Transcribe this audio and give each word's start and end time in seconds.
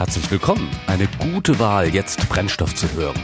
Herzlich 0.00 0.30
willkommen. 0.30 0.66
Eine 0.86 1.06
gute 1.18 1.58
Wahl, 1.58 1.94
jetzt 1.94 2.26
Brennstoff 2.30 2.74
zu 2.74 2.90
hören. 2.94 3.20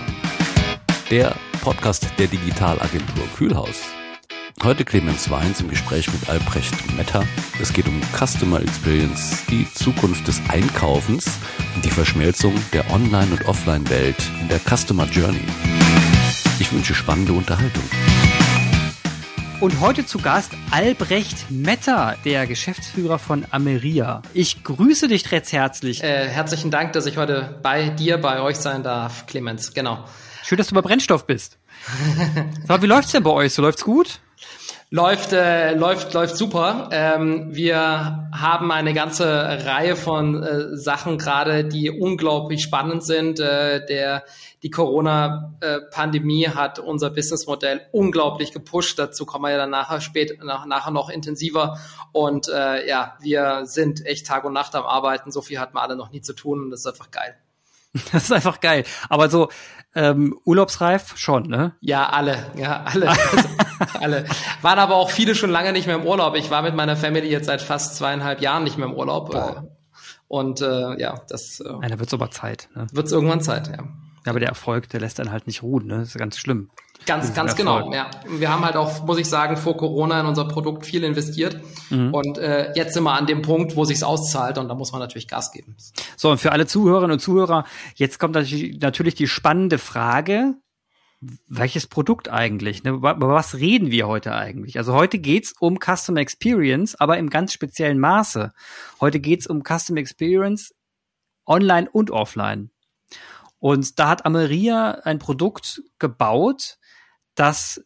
Der 1.10 1.34
Podcast 1.62 2.06
der 2.18 2.26
Digitalagentur 2.26 3.24
Kühlhaus. 3.34 3.80
Heute 4.62 4.84
Clemens 4.84 5.30
Weins 5.30 5.62
im 5.62 5.70
Gespräch 5.70 6.12
mit 6.12 6.28
Albrecht 6.28 6.74
Metter. 6.94 7.24
Es 7.62 7.72
geht 7.72 7.88
um 7.88 7.98
Customer 8.14 8.60
Experience, 8.60 9.46
die 9.46 9.66
Zukunft 9.72 10.28
des 10.28 10.42
Einkaufens 10.50 11.38
und 11.74 11.82
die 11.82 11.90
Verschmelzung 11.90 12.52
der 12.74 12.84
Online- 12.90 13.32
und 13.32 13.48
Offline-Welt 13.48 14.30
in 14.42 14.48
der 14.48 14.58
Customer 14.58 15.06
Journey. 15.06 15.46
Ich 16.60 16.70
wünsche 16.74 16.94
spannende 16.94 17.32
Unterhaltung. 17.32 17.84
Und 19.58 19.80
heute 19.80 20.04
zu 20.04 20.18
Gast 20.18 20.52
Albrecht 20.70 21.50
Metter, 21.50 22.16
der 22.26 22.46
Geschäftsführer 22.46 23.18
von 23.18 23.46
Ameria. 23.52 24.20
Ich 24.34 24.62
grüße 24.62 25.08
dich 25.08 25.32
recht 25.32 25.50
herzlich. 25.50 26.04
Äh, 26.04 26.28
herzlichen 26.28 26.70
Dank, 26.70 26.92
dass 26.92 27.06
ich 27.06 27.16
heute 27.16 27.58
bei 27.62 27.88
dir, 27.88 28.18
bei 28.18 28.42
euch 28.42 28.56
sein 28.56 28.82
darf, 28.82 29.26
Clemens. 29.26 29.72
Genau. 29.72 30.04
Schön, 30.44 30.58
dass 30.58 30.66
du 30.66 30.74
bei 30.74 30.82
Brennstoff 30.82 31.26
bist. 31.26 31.56
so, 32.68 32.82
wie 32.82 32.86
läuft's 32.86 33.12
denn 33.12 33.22
bei 33.22 33.30
euch? 33.30 33.54
So 33.54 33.62
läuft's 33.62 33.82
gut? 33.82 34.20
Läuft, 34.96 35.34
äh, 35.34 35.74
läuft, 35.74 36.14
läuft 36.14 36.38
super. 36.38 36.88
Ähm, 36.90 37.54
wir 37.54 38.30
haben 38.32 38.72
eine 38.72 38.94
ganze 38.94 39.26
Reihe 39.66 39.94
von 39.94 40.42
äh, 40.42 40.74
Sachen 40.74 41.18
gerade, 41.18 41.66
die 41.66 41.90
unglaublich 41.90 42.62
spannend 42.62 43.04
sind. 43.04 43.38
Äh, 43.38 43.84
der, 43.84 44.24
die 44.62 44.70
Corona-Pandemie 44.70 46.48
hat 46.48 46.78
unser 46.78 47.10
Businessmodell 47.10 47.82
unglaublich 47.92 48.52
gepusht. 48.52 48.98
Dazu 48.98 49.26
kommen 49.26 49.44
wir 49.44 49.50
ja 49.50 49.58
dann 49.58 49.68
nachher, 49.68 50.00
spät, 50.00 50.42
nach, 50.42 50.64
nachher 50.64 50.92
noch 50.92 51.10
intensiver. 51.10 51.78
Und 52.12 52.48
äh, 52.48 52.88
ja, 52.88 53.18
wir 53.20 53.66
sind 53.66 54.06
echt 54.06 54.26
Tag 54.26 54.44
und 54.44 54.54
Nacht 54.54 54.74
am 54.74 54.86
Arbeiten. 54.86 55.30
So 55.30 55.42
viel 55.42 55.60
hatten 55.60 55.76
wir 55.76 55.82
alle 55.82 55.96
noch 55.96 56.10
nie 56.10 56.22
zu 56.22 56.32
tun 56.32 56.62
und 56.62 56.70
das 56.70 56.80
ist 56.80 56.86
einfach 56.86 57.10
geil. 57.10 57.36
Das 58.12 58.24
ist 58.24 58.32
einfach 58.32 58.60
geil. 58.60 58.84
Aber 59.10 59.28
so 59.28 59.50
ähm, 59.94 60.38
urlaubsreif 60.46 61.18
schon, 61.18 61.42
ne? 61.42 61.74
Ja, 61.80 62.08
alle, 62.08 62.50
ja, 62.56 62.82
alle. 62.84 63.12
Alle. 64.00 64.24
Waren 64.62 64.78
aber 64.78 64.96
auch 64.96 65.10
viele 65.10 65.34
schon 65.34 65.50
lange 65.50 65.72
nicht 65.72 65.86
mehr 65.86 65.96
im 65.96 66.04
Urlaub. 66.04 66.36
Ich 66.36 66.50
war 66.50 66.62
mit 66.62 66.74
meiner 66.74 66.96
Family 66.96 67.28
jetzt 67.28 67.46
seit 67.46 67.62
fast 67.62 67.96
zweieinhalb 67.96 68.40
Jahren 68.40 68.64
nicht 68.64 68.78
mehr 68.78 68.86
im 68.86 68.94
Urlaub. 68.94 69.30
Boah. 69.30 69.66
Und 70.28 70.60
äh, 70.60 70.98
ja, 71.00 71.20
das 71.28 71.60
äh, 71.60 71.72
Einer 71.80 71.98
wird's 71.98 72.14
aber 72.14 72.30
Zeit, 72.30 72.68
ne? 72.74 72.86
Wird's 72.92 73.12
irgendwann 73.12 73.40
Zeit, 73.40 73.68
ja. 73.68 73.84
Ja, 74.24 74.32
aber 74.32 74.40
der 74.40 74.48
Erfolg, 74.48 74.88
der 74.88 75.00
lässt 75.00 75.20
einen 75.20 75.30
halt 75.30 75.46
nicht 75.46 75.62
ruhen, 75.62 75.86
ne? 75.86 75.98
Das 75.98 76.08
ist 76.08 76.18
ganz 76.18 76.36
schlimm. 76.36 76.70
Ganz, 77.04 77.32
ganz 77.34 77.54
genau, 77.54 77.92
ja. 77.92 78.10
Wir 78.26 78.50
haben 78.50 78.64
halt 78.64 78.74
auch, 78.74 79.04
muss 79.04 79.18
ich 79.18 79.28
sagen, 79.28 79.56
vor 79.56 79.76
Corona 79.76 80.18
in 80.20 80.26
unser 80.26 80.46
Produkt 80.46 80.84
viel 80.84 81.04
investiert. 81.04 81.60
Mhm. 81.90 82.12
Und 82.12 82.38
äh, 82.38 82.72
jetzt 82.74 82.94
sind 82.94 83.04
wir 83.04 83.12
an 83.12 83.26
dem 83.26 83.42
Punkt, 83.42 83.76
wo 83.76 83.84
sich's 83.84 84.02
auszahlt 84.02 84.58
und 84.58 84.66
da 84.66 84.74
muss 84.74 84.90
man 84.90 85.00
natürlich 85.00 85.28
Gas 85.28 85.52
geben. 85.52 85.76
So, 86.16 86.30
und 86.30 86.38
für 86.38 86.50
alle 86.50 86.66
Zuhörerinnen 86.66 87.12
und 87.12 87.20
Zuhörer, 87.20 87.64
jetzt 87.94 88.18
kommt 88.18 88.34
natürlich 88.34 89.14
die 89.14 89.28
spannende 89.28 89.78
Frage, 89.78 90.54
welches 91.20 91.86
Produkt 91.86 92.28
eigentlich? 92.28 92.84
Ne? 92.84 92.90
Über 92.90 93.18
was 93.18 93.54
reden 93.56 93.90
wir 93.90 94.06
heute 94.06 94.34
eigentlich? 94.34 94.78
Also 94.78 94.94
heute 94.94 95.18
geht's 95.18 95.52
um 95.58 95.78
Customer 95.78 96.20
Experience, 96.20 96.94
aber 96.94 97.18
im 97.18 97.30
ganz 97.30 97.52
speziellen 97.52 97.98
Maße. 97.98 98.52
Heute 99.00 99.20
geht's 99.20 99.46
um 99.46 99.62
Customer 99.62 99.98
Experience 99.98 100.74
online 101.46 101.88
und 101.90 102.10
offline. 102.10 102.70
Und 103.58 103.98
da 103.98 104.08
hat 104.08 104.26
Ameria 104.26 105.00
ein 105.04 105.18
Produkt 105.18 105.82
gebaut, 105.98 106.78
das 107.34 107.84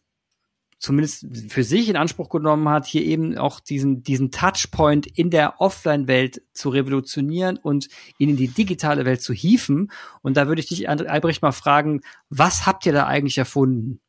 zumindest 0.81 1.27
für 1.49 1.63
sich 1.63 1.89
in 1.89 1.95
Anspruch 1.95 2.29
genommen 2.29 2.67
hat, 2.67 2.87
hier 2.87 3.03
eben 3.03 3.37
auch 3.37 3.59
diesen, 3.59 4.01
diesen 4.01 4.31
Touchpoint 4.31 5.05
in 5.05 5.29
der 5.29 5.61
Offline-Welt 5.61 6.41
zu 6.53 6.69
revolutionieren 6.69 7.57
und 7.57 7.87
ihn 8.17 8.29
in 8.29 8.35
die 8.35 8.47
digitale 8.47 9.05
Welt 9.05 9.21
zu 9.21 9.31
hieven. 9.31 9.91
Und 10.23 10.37
da 10.37 10.47
würde 10.47 10.59
ich 10.59 10.67
dich, 10.67 10.89
Albrecht, 10.89 11.43
mal 11.43 11.51
fragen, 11.51 12.01
was 12.29 12.65
habt 12.65 12.87
ihr 12.87 12.93
da 12.93 13.05
eigentlich 13.05 13.37
erfunden? 13.37 14.01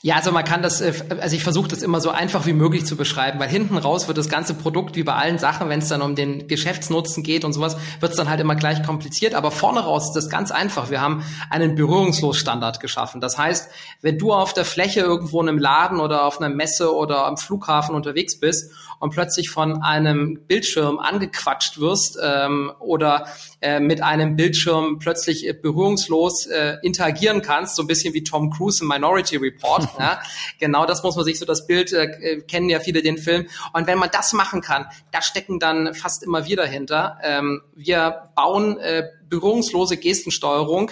Ja, 0.00 0.14
also 0.14 0.30
man 0.30 0.44
kann 0.44 0.62
das, 0.62 0.80
äh, 0.80 0.92
also 1.20 1.34
ich 1.34 1.42
versuche 1.42 1.66
das 1.66 1.82
immer 1.82 2.00
so 2.00 2.10
einfach 2.10 2.46
wie 2.46 2.52
möglich 2.52 2.86
zu 2.86 2.96
beschreiben, 2.96 3.40
weil 3.40 3.48
hinten 3.48 3.76
raus 3.76 4.06
wird 4.06 4.16
das 4.16 4.28
ganze 4.28 4.54
Produkt 4.54 4.94
wie 4.94 5.02
bei 5.02 5.14
allen 5.14 5.38
Sachen, 5.38 5.68
wenn 5.68 5.80
es 5.80 5.88
dann 5.88 6.02
um 6.02 6.14
den 6.14 6.46
Geschäftsnutzen 6.46 7.24
geht 7.24 7.44
und 7.44 7.52
sowas, 7.52 7.76
wird 7.98 8.12
es 8.12 8.16
dann 8.16 8.30
halt 8.30 8.38
immer 8.38 8.54
gleich 8.54 8.84
kompliziert. 8.84 9.34
Aber 9.34 9.50
vorne 9.50 9.80
raus 9.80 10.06
ist 10.06 10.14
das 10.14 10.30
ganz 10.30 10.52
einfach. 10.52 10.90
Wir 10.90 11.00
haben 11.00 11.24
einen 11.50 11.74
Berührungslosstandard 11.74 12.78
geschaffen. 12.78 13.20
Das 13.20 13.38
heißt, 13.38 13.70
wenn 14.00 14.18
du 14.18 14.32
auf 14.32 14.54
der 14.54 14.64
Fläche 14.64 15.00
irgendwo 15.00 15.42
in 15.42 15.48
einem 15.48 15.58
Laden 15.58 15.98
oder 15.98 16.26
auf 16.26 16.40
einer 16.40 16.54
Messe 16.54 16.94
oder 16.94 17.26
am 17.26 17.36
Flughafen 17.36 17.96
unterwegs 17.96 18.38
bist 18.38 18.70
und 19.00 19.10
plötzlich 19.10 19.50
von 19.50 19.82
einem 19.82 20.42
Bildschirm 20.46 21.00
angequatscht 21.00 21.80
wirst 21.80 22.18
ähm, 22.22 22.72
oder 22.78 23.26
äh, 23.60 23.80
mit 23.80 24.00
einem 24.00 24.36
Bildschirm 24.36 24.98
plötzlich 25.00 25.46
äh, 25.46 25.52
berührungslos 25.52 26.46
äh, 26.46 26.76
interagieren 26.82 27.42
kannst, 27.42 27.74
so 27.74 27.82
ein 27.82 27.88
bisschen 27.88 28.14
wie 28.14 28.22
Tom 28.22 28.50
Cruise 28.50 28.82
im 28.82 28.88
Minority 28.88 29.36
Report. 29.36 29.57
Ja? 29.98 30.20
Genau 30.58 30.86
das 30.86 31.02
muss 31.02 31.16
man 31.16 31.24
sich 31.24 31.38
so 31.38 31.44
das 31.44 31.66
Bild, 31.66 31.92
äh, 31.92 32.40
kennen 32.40 32.68
ja 32.68 32.80
viele 32.80 33.02
den 33.02 33.18
Film. 33.18 33.46
Und 33.72 33.86
wenn 33.86 33.98
man 33.98 34.10
das 34.12 34.32
machen 34.32 34.60
kann, 34.60 34.86
da 35.10 35.22
stecken 35.22 35.58
dann 35.58 35.94
fast 35.94 36.22
immer 36.22 36.46
wir 36.46 36.56
dahinter. 36.56 37.18
Ähm, 37.22 37.62
wir 37.74 38.30
bauen 38.34 38.78
äh, 38.78 39.04
berührungslose 39.28 39.96
Gestensteuerung 39.96 40.90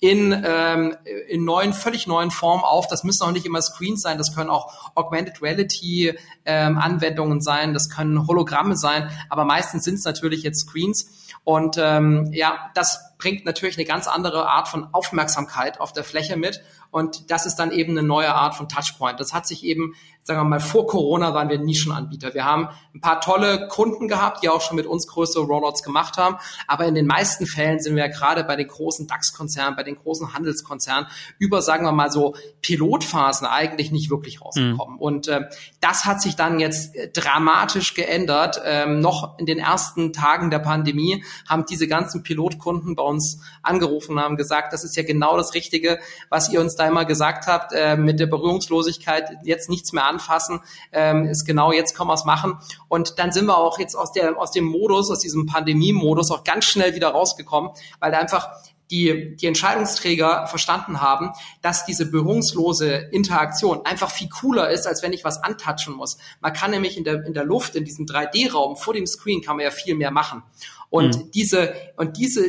in, 0.00 0.32
ähm, 0.46 0.96
in 1.28 1.44
neuen, 1.44 1.72
völlig 1.72 2.06
neuen 2.06 2.30
Formen 2.30 2.64
auf. 2.64 2.86
Das 2.86 3.04
müssen 3.04 3.24
auch 3.24 3.32
nicht 3.32 3.46
immer 3.46 3.62
Screens 3.62 4.02
sein, 4.02 4.18
das 4.18 4.34
können 4.34 4.50
auch 4.50 4.92
Augmented 4.94 5.42
Reality 5.42 6.14
ähm, 6.44 6.78
Anwendungen 6.78 7.40
sein, 7.40 7.74
das 7.74 7.90
können 7.90 8.26
Hologramme 8.26 8.76
sein, 8.76 9.10
aber 9.28 9.44
meistens 9.44 9.84
sind 9.84 9.94
es 9.94 10.04
natürlich 10.04 10.42
jetzt 10.42 10.60
Screens. 10.60 11.28
Und 11.44 11.76
ähm, 11.78 12.30
ja, 12.32 12.70
das 12.74 13.16
bringt 13.18 13.44
natürlich 13.44 13.76
eine 13.76 13.86
ganz 13.86 14.06
andere 14.06 14.48
Art 14.48 14.68
von 14.68 14.88
Aufmerksamkeit 14.92 15.80
auf 15.80 15.92
der 15.92 16.04
Fläche 16.04 16.36
mit. 16.36 16.62
Und 16.90 17.30
das 17.30 17.46
ist 17.46 17.56
dann 17.56 17.70
eben 17.70 17.92
eine 17.92 18.06
neue 18.06 18.34
Art 18.34 18.54
von 18.54 18.68
Touchpoint. 18.68 19.20
Das 19.20 19.34
hat 19.34 19.46
sich 19.46 19.64
eben 19.64 19.94
sagen 20.28 20.40
wir 20.40 20.44
mal, 20.44 20.60
vor 20.60 20.86
Corona 20.86 21.32
waren 21.32 21.48
wir 21.48 21.58
Nischenanbieter. 21.58 22.34
Wir 22.34 22.44
haben 22.44 22.68
ein 22.94 23.00
paar 23.00 23.22
tolle 23.22 23.66
Kunden 23.68 24.08
gehabt, 24.08 24.42
die 24.42 24.50
auch 24.50 24.60
schon 24.60 24.76
mit 24.76 24.84
uns 24.84 25.06
größere 25.06 25.42
Rollouts 25.42 25.82
gemacht 25.82 26.18
haben. 26.18 26.36
Aber 26.66 26.84
in 26.84 26.94
den 26.94 27.06
meisten 27.06 27.46
Fällen 27.46 27.80
sind 27.80 27.96
wir 27.96 28.06
ja 28.06 28.12
gerade 28.12 28.44
bei 28.44 28.54
den 28.54 28.68
großen 28.68 29.06
DAX-Konzernen, 29.06 29.74
bei 29.74 29.84
den 29.84 29.96
großen 29.96 30.34
Handelskonzernen 30.34 31.06
über, 31.38 31.62
sagen 31.62 31.86
wir 31.86 31.92
mal 31.92 32.10
so, 32.10 32.34
Pilotphasen 32.60 33.46
eigentlich 33.46 33.90
nicht 33.90 34.10
wirklich 34.10 34.42
rausgekommen. 34.42 34.96
Mhm. 34.96 35.00
Und 35.00 35.28
äh, 35.28 35.48
das 35.80 36.04
hat 36.04 36.20
sich 36.20 36.36
dann 36.36 36.60
jetzt 36.60 36.94
äh, 36.94 37.10
dramatisch 37.10 37.94
geändert. 37.94 38.60
Ähm, 38.66 39.00
noch 39.00 39.38
in 39.38 39.46
den 39.46 39.58
ersten 39.58 40.12
Tagen 40.12 40.50
der 40.50 40.58
Pandemie 40.58 41.24
haben 41.48 41.64
diese 41.64 41.88
ganzen 41.88 42.22
Pilotkunden 42.22 42.96
bei 42.96 43.02
uns 43.02 43.40
angerufen 43.62 44.12
und 44.12 44.20
haben 44.20 44.36
gesagt, 44.36 44.74
das 44.74 44.84
ist 44.84 44.94
ja 44.94 45.04
genau 45.04 45.38
das 45.38 45.54
Richtige, 45.54 45.98
was 46.28 46.52
ihr 46.52 46.60
uns 46.60 46.76
da 46.76 46.86
immer 46.86 47.06
gesagt 47.06 47.46
habt, 47.46 47.72
äh, 47.72 47.96
mit 47.96 48.20
der 48.20 48.26
Berührungslosigkeit 48.26 49.30
jetzt 49.42 49.70
nichts 49.70 49.94
mehr 49.94 50.04
an 50.04 50.17
anfassen, 50.18 50.60
ähm, 50.92 51.26
ist 51.26 51.44
genau 51.44 51.72
jetzt 51.72 51.96
können 51.96 52.08
wir 52.08 52.14
es 52.14 52.24
machen. 52.24 52.58
Und 52.88 53.18
dann 53.18 53.32
sind 53.32 53.46
wir 53.46 53.56
auch 53.56 53.78
jetzt 53.78 53.94
aus, 53.94 54.12
der, 54.12 54.38
aus 54.38 54.50
dem 54.50 54.64
Modus, 54.64 55.10
aus 55.10 55.20
diesem 55.20 55.46
Pandemie-Modus 55.46 56.30
auch 56.30 56.44
ganz 56.44 56.64
schnell 56.64 56.94
wieder 56.94 57.08
rausgekommen, 57.08 57.70
weil 58.00 58.14
einfach 58.14 58.48
die, 58.90 59.36
die 59.36 59.46
Entscheidungsträger 59.46 60.46
verstanden 60.46 61.00
haben, 61.00 61.32
dass 61.60 61.84
diese 61.84 62.10
berührungslose 62.10 62.94
Interaktion 63.12 63.84
einfach 63.84 64.10
viel 64.10 64.28
cooler 64.28 64.70
ist, 64.70 64.86
als 64.86 65.02
wenn 65.02 65.12
ich 65.12 65.24
was 65.24 65.42
antatschen 65.42 65.94
muss. 65.94 66.16
Man 66.40 66.52
kann 66.52 66.70
nämlich 66.70 66.96
in 66.96 67.04
der, 67.04 67.24
in 67.24 67.34
der 67.34 67.44
Luft, 67.44 67.76
in 67.76 67.84
diesem 67.84 68.06
3D-Raum 68.06 68.76
vor 68.76 68.94
dem 68.94 69.06
Screen 69.06 69.42
kann 69.42 69.56
man 69.56 69.64
ja 69.64 69.70
viel 69.70 69.94
mehr 69.94 70.10
machen. 70.10 70.42
Und 70.90 71.16
mhm. 71.16 71.30
diese, 71.32 71.74
und 71.96 72.16
diese, 72.16 72.42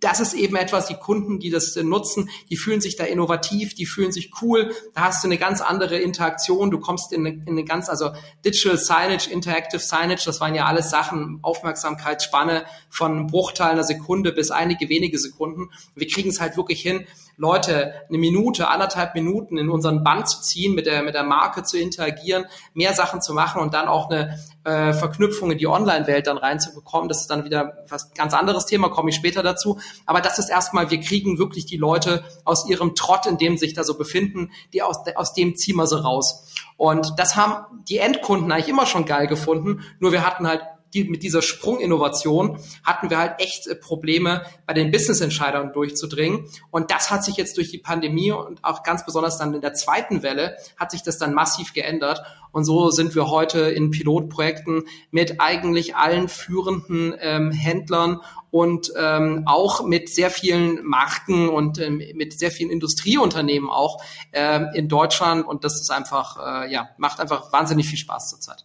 das 0.00 0.20
ist 0.20 0.32
eben 0.32 0.56
etwas, 0.56 0.86
die 0.86 0.94
Kunden, 0.94 1.38
die 1.38 1.50
das 1.50 1.76
nutzen, 1.76 2.30
die 2.48 2.56
fühlen 2.56 2.80
sich 2.80 2.96
da 2.96 3.04
innovativ, 3.04 3.74
die 3.74 3.84
fühlen 3.84 4.10
sich 4.10 4.30
cool. 4.40 4.74
Da 4.94 5.02
hast 5.02 5.22
du 5.22 5.28
eine 5.28 5.36
ganz 5.36 5.60
andere 5.60 5.98
Interaktion. 5.98 6.70
Du 6.70 6.80
kommst 6.80 7.12
in 7.12 7.26
eine, 7.26 7.36
in 7.44 7.50
eine 7.50 7.64
ganz, 7.64 7.88
also 7.88 8.10
Digital 8.44 8.78
Signage, 8.78 9.30
Interactive 9.30 9.80
Signage, 9.80 10.22
das 10.24 10.40
waren 10.40 10.54
ja 10.54 10.64
alles 10.64 10.88
Sachen, 10.90 11.40
Aufmerksamkeitsspanne 11.42 12.64
von 12.88 13.26
Bruchteilen 13.26 13.74
einer 13.74 13.84
Sekunde 13.84 14.32
bis 14.32 14.50
einige 14.50 14.88
wenige 14.88 15.18
Sekunden. 15.18 15.70
Wir 15.94 16.06
kriegen 16.06 16.30
es 16.30 16.40
halt 16.40 16.56
wirklich 16.56 16.80
hin, 16.80 17.06
Leute 17.36 17.94
eine 18.08 18.18
Minute, 18.18 18.68
anderthalb 18.68 19.14
Minuten 19.14 19.58
in 19.58 19.68
unseren 19.68 20.04
Band 20.04 20.28
zu 20.28 20.40
ziehen, 20.40 20.74
mit 20.74 20.86
der, 20.86 21.02
mit 21.02 21.14
der 21.14 21.24
Marke 21.24 21.62
zu 21.62 21.78
interagieren, 21.78 22.44
mehr 22.74 22.94
Sachen 22.94 23.20
zu 23.20 23.34
machen 23.34 23.60
und 23.60 23.74
dann 23.74 23.88
auch 23.88 24.10
eine 24.10 24.38
äh, 24.64 24.92
Verknüpfung 24.92 25.50
in 25.50 25.58
die 25.58 25.66
Online-Welt 25.66 26.26
dann 26.26 26.38
reinzubekommen. 26.38 27.08
Das 27.08 27.22
ist 27.22 27.30
dann 27.30 27.44
wieder 27.44 27.84
was 27.88 28.14
ganz 28.14 28.34
anderes 28.34 28.66
Thema, 28.66 28.88
komme 28.88 29.10
ich 29.10 29.16
später 29.16 29.42
dazu. 29.42 29.78
Aber 30.06 30.20
das 30.20 30.38
ist 30.38 30.48
erstmal, 30.48 30.90
wir 30.90 31.00
kriegen 31.00 31.38
wirklich 31.38 31.66
die 31.66 31.76
Leute 31.76 32.24
aus 32.44 32.68
ihrem 32.68 32.94
Trott, 32.94 33.26
in 33.26 33.38
dem 33.38 33.56
sich 33.56 33.74
da 33.74 33.84
so 33.84 33.98
befinden, 33.98 34.50
die 34.72 34.82
aus, 34.82 34.98
aus 35.16 35.34
dem 35.34 35.56
ziehen 35.56 35.76
wir 35.76 35.86
sie 35.86 36.02
raus. 36.02 36.52
Und 36.76 37.18
das 37.18 37.36
haben 37.36 37.82
die 37.88 37.98
Endkunden 37.98 38.50
eigentlich 38.50 38.68
immer 38.68 38.86
schon 38.86 39.04
geil 39.04 39.26
gefunden, 39.26 39.84
nur 39.98 40.12
wir 40.12 40.26
hatten 40.26 40.46
halt 40.46 40.62
die, 40.94 41.04
mit 41.04 41.22
dieser 41.22 41.42
Sprunginnovation 41.42 42.58
hatten 42.84 43.10
wir 43.10 43.18
halt 43.18 43.40
echt 43.40 43.66
äh, 43.66 43.74
Probleme 43.74 44.42
bei 44.66 44.72
den 44.72 44.90
Business-Entscheidern 44.90 45.72
durchzudringen. 45.72 46.46
Und 46.70 46.90
das 46.90 47.10
hat 47.10 47.24
sich 47.24 47.36
jetzt 47.36 47.56
durch 47.56 47.70
die 47.70 47.78
Pandemie 47.78 48.32
und 48.32 48.64
auch 48.64 48.82
ganz 48.82 49.04
besonders 49.04 49.38
dann 49.38 49.52
in 49.54 49.60
der 49.60 49.74
zweiten 49.74 50.22
Welle 50.22 50.56
hat 50.76 50.90
sich 50.90 51.02
das 51.02 51.18
dann 51.18 51.34
massiv 51.34 51.72
geändert. 51.72 52.22
Und 52.52 52.64
so 52.64 52.90
sind 52.90 53.16
wir 53.16 53.30
heute 53.30 53.62
in 53.62 53.90
Pilotprojekten 53.90 54.84
mit 55.10 55.40
eigentlich 55.40 55.96
allen 55.96 56.28
führenden 56.28 57.14
ähm, 57.18 57.50
Händlern 57.50 58.20
und 58.52 58.92
ähm, 58.96 59.42
auch 59.46 59.84
mit 59.84 60.08
sehr 60.08 60.30
vielen 60.30 60.84
Marken 60.84 61.48
und 61.48 61.80
ähm, 61.80 62.00
mit 62.14 62.38
sehr 62.38 62.52
vielen 62.52 62.70
Industrieunternehmen 62.70 63.68
auch 63.68 64.00
ähm, 64.32 64.68
in 64.74 64.88
Deutschland. 64.88 65.44
Und 65.44 65.64
das 65.64 65.80
ist 65.80 65.90
einfach, 65.90 66.38
äh, 66.38 66.72
ja, 66.72 66.90
macht 66.96 67.18
einfach 67.18 67.52
wahnsinnig 67.52 67.88
viel 67.88 67.98
Spaß 67.98 68.30
zurzeit. 68.30 68.64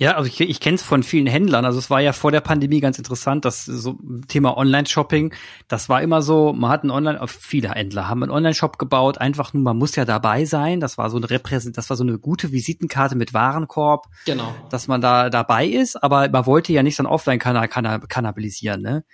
Ja, 0.00 0.12
also 0.12 0.28
ich, 0.28 0.40
ich 0.40 0.60
kenne 0.60 0.76
es 0.76 0.82
von 0.82 1.02
vielen 1.02 1.26
Händlern. 1.26 1.66
Also 1.66 1.78
es 1.78 1.90
war 1.90 2.00
ja 2.00 2.14
vor 2.14 2.32
der 2.32 2.40
Pandemie 2.40 2.80
ganz 2.80 2.96
interessant, 2.96 3.44
dass 3.44 3.66
so 3.66 3.98
Thema 4.28 4.56
Online-Shopping, 4.56 5.34
das 5.68 5.90
war 5.90 6.00
immer 6.00 6.22
so, 6.22 6.54
man 6.54 6.70
hat 6.70 6.84
einen 6.84 6.90
Online, 6.90 7.20
viele 7.28 7.72
Händler 7.72 8.08
haben 8.08 8.22
einen 8.22 8.32
Online-Shop 8.32 8.78
gebaut, 8.78 9.18
einfach 9.18 9.52
nur, 9.52 9.62
man 9.62 9.76
muss 9.76 9.96
ja 9.96 10.06
dabei 10.06 10.46
sein. 10.46 10.80
Das 10.80 10.96
war 10.96 11.10
so 11.10 11.18
eine 11.18 11.28
Repräsent, 11.28 11.76
das 11.76 11.90
war 11.90 11.98
so 11.98 12.02
eine 12.02 12.18
gute 12.18 12.50
Visitenkarte 12.50 13.14
mit 13.14 13.34
Warenkorb, 13.34 14.06
genau. 14.24 14.54
dass 14.70 14.88
man 14.88 15.02
da 15.02 15.28
dabei 15.28 15.66
ist, 15.66 16.02
aber 16.02 16.30
man 16.30 16.46
wollte 16.46 16.72
ja 16.72 16.82
nicht 16.82 16.96
so 16.96 17.02
einen 17.02 17.12
Offline-Kanal 17.12 17.68
kannibalisieren, 17.68 18.80
ne? 18.80 19.04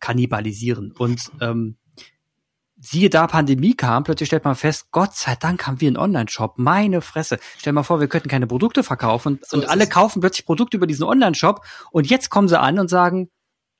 Kannibalisieren. 0.00 0.90
Und 0.98 1.30
ähm, 1.40 1.76
siehe 2.76 3.10
da, 3.10 3.26
Pandemie 3.26 3.74
kam, 3.74 4.04
plötzlich 4.04 4.26
stellt 4.26 4.44
man 4.44 4.56
fest, 4.56 4.86
Gott 4.90 5.14
sei 5.14 5.36
Dank 5.36 5.66
haben 5.66 5.80
wir 5.80 5.88
einen 5.88 5.96
Online-Shop. 5.96 6.54
Meine 6.58 7.00
Fresse. 7.00 7.38
Stell 7.58 7.72
mal 7.72 7.82
vor, 7.82 8.00
wir 8.00 8.08
könnten 8.08 8.28
keine 8.28 8.46
Produkte 8.46 8.82
verkaufen 8.82 9.40
so 9.42 9.56
und 9.56 9.68
alle 9.68 9.84
es. 9.84 9.90
kaufen 9.90 10.20
plötzlich 10.20 10.44
Produkte 10.44 10.76
über 10.76 10.86
diesen 10.86 11.04
Online-Shop 11.04 11.64
und 11.92 12.08
jetzt 12.08 12.30
kommen 12.30 12.48
sie 12.48 12.58
an 12.58 12.78
und 12.78 12.88
sagen, 12.88 13.30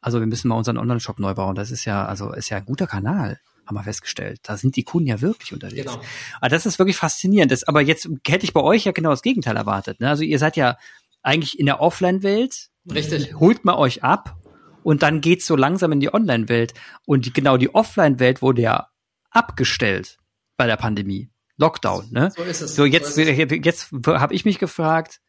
also 0.00 0.20
wir 0.20 0.26
müssen 0.26 0.48
mal 0.48 0.56
unseren 0.56 0.78
Online-Shop 0.78 1.18
neu 1.18 1.34
bauen. 1.34 1.54
Das 1.54 1.70
ist 1.70 1.84
ja, 1.84 2.04
also 2.04 2.32
ist 2.32 2.50
ja 2.50 2.58
ein 2.58 2.66
guter 2.66 2.86
Kanal 2.86 3.40
haben 3.66 3.76
wir 3.76 3.82
festgestellt. 3.82 4.40
Da 4.42 4.58
sind 4.58 4.76
die 4.76 4.82
Kunden 4.82 5.08
ja 5.08 5.22
wirklich 5.22 5.52
unterwegs. 5.52 5.90
Genau. 5.90 6.04
Aber 6.38 6.48
das 6.50 6.66
ist 6.66 6.78
wirklich 6.78 6.96
faszinierend. 6.96 7.50
Das, 7.50 7.64
aber 7.64 7.80
jetzt 7.80 8.08
hätte 8.26 8.44
ich 8.44 8.52
bei 8.52 8.60
euch 8.60 8.84
ja 8.84 8.92
genau 8.92 9.10
das 9.10 9.22
Gegenteil 9.22 9.56
erwartet. 9.56 10.00
Ne? 10.00 10.08
Also 10.10 10.22
ihr 10.22 10.38
seid 10.38 10.56
ja 10.56 10.76
eigentlich 11.22 11.58
in 11.58 11.66
der 11.66 11.80
Offline-Welt. 11.80 12.68
Richtig. 12.92 13.34
Holt 13.36 13.64
man 13.64 13.76
euch 13.76 14.04
ab 14.04 14.36
und 14.84 15.02
dann 15.02 15.20
geht's 15.20 15.46
so 15.46 15.56
langsam 15.56 15.90
in 15.92 16.00
die 16.00 16.12
Online-Welt. 16.12 16.74
Und 17.06 17.26
die, 17.26 17.32
genau 17.32 17.56
die 17.56 17.74
Offline-Welt 17.74 18.42
wurde 18.42 18.62
ja 18.62 18.88
abgestellt 19.30 20.18
bei 20.56 20.66
der 20.66 20.76
Pandemie. 20.76 21.30
Lockdown, 21.56 22.08
ne? 22.10 22.30
So 22.36 22.42
ist 22.42 22.60
es. 22.60 22.74
So 22.76 22.84
jetzt, 22.84 23.14
so 23.14 23.20
jetzt, 23.20 23.52
jetzt 23.64 23.92
habe 24.06 24.34
ich 24.34 24.44
mich 24.44 24.58
gefragt, 24.58 25.20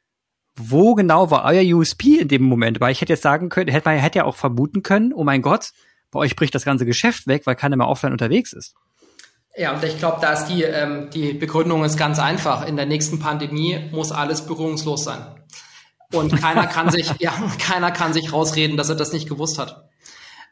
wo 0.56 0.96
genau 0.96 1.31
war 1.31 1.46
euer 1.46 1.75
USP 1.75 2.18
in 2.19 2.28
dem 2.28 2.44
Moment? 2.44 2.80
Weil 2.80 2.92
ich 2.92 3.02
hätte 3.02 3.13
jetzt 3.13 3.24
sagen 3.24 3.50
können, 3.50 3.69
hätte 3.69 3.88
man 3.88 3.98
hätte 3.98 4.19
ja 4.19 4.25
auch 4.25 4.36
vermuten 4.36 4.84
können, 4.84 5.13
oh 5.13 5.24
mein 5.24 5.42
Gott, 5.42 5.72
bei 6.12 6.19
euch 6.19 6.36
bricht 6.36 6.56
das 6.56 6.66
ganze 6.66 6.86
Geschäft 6.86 7.28
weg, 7.28 7.46
weil 7.46 7.56
keiner 7.56 7.75
mehr 7.75 7.88
offline 7.88 8.12
unterwegs 8.12 8.54
ist. 8.54 8.75
Ja, 9.58 9.74
und 9.74 9.84
ich 9.84 9.98
glaube, 10.00 10.18
da 10.22 10.34
ist 10.34 10.48
die, 10.48 10.63
ähm, 10.63 11.10
die 11.12 11.34
Begründung 11.34 11.86
ist 11.86 11.98
ganz 11.98 12.19
einfach. 12.19 12.68
In 12.68 12.75
der 12.75 12.86
nächsten 12.86 13.19
Pandemie 13.19 13.90
muss 13.92 14.12
alles 14.12 14.46
berührungslos 14.46 15.06
sein. 15.06 15.25
Und 16.15 16.39
keiner 16.39 16.67
kann 16.67 16.89
sich, 16.89 17.12
ja, 17.19 17.33
keiner 17.59 17.91
kann 17.91 18.13
sich 18.13 18.31
rausreden, 18.31 18.77
dass 18.77 18.89
er 18.89 18.95
das 18.95 19.13
nicht 19.13 19.27
gewusst 19.27 19.59
hat. 19.59 19.89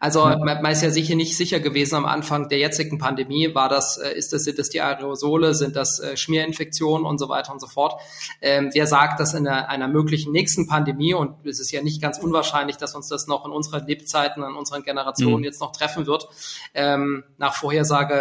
Also 0.03 0.27
ja. 0.27 0.35
man, 0.35 0.65
ist 0.65 0.83
ja 0.83 0.89
sicher 0.89 1.15
nicht 1.15 1.37
sicher 1.37 1.61
gewesen 1.61 1.95
am 1.95 2.05
Anfang 2.05 2.49
der 2.49 2.57
jetzigen 2.57 2.97
Pandemie, 2.97 3.55
war 3.55 3.69
das, 3.69 3.97
äh, 3.97 4.11
ist 4.13 4.33
das, 4.33 4.43
sind 4.43 4.59
das 4.59 4.67
die 4.67 4.81
Aerosole, 4.81 5.55
sind 5.55 5.77
das 5.77 6.01
äh, 6.01 6.17
Schmierinfektionen 6.17 7.07
und 7.07 7.19
so 7.19 7.29
weiter 7.29 7.53
und 7.53 7.61
so 7.61 7.67
fort. 7.67 8.01
Ähm, 8.41 8.69
wer 8.73 8.85
sagt, 8.85 9.21
dass 9.21 9.33
in 9.33 9.47
einer, 9.47 9.69
einer 9.69 9.87
möglichen 9.87 10.33
nächsten 10.33 10.67
Pandemie, 10.67 11.13
und 11.13 11.45
es 11.45 11.61
ist 11.61 11.71
ja 11.71 11.81
nicht 11.81 12.01
ganz 12.01 12.17
unwahrscheinlich, 12.17 12.75
dass 12.75 12.95
uns 12.95 13.07
das 13.07 13.27
noch 13.27 13.45
in 13.45 13.53
unseren 13.53 13.87
Lebzeiten, 13.87 14.43
in 14.43 14.55
unseren 14.55 14.83
Generationen 14.83 15.37
mhm. 15.37 15.45
jetzt 15.45 15.61
noch 15.61 15.71
treffen 15.71 16.05
wird, 16.05 16.27
ähm, 16.73 17.23
nach 17.37 17.53
Vorhersage 17.53 18.13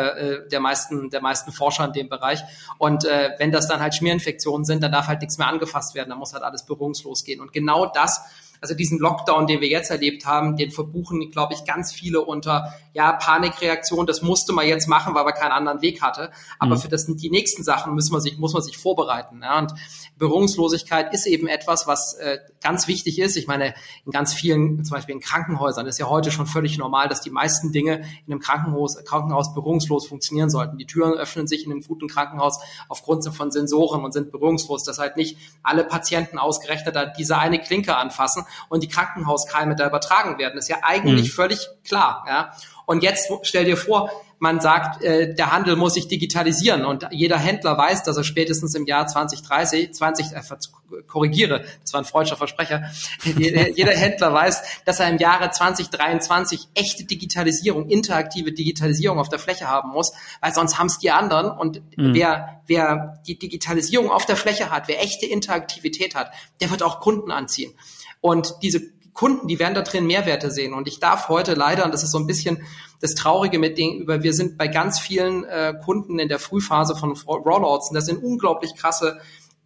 äh, 0.45 0.49
der 0.51 0.61
meisten, 0.61 1.11
der 1.11 1.21
meisten 1.21 1.51
Forscher 1.51 1.87
in 1.87 1.93
dem 1.95 2.09
Bereich. 2.09 2.45
Und 2.79 3.05
äh, 3.07 3.31
wenn 3.39 3.51
das 3.51 3.67
dann 3.67 3.81
halt 3.81 3.97
Schmierinfektionen 3.97 4.65
sind, 4.65 4.85
dann 4.85 4.93
darf 4.93 5.09
halt 5.09 5.21
nichts 5.21 5.37
mehr 5.37 5.49
angefasst 5.49 5.97
werden, 5.97 6.11
dann 6.11 6.19
muss 6.21 6.33
halt 6.33 6.45
alles 6.45 6.65
berührungslos 6.65 7.25
gehen. 7.25 7.41
Und 7.41 7.53
genau 7.53 7.87
das 7.87 8.21
also 8.63 8.75
diesen 8.75 9.01
Lockdown, 9.01 9.49
den 9.49 9.61
wir 9.61 9.69
jetzt 9.69 9.91
erlebt 9.91 10.25
haben, 10.25 10.57
den 10.57 10.71
verbuchen, 10.71 11.33
glaube 11.33 11.53
ich, 11.53 11.65
ganz 11.65 11.93
viele 11.93 12.21
unter, 12.21 12.73
ja, 12.93 13.13
Panikreaktion, 13.13 14.07
das 14.07 14.23
musste 14.23 14.53
man 14.53 14.69
jetzt 14.69 14.87
machen, 14.87 15.17
weil 15.17 15.25
man 15.25 15.35
keinen 15.35 15.51
anderen 15.51 15.83
Weg 15.83 16.01
hatte. 16.01 16.31
Aber 16.61 16.77
mhm. 16.77 16.81
für 16.81 16.89
das, 16.89 17.07
die 17.07 17.29
nächsten 17.29 17.65
Sachen 17.65 17.95
muss 17.95 18.11
man 18.13 18.21
sich, 18.21 18.39
muss 18.39 18.53
man 18.53 18.63
sich 18.63 18.79
vorbereiten. 18.79 19.41
Ja? 19.43 19.59
Und 19.59 19.73
Berührungslosigkeit 20.17 21.13
ist 21.13 21.27
eben 21.27 21.49
etwas, 21.49 21.89
was 21.89 22.15
äh, 22.15 22.39
ganz 22.63 22.87
wichtig 22.87 23.19
ist. 23.19 23.37
Ich 23.37 23.49
meine, 23.49 23.75
in 24.07 24.13
ganz 24.13 24.33
vielen, 24.33 24.85
zum 24.85 24.95
Beispiel 24.95 25.17
in 25.17 25.21
Krankenhäusern, 25.21 25.87
ist 25.87 25.99
ja 25.99 26.09
heute 26.09 26.31
schon 26.31 26.47
völlig 26.47 26.79
normal, 26.79 27.09
dass 27.09 27.21
die 27.21 27.31
meisten 27.31 27.73
Dinge 27.73 28.05
in 28.27 28.33
einem 28.33 28.39
Krankenhaus, 28.39 28.97
Krankenhaus 29.05 29.55
berührungslos 29.55 30.07
funktionieren 30.07 30.51
sollten. 30.51 30.79
Die 30.79 30.87
Türen 30.87 31.15
öffnen 31.15 31.49
sich 31.49 31.67
in 31.67 31.73
einem 31.73 31.83
guten 31.83 32.07
Krankenhaus 32.07 32.61
aufgrund 32.89 33.27
von 33.35 33.51
Sensoren 33.51 34.05
und 34.05 34.13
sind 34.13 34.31
berührungslos, 34.31 34.85
dass 34.85 35.01
halt 35.01 35.17
nicht 35.17 35.37
alle 35.65 35.83
Patienten 35.83 36.39
ausgerechnet 36.39 36.97
diese 37.19 37.39
eine 37.39 37.59
Klinke 37.59 37.97
anfassen 37.97 38.45
und 38.69 38.83
die 38.83 38.89
Krankenhauskeime 38.89 39.77
da 39.77 39.87
übertragen 39.87 40.39
werden. 40.39 40.55
Das 40.57 40.65
ist 40.65 40.71
ja 40.71 40.79
eigentlich 40.83 41.29
mhm. 41.29 41.35
völlig 41.35 41.69
klar. 41.85 42.25
Ja? 42.29 42.53
Und 42.87 43.03
jetzt 43.03 43.31
stell 43.43 43.65
dir 43.65 43.77
vor, 43.77 44.11
man 44.43 44.61
sagt, 44.61 45.05
äh, 45.05 45.37
der 45.37 45.53
Handel 45.53 45.77
muss 45.77 45.95
sich 45.95 46.09
digitalisieren 46.09 46.85
und 46.85 47.07
jeder 47.13 47.39
Händler 47.39 47.79
weiß, 47.79 48.03
dass 48.03 48.17
er 48.17 48.25
spätestens 48.25 48.75
im 48.75 48.87
Jahr 48.87 49.07
2030, 49.07 49.95
20, 49.95 50.33
äh, 50.33 51.03
korrigiere, 51.07 51.65
das 51.81 51.93
war 51.93 52.01
ein 52.01 52.05
freudscher 52.05 52.37
Versprecher, 52.37 52.83
jeder 53.25 53.93
Händler 53.93 54.35
weiß, 54.35 54.83
dass 54.85 54.99
er 54.99 55.09
im 55.09 55.19
Jahre 55.19 55.53
2023 55.53 56.71
echte 56.75 57.05
Digitalisierung, 57.05 57.89
interaktive 57.89 58.51
Digitalisierung 58.51 59.21
auf 59.21 59.29
der 59.29 59.39
Fläche 59.39 59.69
haben 59.69 59.91
muss, 59.91 60.13
weil 60.41 60.53
sonst 60.53 60.77
haben 60.77 60.89
es 60.89 60.99
die 60.99 61.13
anderen 61.13 61.57
und 61.57 61.81
mhm. 61.97 62.13
wer, 62.13 62.63
wer 62.67 63.23
die 63.29 63.39
Digitalisierung 63.39 64.11
auf 64.11 64.27
der 64.27 64.37
Fläche 64.37 64.71
hat, 64.71 64.89
wer 64.89 65.01
echte 65.05 65.25
Interaktivität 65.25 66.17
hat, 66.17 66.33
der 66.61 66.73
wird 66.73 66.83
auch 66.83 66.99
Kunden 66.99 67.31
anziehen. 67.31 67.75
Und 68.23 68.55
diese 68.63 68.81
Kunden, 69.13 69.47
die 69.47 69.59
werden 69.59 69.75
da 69.75 69.83
drin 69.83 70.07
Mehrwerte 70.07 70.51
sehen. 70.51 70.73
Und 70.73 70.89
ich 70.89 70.99
darf 70.99 71.29
heute 71.29 71.53
leider, 71.53 71.85
und 71.85 71.93
das 71.93 72.03
ist 72.03 72.13
so 72.13 72.19
ein 72.19 72.27
bisschen 72.27 72.63
das 73.01 73.15
Traurige 73.15 73.59
mit 73.59 73.77
denen, 73.77 74.01
über 74.01 74.23
wir 74.23 74.33
sind 74.33 74.57
bei 74.57 74.69
ganz 74.69 74.99
vielen 74.99 75.45
äh, 75.45 75.75
Kunden 75.85 76.19
in 76.19 76.29
der 76.29 76.39
Frühphase 76.39 76.97
von 76.97 77.13
Rollouts 77.13 77.91
und 77.91 77.95
das 77.95 78.07
sind 78.07 78.23
unglaublich 78.23 78.75
krasse 78.75 79.21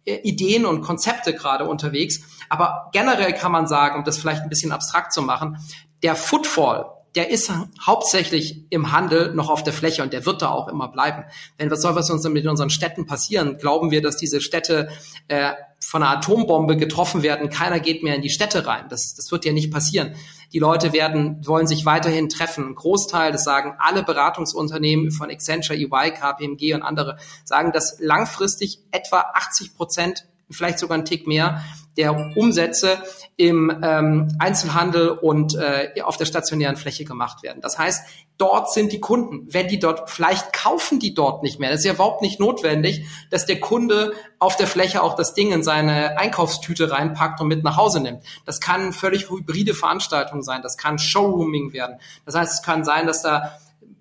äh, 0.05 0.15
Ideen 0.23 0.65
und 0.65 0.81
Konzepte 0.81 1.33
gerade 1.33 1.65
unterwegs. 1.65 2.21
Aber 2.49 2.89
generell 2.91 3.33
kann 3.33 3.51
man 3.51 3.67
sagen, 3.67 3.99
um 3.99 4.03
das 4.03 4.17
vielleicht 4.17 4.41
ein 4.41 4.49
bisschen 4.49 4.71
abstrakt 4.71 5.13
zu 5.13 5.21
machen, 5.21 5.57
der 6.03 6.15
Footfall, 6.15 6.87
der 7.15 7.29
ist 7.29 7.51
hauptsächlich 7.85 8.65
im 8.69 8.91
Handel 8.91 9.33
noch 9.33 9.49
auf 9.49 9.63
der 9.63 9.73
Fläche 9.73 10.03
und 10.03 10.13
der 10.13 10.25
wird 10.25 10.41
da 10.41 10.49
auch 10.49 10.67
immer 10.67 10.87
bleiben. 10.87 11.23
Wenn 11.57 11.71
was 11.71 11.81
soll 11.81 11.95
was 11.95 12.09
uns 12.09 12.27
mit 12.27 12.45
unseren 12.45 12.69
Städten 12.69 13.05
passieren? 13.05 13.57
Glauben 13.57 13.91
wir, 13.91 14.01
dass 14.01 14.17
diese 14.17 14.41
Städte 14.41 14.89
äh, 15.27 15.53
von 15.87 16.03
einer 16.03 16.17
Atombombe 16.17 16.75
getroffen 16.75 17.23
werden, 17.23 17.49
keiner 17.49 17.79
geht 17.79 18.03
mehr 18.03 18.13
in 18.13 18.21
die 18.21 18.29
Städte 18.29 18.67
rein. 18.67 18.87
Das, 18.89 19.15
das 19.15 19.31
wird 19.31 19.45
ja 19.45 19.53
nicht 19.53 19.71
passieren. 19.71 20.15
Die 20.51 20.59
Leute 20.59 20.91
werden, 20.91 21.47
wollen 21.47 21.65
sich 21.65 21.85
weiterhin 21.85 22.27
treffen. 22.27 22.71
Ein 22.71 22.75
Großteil, 22.75 23.31
das 23.31 23.45
sagen 23.45 23.73
alle 23.79 24.03
Beratungsunternehmen 24.03 25.11
von 25.11 25.29
Accenture, 25.29 25.77
EY, 25.77 26.11
KPMG 26.11 26.73
und 26.73 26.81
andere, 26.81 27.15
sagen, 27.45 27.71
dass 27.71 28.01
langfristig 28.01 28.79
etwa 28.91 29.31
80 29.33 29.77
Prozent, 29.77 30.25
vielleicht 30.49 30.79
sogar 30.79 30.97
ein 30.97 31.05
Tick 31.05 31.27
mehr, 31.27 31.63
der 31.97 32.15
Umsätze 32.37 33.01
im 33.37 33.81
ähm, 33.83 34.35
Einzelhandel 34.39 35.09
und 35.09 35.55
äh, 35.55 36.01
auf 36.03 36.17
der 36.17 36.25
stationären 36.25 36.75
Fläche 36.75 37.05
gemacht 37.05 37.41
werden. 37.41 37.59
Das 37.61 37.79
heißt, 37.79 38.07
dort 38.37 38.71
sind 38.71 38.91
die 38.91 38.99
Kunden. 38.99 39.47
Wenn 39.51 39.67
die 39.67 39.79
dort, 39.79 40.09
vielleicht 40.09 40.53
kaufen 40.53 40.99
die 40.99 41.15
dort 41.15 41.41
nicht 41.41 41.59
mehr. 41.59 41.71
Das 41.71 41.79
ist 41.79 41.85
ja 41.85 41.93
überhaupt 41.93 42.21
nicht 42.21 42.39
notwendig, 42.39 43.05
dass 43.31 43.47
der 43.47 43.59
Kunde 43.59 44.13
auf 44.37 44.55
der 44.55 44.67
Fläche 44.67 45.01
auch 45.01 45.15
das 45.15 45.33
Ding 45.33 45.51
in 45.51 45.63
seine 45.63 46.19
Einkaufstüte 46.19 46.91
reinpackt 46.91 47.41
und 47.41 47.47
mit 47.47 47.63
nach 47.63 47.77
Hause 47.77 47.99
nimmt. 47.99 48.23
Das 48.45 48.61
kann 48.61 48.93
völlig 48.93 49.29
hybride 49.29 49.73
Veranstaltung 49.73 50.43
sein. 50.43 50.61
Das 50.61 50.77
kann 50.77 50.99
Showrooming 50.99 51.73
werden. 51.73 51.97
Das 52.25 52.35
heißt, 52.35 52.53
es 52.53 52.61
kann 52.61 52.85
sein, 52.85 53.07
dass 53.07 53.23
da 53.23 53.57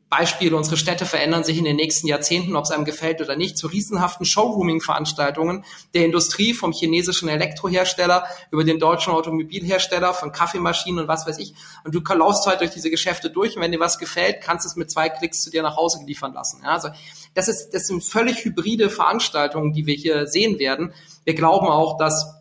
Beispiel, 0.08 0.54
unsere 0.54 0.76
Städte 0.76 1.04
verändern 1.04 1.42
sich 1.42 1.58
in 1.58 1.64
den 1.64 1.74
nächsten 1.74 2.06
Jahrzehnten, 2.06 2.54
ob 2.54 2.64
es 2.64 2.70
einem 2.70 2.84
gefällt 2.84 3.20
oder 3.20 3.34
nicht, 3.34 3.58
zu 3.58 3.66
riesenhaften 3.66 4.24
Showrooming-Veranstaltungen 4.24 5.64
der 5.94 6.04
Industrie, 6.04 6.54
vom 6.54 6.72
chinesischen 6.72 7.28
Elektrohersteller 7.28 8.24
über 8.52 8.62
den 8.62 8.78
deutschen 8.78 9.12
Automobilhersteller, 9.12 10.14
von 10.14 10.30
Kaffeemaschinen 10.30 11.00
und 11.00 11.08
was 11.08 11.26
weiß 11.26 11.38
ich. 11.38 11.54
Und 11.82 11.92
du 11.92 12.00
laufst 12.14 12.46
halt 12.46 12.60
durch 12.60 12.70
diese 12.70 12.88
Geschäfte 12.88 13.30
durch 13.30 13.56
und 13.56 13.62
wenn 13.62 13.72
dir 13.72 13.80
was 13.80 13.98
gefällt, 13.98 14.40
kannst 14.40 14.64
du 14.64 14.68
es 14.68 14.76
mit 14.76 14.92
zwei 14.92 15.08
Klicks 15.08 15.42
zu 15.42 15.50
dir 15.50 15.62
nach 15.62 15.76
Hause 15.76 15.98
liefern 16.06 16.32
lassen. 16.34 16.60
Ja, 16.62 16.70
also 16.70 16.88
das, 17.34 17.48
ist, 17.48 17.70
das 17.70 17.88
sind 17.88 18.04
völlig 18.04 18.44
hybride 18.44 18.90
Veranstaltungen, 18.90 19.72
die 19.72 19.86
wir 19.86 19.94
hier 19.94 20.28
sehen 20.28 20.60
werden. 20.60 20.94
Wir 21.24 21.34
glauben 21.34 21.66
auch, 21.66 21.98
dass 21.98 22.35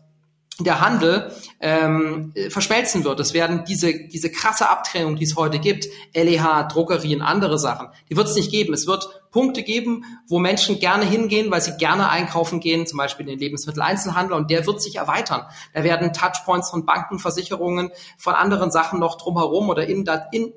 der 0.58 0.80
Handel 0.80 1.30
ähm, 1.60 2.32
verschmelzen 2.48 3.04
wird. 3.04 3.20
Es 3.20 3.34
werden 3.34 3.64
diese, 3.68 4.08
diese 4.08 4.30
krasse 4.30 4.70
Abtrennung, 4.70 5.16
die 5.16 5.24
es 5.24 5.36
heute 5.36 5.58
gibt, 5.58 5.86
LEH, 6.14 6.68
Druckerien, 6.72 7.20
andere 7.20 7.58
Sachen, 7.58 7.88
die 8.08 8.16
wird 8.16 8.28
es 8.28 8.34
nicht 8.36 8.50
geben. 8.50 8.72
Es 8.72 8.86
wird 8.86 9.06
Punkte 9.30 9.62
geben, 9.62 10.04
wo 10.28 10.38
Menschen 10.38 10.78
gerne 10.78 11.04
hingehen, 11.04 11.50
weil 11.50 11.60
sie 11.60 11.76
gerne 11.76 12.08
einkaufen 12.08 12.60
gehen, 12.60 12.86
zum 12.86 12.96
Beispiel 12.96 13.26
in 13.26 13.32
den 13.32 13.38
Lebensmitteleinzelhandel, 13.38 14.34
und 14.34 14.50
der 14.50 14.66
wird 14.66 14.80
sich 14.80 14.96
erweitern. 14.96 15.42
Da 15.74 15.84
werden 15.84 16.14
Touchpoints 16.14 16.70
von 16.70 16.86
Banken, 16.86 17.18
Versicherungen, 17.18 17.90
von 18.16 18.34
anderen 18.34 18.70
Sachen 18.70 18.98
noch 18.98 19.18
drumherum 19.18 19.68
oder 19.68 19.86
in, 19.86 20.06
in, 20.32 20.54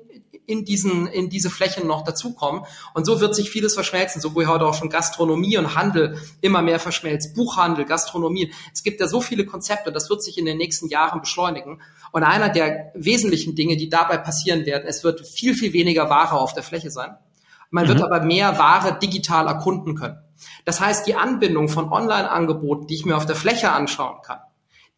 in 0.50 0.64
diesen, 0.64 1.06
in 1.06 1.30
diese 1.30 1.48
Flächen 1.48 1.86
noch 1.86 2.02
dazukommen. 2.02 2.62
Und 2.92 3.06
so 3.06 3.20
wird 3.20 3.34
sich 3.34 3.50
vieles 3.50 3.74
verschmelzen, 3.74 4.20
so 4.20 4.34
wie 4.34 4.46
heute 4.46 4.66
auch 4.66 4.74
schon 4.74 4.90
Gastronomie 4.90 5.56
und 5.56 5.76
Handel 5.76 6.18
immer 6.40 6.60
mehr 6.60 6.80
verschmelzt. 6.80 7.34
Buchhandel, 7.34 7.84
Gastronomie. 7.84 8.52
Es 8.74 8.82
gibt 8.82 9.00
ja 9.00 9.06
so 9.06 9.20
viele 9.20 9.46
Konzepte, 9.46 9.92
das 9.92 10.10
wird 10.10 10.22
sich 10.22 10.38
in 10.38 10.44
den 10.44 10.58
nächsten 10.58 10.88
Jahren 10.88 11.20
beschleunigen. 11.20 11.80
Und 12.12 12.24
einer 12.24 12.48
der 12.48 12.92
wesentlichen 12.94 13.54
Dinge, 13.54 13.76
die 13.76 13.88
dabei 13.88 14.18
passieren 14.18 14.66
werden, 14.66 14.84
es 14.86 15.04
wird 15.04 15.26
viel, 15.26 15.54
viel 15.54 15.72
weniger 15.72 16.10
Ware 16.10 16.38
auf 16.38 16.52
der 16.52 16.64
Fläche 16.64 16.90
sein. 16.90 17.16
Man 17.70 17.84
mhm. 17.84 17.88
wird 17.88 18.02
aber 18.02 18.20
mehr 18.22 18.58
Ware 18.58 18.98
digital 18.98 19.46
erkunden 19.46 19.94
können. 19.94 20.18
Das 20.64 20.80
heißt, 20.80 21.06
die 21.06 21.14
Anbindung 21.14 21.68
von 21.68 21.92
Online-Angeboten, 21.92 22.86
die 22.86 22.94
ich 22.94 23.04
mir 23.04 23.16
auf 23.16 23.26
der 23.26 23.36
Fläche 23.36 23.70
anschauen 23.70 24.22
kann, 24.22 24.40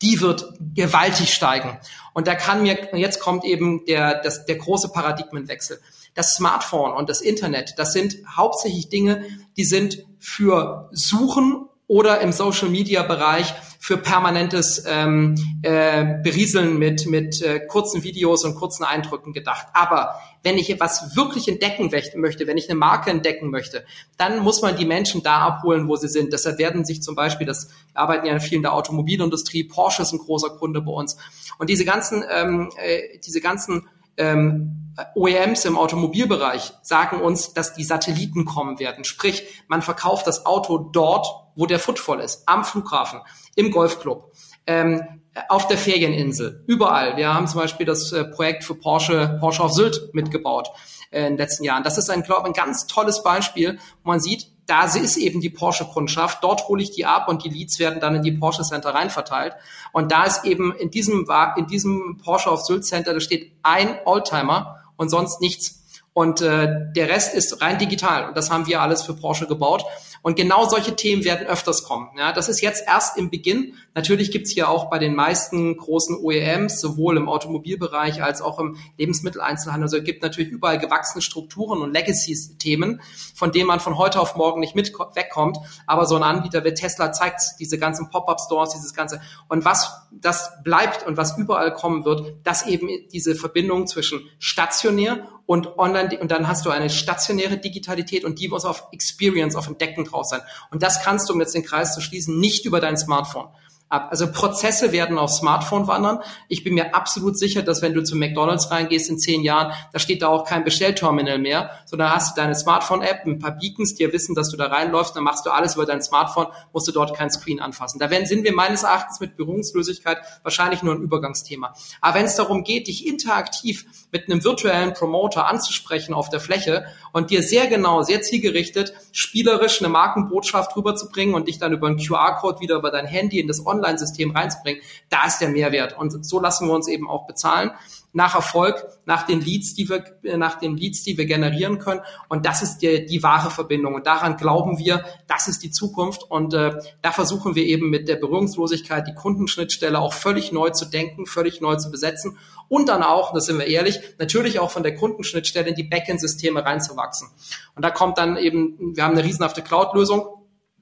die 0.03 0.21
wird 0.21 0.55
gewaltig 0.75 1.33
steigen. 1.33 1.79
Und 2.13 2.27
da 2.27 2.35
kann 2.35 2.63
mir, 2.63 2.91
jetzt 2.95 3.21
kommt 3.21 3.45
eben 3.45 3.85
der, 3.87 4.21
das, 4.21 4.45
der 4.45 4.57
große 4.57 4.91
Paradigmenwechsel. 4.91 5.81
Das 6.15 6.35
Smartphone 6.35 6.93
und 6.93 7.09
das 7.09 7.23
Internet, 7.23 7.75
das 7.79 7.95
sind 7.95 8.17
hauptsächlich 8.37 8.91
Dinge, 8.91 9.25
die 9.57 9.65
sind 9.65 10.05
für 10.19 10.91
Suchen 10.93 11.69
oder 11.93 12.23
im 12.23 12.33
Social 12.33 12.71
Media 12.71 13.03
Bereich 13.03 13.53
für 13.79 13.99
permanentes 13.99 14.83
ähm, 14.87 15.35
äh, 15.61 16.23
Berieseln 16.23 16.79
mit, 16.79 17.05
mit 17.05 17.43
äh, 17.43 17.61
kurzen 17.67 18.03
Videos 18.03 18.47
und 18.47 18.55
kurzen 18.55 18.83
Eindrücken 18.83 19.35
gedacht. 19.35 19.67
Aber 19.75 20.15
wenn 20.43 20.57
ich 20.57 20.71
etwas 20.71 21.15
wirklich 21.17 21.49
entdecken 21.49 21.91
möchte, 22.15 22.47
wenn 22.47 22.57
ich 22.57 22.71
eine 22.71 22.79
Marke 22.79 23.11
entdecken 23.11 23.51
möchte, 23.51 23.85
dann 24.17 24.39
muss 24.39 24.63
man 24.63 24.75
die 24.75 24.87
Menschen 24.87 25.23
da 25.23 25.41
abholen, 25.41 25.87
wo 25.87 25.97
sie 25.97 26.09
sind. 26.09 26.33
Deshalb 26.33 26.57
werden 26.57 26.87
sich 26.87 27.03
zum 27.03 27.15
Beispiel, 27.15 27.47
das 27.47 27.69
arbeiten 27.93 28.25
ja 28.27 28.33
in 28.33 28.41
vielen 28.41 28.63
der 28.63 28.73
Automobilindustrie, 28.73 29.65
Porsche 29.65 30.01
ist 30.01 30.13
ein 30.13 30.19
großer 30.19 30.49
Kunde 30.49 30.81
bei 30.81 30.93
uns. 30.93 31.19
Und 31.59 31.69
diese 31.69 31.85
ganzen, 31.85 32.25
ähm, 32.33 32.71
äh, 32.83 33.19
diese 33.19 33.43
ganzen 33.43 33.87
ähm, 34.17 34.83
OEMs 35.15 35.65
im 35.65 35.79
Automobilbereich 35.79 36.73
sagen 36.83 37.21
uns, 37.21 37.55
dass 37.55 37.75
die 37.75 37.85
Satelliten 37.85 38.45
kommen 38.45 38.79
werden. 38.79 39.05
Sprich, 39.05 39.45
man 39.69 39.83
verkauft 39.83 40.27
das 40.27 40.45
Auto 40.45 40.79
dort, 40.79 41.27
wo 41.57 41.67
der 41.67 41.79
Footfall 41.79 42.21
ist, 42.21 42.47
am 42.47 42.65
Flughafen, 42.65 43.21
im 43.55 43.71
Golfclub, 43.71 44.33
ähm, 44.67 45.23
auf 45.49 45.67
der 45.67 45.79
Ferieninsel, 45.79 46.63
überall. 46.67 47.17
Wir 47.17 47.33
haben 47.33 47.47
zum 47.47 47.61
Beispiel 47.61 47.87
das 47.87 48.13
äh, 48.13 48.25
Projekt 48.25 48.65
für 48.65 48.75
Porsche, 48.75 49.39
Porsche 49.41 49.63
auf 49.63 49.73
Sylt 49.73 50.11
mitgebaut 50.13 50.71
äh, 51.11 51.21
in 51.21 51.33
den 51.33 51.39
letzten 51.39 51.65
Jahren. 51.65 51.85
Das 51.85 51.97
ist 51.97 52.11
ein, 52.11 52.23
glaube 52.23 52.43
ich, 52.43 52.47
ein 52.49 52.65
ganz 52.65 52.87
tolles 52.87 53.23
Beispiel, 53.23 53.79
wo 54.03 54.11
man 54.11 54.21
sieht, 54.21 54.52
da 54.67 54.85
ist 54.85 55.17
eben 55.17 55.41
die 55.41 55.51
Porsche-Kundschaft. 55.51 56.43
Dort 56.43 56.69
hole 56.69 56.83
ich 56.83 56.93
die 56.93 57.05
ab 57.05 57.29
und 57.29 57.45
die 57.45 57.49
Leads 57.49 57.79
werden 57.79 58.01
dann 58.01 58.15
in 58.17 58.23
die 58.23 58.33
Porsche 58.33 58.63
Center 58.63 58.91
rein 58.91 59.11
verteilt. 59.11 59.55
Und 59.93 60.13
da 60.13 60.25
ist 60.25 60.45
eben 60.45 60.75
in 60.75 60.91
diesem, 60.91 61.29
in 61.57 61.67
diesem 61.67 62.19
Porsche 62.23 62.51
auf 62.51 62.63
Sylt 62.63 62.85
Center, 62.85 63.13
da 63.13 63.21
steht 63.21 63.53
ein 63.63 63.99
Oldtimer 64.05 64.83
und 64.97 65.09
sonst 65.09 65.41
nichts. 65.41 65.83
Und 66.15 66.43
äh, 66.43 66.93
der 66.95 67.09
Rest 67.09 67.35
ist 67.35 67.63
rein 67.63 67.79
digital. 67.79 68.29
Und 68.29 68.37
das 68.37 68.51
haben 68.51 68.67
wir 68.67 68.83
alles 68.83 69.03
für 69.03 69.15
Porsche 69.15 69.47
gebaut. 69.47 69.85
Und 70.23 70.37
genau 70.37 70.69
solche 70.69 70.95
Themen 70.95 71.25
werden 71.25 71.47
öfters 71.47 71.83
kommen. 71.83 72.11
Ja, 72.17 72.33
das 72.33 72.49
ist 72.49 72.61
jetzt 72.63 72.85
erst 72.87 73.19
im 73.19 73.29
Beginn. 73.29 73.75
Natürlich 73.95 74.31
gibt's 74.31 74.53
hier 74.53 74.69
auch 74.69 74.89
bei 74.89 74.99
den 74.99 75.15
meisten 75.17 75.77
großen 75.77 76.17
OEMs, 76.17 76.81
sowohl 76.81 77.17
im 77.17 77.29
Automobilbereich 77.29 78.23
als 78.23 78.41
auch 78.41 78.61
im 78.61 78.77
Lebensmitteleinzelhandel, 78.99 79.87
also 79.87 79.97
es 79.99 80.05
gibt 80.05 80.23
natürlich 80.23 80.51
überall 80.51 80.79
gewachsene 80.79 81.23
Strukturen 81.23 81.83
und 81.83 81.93
Legacy-Themen, 81.93 83.03
von 83.35 83.51
denen 83.51 83.67
man 83.67 83.81
von 83.81 83.99
heute 83.99 84.21
auf 84.21 84.37
morgen 84.37 84.61
nicht 84.61 84.77
mit 84.77 84.93
wegkommt. 85.15 85.59
Aber 85.87 86.07
so 86.07 86.15
ein 86.17 86.23
Anbieter 86.23 86.65
wie 86.65 86.73
Tesla 86.73 87.13
zeigt 87.13 87.43
diese 87.59 87.79
ganzen 87.79 88.09
Pop-up-Stores, 88.09 88.71
dieses 88.75 88.95
ganze. 88.95 89.21
Und 89.49 89.65
was 89.65 89.93
das 90.13 90.53
bleibt 90.63 91.07
und 91.07 91.17
was 91.17 91.37
überall 91.37 91.73
kommen 91.73 92.05
wird, 92.05 92.35
dass 92.45 92.67
eben 92.67 92.89
diese 93.13 93.35
Verbindung 93.35 93.87
zwischen 93.87 94.29
stationär 94.39 95.27
und 95.47 95.79
online 95.79 96.19
und 96.21 96.31
dann 96.31 96.49
hast 96.49 96.65
du 96.65 96.71
eine 96.71 96.91
stationäre 96.91 97.59
Digitalität 97.59 98.25
und 98.25 98.39
die 98.39 98.49
muss 98.49 98.65
auf 98.65 98.89
Experience, 98.93 99.57
auf 99.57 99.67
Entdecken 99.67 100.05
drauf 100.05 100.27
sein. 100.27 100.41
Und 100.71 100.83
das 100.83 101.03
kannst 101.03 101.29
du, 101.29 101.35
um 101.35 101.41
jetzt 101.41 101.55
den 101.55 101.65
Kreis 101.65 101.95
zu 101.95 102.01
schließen, 102.01 102.39
nicht 102.39 102.65
über 102.65 102.81
dein 102.81 102.97
Smartphone 102.97 103.49
ab. 103.93 104.09
Also 104.11 104.31
Prozesse 104.31 104.93
werden 104.93 105.19
aufs 105.19 105.39
Smartphone 105.39 105.87
wandern. 105.87 106.21
Ich 106.49 106.65
bin 106.65 106.75
mir 106.75 106.95
absolut 106.95 107.39
sicher, 107.39 107.63
dass 107.63 107.83
wenn 107.83 107.95
du 107.95 108.03
zu 108.03 108.17
McDonalds 108.17 108.71
reingehst 108.71 109.11
in 109.11 109.19
zehn 109.19 109.43
Jahren, 109.43 109.73
da 109.93 109.99
steht 109.99 110.23
da 110.23 110.29
auch 110.29 110.45
kein 110.45 110.65
Bestellterminal 110.65 111.39
mehr, 111.39 111.71
sondern 111.85 112.11
hast 112.11 112.37
du 112.37 112.41
deine 112.41 112.55
Smartphone-App, 112.55 113.27
ein 113.27 113.39
paar 113.39 113.53
Beacons, 113.53 113.95
die 113.95 114.03
ja 114.05 114.13
wissen, 114.13 114.35
dass 114.35 114.51
du 114.51 114.57
da 114.57 114.67
reinläufst, 114.67 115.15
dann 115.15 115.25
machst 115.25 115.47
du 115.47 115.51
alles 115.51 115.75
über 115.75 115.87
dein 115.87 116.03
Smartphone, 116.03 116.47
musst 116.73 116.89
du 116.89 116.93
dort 116.93 117.15
kein 117.17 117.31
Screen 117.31 117.61
anfassen. 117.61 117.99
Da 117.99 118.11
werden, 118.11 118.27
sind 118.27 118.45
wir 118.45 118.55
meines 118.55 118.83
Erachtens 118.83 119.21
mit 119.21 119.37
Berührungslosigkeit 119.37 120.19
wahrscheinlich 120.43 120.83
nur 120.83 120.95
ein 120.95 121.03
Übergangsthema. 121.03 121.75
Aber 122.01 122.19
wenn 122.19 122.27
es 122.27 122.37
darum 122.37 122.65
geht, 122.65 122.89
dich 122.89 123.07
interaktiv 123.07 123.87
mit 124.11 124.29
einem 124.29 124.43
virtuellen 124.43 124.95
Promoter 124.95 125.47
anzusprechen 125.47 126.15
auf 126.15 126.29
der 126.31 126.41
Fläche 126.41 126.85
und 127.13 127.31
dir 127.31 127.43
sehr 127.43 127.67
genau, 127.67 128.03
sehr 128.03 128.23
zielgerichtet, 128.23 128.95
spielerisch 129.13 129.81
eine 129.81 129.89
Markenbotschaft 129.89 130.77
rüberzubringen 130.77 131.35
und 131.35 131.49
dich 131.49 131.59
dann 131.59 131.73
über 131.73 131.87
einen 131.87 131.99
QR-Code 131.99 132.61
wieder 132.61 132.77
über 132.77 132.91
dein 132.91 133.07
Handy 133.07 133.41
in 133.41 133.49
das 133.49 133.65
Online-System 133.83 134.31
reinzubringen, 134.31 134.83
da 135.09 135.27
ist 135.27 135.39
der 135.39 135.49
Mehrwert. 135.49 135.97
Und 135.97 136.25
so 136.25 136.41
lassen 136.41 136.69
wir 136.69 136.75
uns 136.75 136.89
eben 136.89 137.09
auch 137.09 137.27
bezahlen 137.27 137.73
nach 138.15 138.35
Erfolg, 138.35 138.87
nach 139.07 139.25
den 139.25 139.41
Leads, 139.41 139.75
die 139.75 139.89
wir, 139.89 140.05
äh, 140.23 140.37
nach 140.37 140.59
den 140.59 140.77
Leads, 140.77 141.03
die 141.03 141.17
wir 141.17 141.25
generieren 141.25 141.79
können. 141.79 142.03
Und 142.29 142.45
das 142.45 142.63
ist 142.63 142.79
die, 142.79 143.07
die 143.07 143.23
wahre 143.23 143.51
Verbindung. 143.51 143.95
Und 143.95 144.07
daran 144.07 144.37
glauben 144.37 144.79
wir, 144.79 145.05
das 145.29 145.49
ist 145.49 145.63
die 145.63 145.71
Zukunft. 145.71 146.23
Und 146.23 146.53
äh, 146.53 146.75
da 147.01 147.13
versuchen 147.13 147.55
wir 147.55 147.65
eben 147.65 147.89
mit 147.89 148.09
der 148.09 148.17
Berührungslosigkeit 148.17 149.07
die 149.07 149.15
Kundenschnittstelle 149.15 149.99
auch 149.99 150.13
völlig 150.13 150.53
neu 150.53 150.71
zu 150.71 150.85
denken, 150.85 151.25
völlig 151.25 151.63
neu 151.63 151.77
zu 151.77 151.91
besetzen 151.91 152.37
und 152.73 152.89
dann 152.89 153.03
auch, 153.03 153.35
das 153.35 153.45
sind 153.45 153.59
wir 153.59 153.67
ehrlich, 153.67 154.01
natürlich 154.19 154.59
auch 154.59 154.71
von 154.71 154.83
der 154.83 154.95
Kundenschnittstelle 154.95 155.69
in 155.69 155.75
die 155.75 155.83
Backend-Systeme 155.83 156.65
reinzuwachsen. 156.65 157.29
Und 157.75 157.85
da 157.85 157.91
kommt 157.91 158.17
dann 158.17 158.39
eben, 158.39 158.97
wir 158.97 159.05
haben 159.05 159.13
eine 159.13 159.25
riesenhafte 159.25 159.61
Cloud-Lösung, 159.61 160.27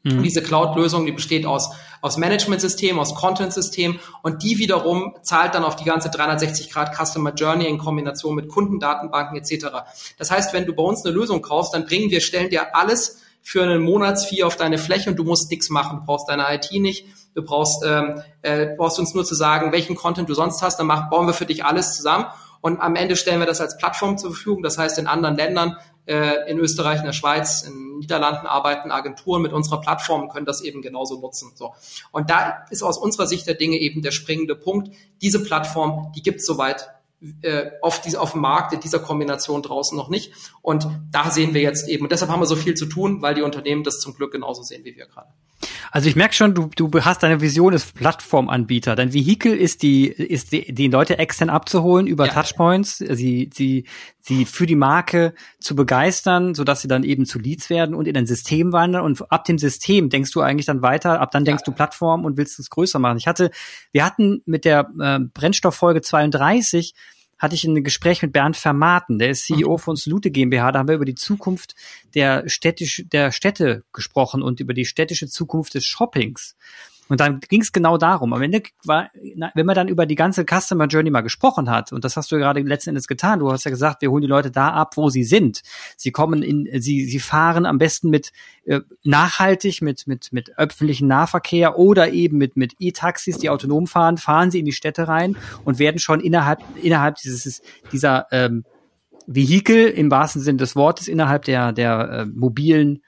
mhm. 0.02 0.23
diese 0.23 0.42
Cloud-Lösung, 0.42 1.07
die 1.07 1.12
besteht 1.12 1.47
aus, 1.47 1.71
aus 2.00 2.16
Management-System, 2.16 2.99
aus 2.99 3.14
Content-System 3.14 3.99
und 4.23 4.42
die 4.42 4.59
wiederum 4.59 5.14
zahlt 5.23 5.54
dann 5.54 5.64
auf 5.64 5.76
die 5.76 5.85
ganze 5.85 6.11
360 6.11 6.71
Grad 6.71 6.95
Customer 6.95 7.33
Journey 7.33 7.66
in 7.66 7.78
Kombination 7.78 8.35
mit 8.35 8.49
Kundendatenbanken 8.49 9.37
etc. 9.37 9.66
Das 10.19 10.30
heißt, 10.30 10.52
wenn 10.52 10.66
du 10.66 10.75
bei 10.75 10.83
uns 10.83 11.04
eine 11.04 11.14
Lösung 11.14 11.42
kaufst, 11.42 11.75
dann 11.75 11.85
bringen 11.85 12.11
wir, 12.11 12.21
stellen 12.21 12.50
dir 12.50 12.75
alles 12.75 13.21
für 13.42 13.62
einen 13.62 13.83
Monatsfee 13.83 14.42
auf 14.42 14.57
deine 14.57 14.78
Fläche 14.78 15.11
und 15.11 15.16
du 15.16 15.25
musst 15.25 15.50
nichts 15.50 15.71
machen. 15.71 16.00
Du 16.00 16.07
brauchst 16.07 16.28
deine 16.28 16.45
IT 16.54 16.71
nicht, 16.73 17.07
du 17.35 17.42
brauchst, 17.42 17.83
ähm, 17.87 18.23
äh, 18.42 18.69
brauchst 18.76 18.99
uns 18.99 19.14
nur 19.14 19.25
zu 19.25 19.35
sagen, 19.35 19.73
welchen 19.73 19.97
Content 19.97 20.28
du 20.28 20.35
sonst 20.35 20.62
hast, 20.62 20.78
dann 20.78 20.87
machen, 20.87 21.09
bauen 21.11 21.26
wir 21.26 21.33
für 21.33 21.47
dich 21.47 21.64
alles 21.64 21.97
zusammen 21.97 22.26
und 22.61 22.81
am 22.81 22.95
Ende 22.95 23.17
stellen 23.17 23.40
wir 23.40 23.47
das 23.47 23.61
als 23.61 23.76
Plattform 23.79 24.19
zur 24.19 24.31
Verfügung. 24.31 24.62
Das 24.62 24.79
heißt, 24.79 24.99
in 24.99 25.07
anderen 25.07 25.37
Ländern, 25.37 25.76
äh, 26.07 26.50
in 26.50 26.59
Österreich, 26.59 27.00
in 27.00 27.07
der 27.07 27.12
Schweiz, 27.12 27.62
in 27.62 27.99
Niederlanden 27.99 28.47
arbeiten 28.47 28.90
Agenturen 28.90 29.43
mit 29.43 29.52
unserer 29.52 29.81
Plattform 29.81 30.23
und 30.23 30.29
können 30.31 30.47
das 30.47 30.61
eben 30.62 30.83
genauso 30.83 31.21
nutzen. 31.21 31.52
So. 31.55 31.75
Und 32.12 32.31
da 32.31 32.64
ist 32.71 32.83
aus 32.83 32.99
unserer 32.99 33.26
Sicht 33.26 33.47
der 33.47 33.55
Dinge 33.55 33.76
eben 33.76 34.02
der 34.02 34.11
springende 34.11 34.57
Punkt. 34.57 34.90
Diese 35.23 35.43
Plattform, 35.43 36.12
die 36.14 36.23
gibt 36.23 36.40
es 36.40 36.47
soweit 36.47 36.88
äh, 37.43 37.71
auf, 37.83 38.00
diese, 38.00 38.21
auf 38.21 38.33
dem 38.33 38.41
Markt 38.41 38.73
in 38.73 38.81
dieser 38.81 38.99
Kombination 38.99 39.62
draußen 39.62 39.97
noch 39.97 40.09
nicht. 40.09 40.33
Und 40.62 40.89
da 41.11 41.31
sehen 41.31 41.55
wir 41.55 41.61
jetzt 41.61 41.89
eben, 41.89 42.05
und 42.05 42.12
deshalb 42.12 42.31
haben 42.31 42.41
wir 42.41 42.47
so 42.47 42.57
viel 42.57 42.75
zu 42.75 42.87
tun, 42.87 43.21
weil 43.23 43.35
die 43.35 43.43
Unternehmen 43.43 43.85
das 43.85 44.00
zum 44.00 44.15
Glück 44.15 44.33
genauso 44.33 44.62
sehen 44.62 44.85
wie 44.85 44.97
wir 44.97 45.07
gerade. 45.07 45.29
Also 45.93 46.09
ich 46.09 46.17
merke 46.17 46.35
schon, 46.35 46.55
du, 46.55 46.71
du 46.75 46.89
hast 47.05 47.23
deine 47.23 47.41
Vision 47.41 47.73
des 47.73 47.87
Plattformanbieter. 47.93 48.95
Dein 48.95 49.12
Vehikel 49.12 49.57
ist 49.57 49.83
die, 49.83 50.07
ist 50.07 50.53
die, 50.53 50.73
die 50.73 50.89
Leute 50.89 51.19
extern 51.19 51.50
abzuholen 51.50 52.07
über 52.07 52.27
ja. 52.27 52.33
Touchpoints, 52.33 52.99
sie, 52.99 53.50
sie, 53.53 53.85
sie 54.21 54.45
für 54.45 54.67
die 54.67 54.77
Marke 54.77 55.35
zu 55.59 55.75
begeistern, 55.75 56.55
sodass 56.55 56.81
sie 56.81 56.89
dann 56.89 57.03
eben 57.03 57.27
zu 57.27 57.39
Leads 57.39 57.71
werden 57.71 57.95
und 57.95 58.07
in 58.07 58.17
ein 58.17 58.27
System 58.27 58.73
wandern. 58.73 59.03
Und 59.03 59.31
ab 59.33 59.45
dem 59.45 59.59
System 59.59 60.09
denkst 60.11 60.31
du 60.31 60.41
eigentlich 60.41 60.67
dann 60.67 60.81
weiter, 60.81 61.21
ab 61.21 61.33
dann 61.33 61.45
denkst 61.45 61.62
ja. 61.67 61.73
du 61.73 61.77
Plattform 61.77 62.25
und 62.25 62.37
willst 62.37 62.59
es 62.61 62.71
größer 62.71 62.99
machen. 62.99 63.19
Ich 63.19 63.27
hatte, 63.27 63.50
wir 63.93 64.05
hatten 64.05 64.43
mit 64.47 64.65
der 64.65 64.91
äh, 65.00 65.19
Brennstofffolge 65.19 66.03
32 66.03 66.95
hatte 67.40 67.54
ich 67.54 67.64
ein 67.64 67.82
Gespräch 67.82 68.23
mit 68.23 68.32
Bernd 68.32 68.56
Vermaten, 68.56 69.18
der 69.18 69.30
ist 69.30 69.47
CEO 69.47 69.73
mhm. 69.73 69.78
von 69.78 69.97
Salute 69.97 70.30
GmbH, 70.30 70.70
da 70.70 70.78
haben 70.78 70.88
wir 70.88 70.94
über 70.94 71.06
die 71.06 71.14
Zukunft 71.16 71.75
der 72.14 72.49
städtisch, 72.49 73.04
der 73.11 73.32
Städte 73.32 73.82
gesprochen 73.92 74.42
und 74.42 74.61
über 74.61 74.75
die 74.75 74.85
städtische 74.85 75.26
Zukunft 75.26 75.75
des 75.75 75.85
Shoppings. 75.85 76.54
Und 77.11 77.19
dann 77.19 77.40
ging 77.40 77.61
es 77.61 77.73
genau 77.73 77.99
darum. 77.99 78.33
Am 78.33 78.40
Ende 78.40 78.62
war, 78.85 79.11
wenn 79.55 79.67
man 79.67 79.75
dann 79.75 79.88
über 79.88 80.07
die 80.07 80.14
ganze 80.14 80.45
Customer 80.45 80.87
Journey 80.87 81.11
mal 81.11 81.23
gesprochen 81.23 81.69
hat, 81.69 81.93
und 81.93 82.05
das 82.05 82.17
hast 82.17 82.31
du 82.31 82.37
ja 82.37 82.43
gerade 82.43 82.61
letzten 82.61 82.90
Endes 82.90 83.09
getan, 83.09 83.40
du 83.40 83.50
hast 83.50 83.64
ja 83.64 83.71
gesagt, 83.73 84.00
wir 84.00 84.12
holen 84.12 84.23
die 84.23 84.29
Leute 84.29 84.52
da 84.52 84.69
ab, 84.69 84.97
wo 84.97 85.11
sie 85.11 85.25
sind. 85.25 85.62
Sie 85.97 86.12
kommen 86.12 86.45
in, 86.45 86.69
sie, 86.81 87.07
sie 87.07 87.19
fahren 87.19 87.67
am 87.67 87.79
besten 87.79 88.11
mit 88.11 88.31
äh, 88.64 88.81
nachhaltig, 89.02 89.83
mit, 89.83 90.07
mit, 90.07 90.33
mit 90.33 90.57
öffentlichen 90.57 91.09
Nahverkehr 91.09 91.76
oder 91.81 92.12
eben 92.12 92.38
mit, 92.38 92.57
mit 92.57 92.75
E-Taxis, 92.79 93.38
die 93.38 93.50
autonom 93.50 93.88
fahren, 93.88 94.17
fahren 94.17 94.52
sie 94.52 94.61
in 94.61 94.64
die 94.64 94.73
Städte 94.73 95.09
rein 95.09 95.37
und 95.64 95.81
werden 95.81 95.99
schon 95.99 96.21
innerhalb, 96.21 96.61
innerhalb 96.81 97.17
dieses, 97.17 97.61
dieser 97.90 98.29
ähm, 98.31 98.64
Vehikel 99.26 99.88
im 99.88 100.12
wahrsten 100.12 100.43
Sinne 100.43 100.59
des 100.59 100.76
Wortes, 100.76 101.09
innerhalb 101.09 101.45
der, 101.45 101.73
der 101.73 102.11
äh, 102.11 102.25
mobilen 102.26 103.02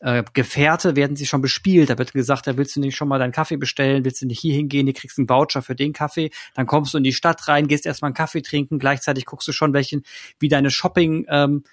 äh, 0.00 0.24
Gefährte 0.32 0.96
werden 0.96 1.16
sie 1.16 1.26
schon 1.26 1.42
bespielt. 1.42 1.90
Da 1.90 1.98
wird 1.98 2.12
gesagt, 2.12 2.46
da 2.46 2.56
willst 2.56 2.76
du 2.76 2.80
nicht 2.80 2.96
schon 2.96 3.08
mal 3.08 3.18
deinen 3.18 3.32
Kaffee 3.32 3.56
bestellen, 3.56 4.04
willst 4.04 4.22
du 4.22 4.26
nicht 4.26 4.40
hier 4.40 4.54
hingehen, 4.54 4.86
du 4.86 4.92
kriegst 4.92 5.18
einen 5.18 5.28
Voucher 5.28 5.62
für 5.62 5.74
den 5.74 5.92
Kaffee, 5.92 6.30
dann 6.54 6.66
kommst 6.66 6.94
du 6.94 6.98
in 6.98 7.04
die 7.04 7.12
Stadt 7.12 7.46
rein, 7.48 7.68
gehst 7.68 7.86
erstmal 7.86 8.08
einen 8.08 8.14
Kaffee 8.14 8.42
trinken, 8.42 8.78
gleichzeitig 8.78 9.26
guckst 9.26 9.46
du 9.48 9.52
schon, 9.52 9.72
welchen, 9.72 10.02
wie 10.38 10.48
deine 10.48 10.70
Shopping 10.70 11.26
ähm, 11.28 11.64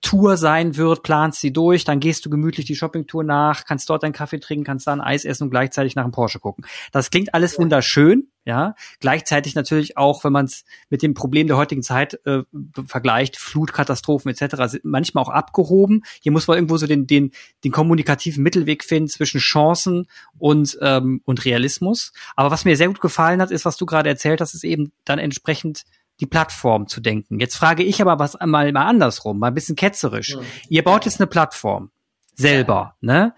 Tour 0.00 0.36
sein 0.36 0.76
wird, 0.76 1.02
planst 1.02 1.40
sie 1.40 1.52
durch, 1.52 1.84
dann 1.84 1.98
gehst 1.98 2.24
du 2.24 2.30
gemütlich 2.30 2.66
die 2.66 2.76
Shoppingtour 2.76 3.24
nach, 3.24 3.64
kannst 3.64 3.90
dort 3.90 4.04
deinen 4.04 4.12
Kaffee 4.12 4.38
trinken, 4.38 4.64
kannst 4.64 4.86
da 4.86 4.92
ein 4.92 5.00
Eis 5.00 5.24
essen 5.24 5.44
und 5.44 5.50
gleichzeitig 5.50 5.96
nach 5.96 6.04
einem 6.04 6.12
Porsche 6.12 6.38
gucken. 6.38 6.64
Das 6.92 7.10
klingt 7.10 7.34
alles 7.34 7.54
ja. 7.54 7.58
wunderschön, 7.58 8.28
ja. 8.44 8.74
Gleichzeitig 9.00 9.56
natürlich 9.56 9.96
auch, 9.96 10.22
wenn 10.22 10.32
man 10.32 10.44
es 10.44 10.64
mit 10.88 11.02
dem 11.02 11.14
Problem 11.14 11.48
der 11.48 11.56
heutigen 11.56 11.82
Zeit 11.82 12.20
äh, 12.26 12.42
vergleicht, 12.86 13.38
Flutkatastrophen 13.38 14.30
etc., 14.30 14.56
sind 14.66 14.84
manchmal 14.84 15.24
auch 15.24 15.30
abgehoben. 15.30 16.02
Hier 16.22 16.30
muss 16.30 16.46
man 16.46 16.56
irgendwo 16.56 16.76
so 16.76 16.86
den, 16.86 17.08
den, 17.08 17.32
den 17.64 17.72
kommunikativen 17.72 18.44
Mittelweg 18.44 18.84
finden 18.84 19.08
zwischen 19.08 19.40
Chancen 19.40 20.06
und, 20.38 20.78
ähm, 20.80 21.22
und 21.24 21.44
Realismus. 21.44 22.12
Aber 22.36 22.52
was 22.52 22.64
mir 22.64 22.76
sehr 22.76 22.88
gut 22.88 23.00
gefallen 23.00 23.42
hat, 23.42 23.50
ist, 23.50 23.64
was 23.64 23.76
du 23.76 23.84
gerade 23.84 24.08
erzählt 24.08 24.40
hast, 24.40 24.54
ist 24.54 24.64
eben 24.64 24.92
dann 25.04 25.18
entsprechend 25.18 25.82
die 26.20 26.26
Plattform 26.26 26.88
zu 26.88 27.00
denken. 27.00 27.40
Jetzt 27.40 27.56
frage 27.56 27.82
ich 27.82 28.00
aber 28.00 28.18
was 28.18 28.36
einmal 28.36 28.70
mal 28.72 28.86
andersrum, 28.86 29.38
mal 29.38 29.48
ein 29.48 29.54
bisschen 29.54 29.76
ketzerisch. 29.76 30.30
Ja. 30.30 30.40
Ihr 30.68 30.84
baut 30.84 31.04
jetzt 31.04 31.20
eine 31.20 31.26
Plattform 31.26 31.90
selber, 32.34 32.96
ja. 33.00 33.12
ne? 33.12 33.34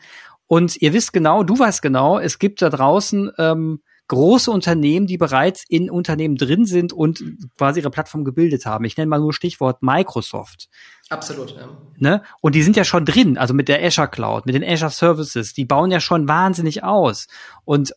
Und 0.46 0.82
ihr 0.82 0.92
wisst 0.92 1.12
genau, 1.12 1.44
du 1.44 1.56
weißt 1.56 1.80
genau, 1.80 2.18
es 2.18 2.40
gibt 2.40 2.60
da 2.60 2.70
draußen 2.70 3.30
ähm, 3.38 3.82
große 4.10 4.50
Unternehmen, 4.50 5.06
die 5.06 5.16
bereits 5.16 5.64
in 5.68 5.88
Unternehmen 5.88 6.34
drin 6.34 6.66
sind 6.66 6.92
und 6.92 7.22
quasi 7.56 7.78
ihre 7.78 7.90
Plattform 7.90 8.25
gebildet 8.25 8.66
haben. 8.66 8.84
Ich 8.84 8.96
nenne 8.96 9.08
mal 9.08 9.20
nur 9.20 9.32
Stichwort 9.32 9.80
Microsoft. 9.82 10.68
Absolut, 11.08 11.54
ja. 11.54 11.68
Ne? 11.96 12.22
Und 12.40 12.56
die 12.56 12.62
sind 12.62 12.76
ja 12.76 12.82
schon 12.82 13.04
drin, 13.04 13.38
also 13.38 13.54
mit 13.54 13.68
der 13.68 13.80
Azure 13.84 14.08
Cloud, 14.08 14.46
mit 14.46 14.56
den 14.56 14.64
Azure 14.64 14.90
Services, 14.90 15.54
die 15.54 15.64
bauen 15.64 15.92
ja 15.92 16.00
schon 16.00 16.26
wahnsinnig 16.26 16.82
aus. 16.82 17.28
Und 17.64 17.92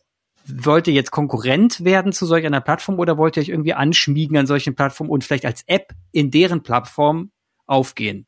wollt 0.46 0.86
ihr 0.86 0.94
jetzt 0.94 1.10
Konkurrent 1.10 1.84
werden 1.84 2.12
zu 2.12 2.26
solch 2.26 2.44
einer 2.44 2.60
Plattform 2.60 2.98
oder 2.98 3.18
wollt 3.18 3.36
ihr 3.36 3.42
euch 3.42 3.48
irgendwie 3.48 3.74
anschmiegen 3.74 4.36
an 4.36 4.46
solchen 4.46 4.74
Plattformen 4.74 5.10
und 5.10 5.24
vielleicht 5.24 5.46
als 5.46 5.62
App 5.66 5.92
in 6.12 6.30
deren 6.30 6.62
Plattform 6.62 7.30
aufgehen? 7.66 8.26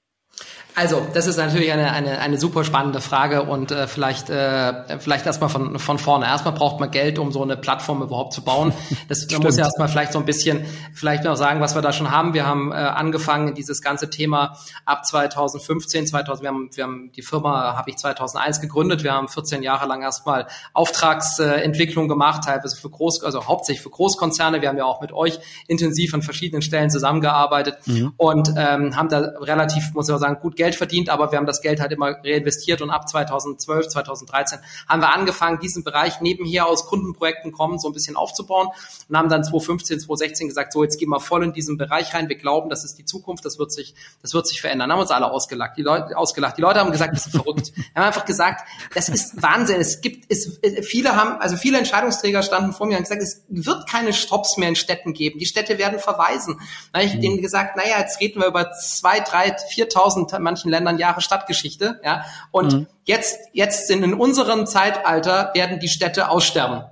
Also, 0.79 1.07
das 1.15 1.27
ist 1.27 1.39
natürlich 1.39 1.73
eine, 1.73 1.91
eine, 1.91 2.19
eine 2.19 2.39
super 2.39 2.63
spannende 2.63 3.01
Frage 3.01 3.45
und 3.45 3.71
äh, 3.71 3.87
vielleicht, 3.87 4.29
äh, 4.29 4.99
vielleicht 4.99 5.25
erstmal 5.25 5.49
von, 5.49 5.79
von 5.79 5.99
vorne. 5.99 6.27
Erstmal 6.27 6.53
braucht 6.53 6.81
man 6.81 6.91
Geld, 6.91 7.19
um 7.19 7.33
so 7.33 7.43
eine 7.43 7.57
Plattform 7.57 8.03
überhaupt 8.03 8.35
zu 8.35 8.43
bauen. 8.45 8.75
Das 9.09 9.27
man 9.31 9.41
muss 9.41 9.57
ja 9.57 9.65
erstmal 9.65 9.89
vielleicht 9.89 10.13
so 10.13 10.19
ein 10.19 10.27
bisschen, 10.27 10.67
vielleicht 10.93 11.25
noch 11.25 11.37
sagen, 11.37 11.61
was 11.61 11.75
wir 11.75 11.81
da 11.81 11.95
schon 11.95 12.11
haben. 12.11 12.35
Wir 12.35 12.47
haben 12.47 12.73
äh, 12.73 12.75
angefangen, 12.75 13.55
dieses 13.55 13.81
ganze 13.81 14.11
Thema 14.11 14.59
ab 14.85 15.07
2015, 15.07 16.09
2000, 16.09 16.43
wir 16.43 16.49
haben, 16.51 16.69
wir 16.75 16.85
haben 16.85 17.11
die 17.17 17.23
Firma, 17.23 17.75
habe 17.75 17.89
ich 17.89 17.97
2001 17.97 18.61
gegründet. 18.61 19.03
Wir 19.03 19.15
haben 19.15 19.29
14 19.29 19.63
Jahre 19.63 19.87
lang 19.87 20.03
erstmal 20.03 20.47
Auftragsentwicklung 20.75 22.07
gemacht, 22.07 22.43
teilweise 22.45 22.77
für 22.77 22.91
Groß, 22.91 23.25
also 23.25 23.47
hauptsächlich 23.47 23.83
für 23.83 23.91
Großkonzerne. 23.91 24.61
Wir 24.61 24.69
haben 24.69 24.79
ja 24.79 24.85
auch 24.85 25.01
mit 25.01 25.13
euch 25.13 25.39
intensiv 25.69 26.13
an 26.13 26.21
verschiedenen 26.21 26.61
Stellen 26.61 26.91
zusammengearbeitet 26.91 27.79
mhm. 27.87 28.13
und 28.19 28.51
ähm, 28.59 28.95
haben 28.95 29.09
da 29.09 29.21
relativ, 29.41 29.95
muss 29.95 30.11
ich 30.11 30.15
auch 30.15 30.19
sagen, 30.19 30.39
gut 30.43 30.55
Geld 30.57 30.66
Geld 30.67 30.75
verdient, 30.75 31.11
aber 31.11 31.31
wir 31.31 31.39
haben 31.39 31.47
das 31.47 31.61
Geld 31.61 31.81
halt 31.81 31.93
immer 31.93 32.17
reinvestiert 32.25 32.83
und 32.83 32.91
ab 32.91 33.09
2012, 33.09 33.87
2013 33.87 34.59
haben 34.89 35.01
wir 35.01 35.15
angefangen, 35.15 35.61
diesen 35.61 35.85
Bereich 35.85 36.21
nebenher 36.21 36.67
aus 36.67 36.87
Kundenprojekten 36.87 37.53
kommen, 37.53 37.79
so 37.79 37.89
ein 37.89 37.93
bisschen 37.93 38.17
aufzubauen 38.17 38.69
und 39.09 39.17
haben 39.17 39.29
dann 39.29 39.45
2015, 39.45 40.01
2016 40.01 40.49
gesagt, 40.49 40.73
so 40.73 40.83
jetzt 40.83 40.99
gehen 40.99 41.09
wir 41.09 41.21
voll 41.21 41.45
in 41.45 41.53
diesen 41.53 41.77
Bereich 41.77 42.15
rein. 42.15 42.29
Wir 42.29 42.37
glauben, 42.37 42.69
das 42.69 42.85
ist 42.85 42.99
die 42.99 43.05
Zukunft, 43.05 43.45
das 43.45 43.61
wird 43.61 43.71
sich, 43.71 43.95
das 44.23 44.35
wird 44.35 44.49
sich 44.49 44.61
verändern. 44.61 44.91
Haben 44.91 45.01
uns 45.01 45.13
alle 45.13 45.31
ausgelacht. 45.31 45.77
Die 45.77 45.83
Leute, 45.83 46.17
ausgelacht. 46.17 46.57
Die 46.59 46.63
Leute 46.63 46.81
haben 46.81 46.91
gesagt, 46.91 47.15
das 47.15 47.27
ist 47.27 47.37
verrückt. 47.37 47.73
Wir 47.77 47.85
haben 47.95 48.09
einfach 48.09 48.25
gesagt, 48.25 48.69
das 48.93 49.09
ist 49.09 49.41
Wahnsinn. 49.41 49.81
Es 49.81 50.01
gibt, 50.01 50.25
es, 50.29 50.59
viele 50.83 51.15
haben, 51.15 51.41
also 51.41 51.57
viele 51.57 51.79
Entscheidungsträger 51.79 52.43
standen 52.43 52.73
vor 52.73 52.87
mir 52.87 52.97
und 52.97 53.05
gesagt, 53.05 53.23
es 53.23 53.45
wird 53.49 53.89
keine 53.89 54.13
Stops 54.13 54.57
mehr 54.57 54.69
in 54.69 54.77
Städten 54.77 55.13
geben. 55.13 55.39
Die 55.39 55.47
Städte 55.47 55.79
werden 55.79 56.01
verweisen. 56.01 56.61
Da 56.93 56.99
habe 56.99 57.09
ich 57.09 57.15
mhm. 57.15 57.21
denen 57.21 57.43
gesagt, 57.43 57.77
naja, 57.77 58.01
jetzt 58.01 58.21
reden 58.21 58.41
wir 58.41 58.49
über 58.49 58.73
zwei, 58.73 59.21
drei, 59.21 59.57
viertausend, 59.71 60.33
manchen 60.57 60.71
Ländern 60.71 60.99
Jahre 60.99 61.21
Stadtgeschichte, 61.21 62.01
ja. 62.03 62.25
Und 62.51 62.73
mhm. 62.73 62.87
jetzt, 63.05 63.39
jetzt 63.53 63.89
sind 63.89 64.03
in 64.03 64.15
unserem 64.15 64.67
Zeitalter 64.67 65.51
werden 65.55 65.79
die 65.81 65.89
Städte 65.89 66.31
aussterben. 66.31 66.85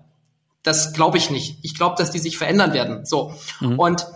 Das 0.62 0.92
glaube 0.92 1.18
ich 1.18 1.30
nicht. 1.30 1.58
Ich 1.62 1.74
glaube, 1.74 1.96
dass 1.96 2.10
die 2.10 2.18
sich 2.18 2.36
verändern 2.36 2.72
werden. 2.72 3.04
So. 3.04 3.32
Mhm. 3.60 3.78
Und 3.78 4.06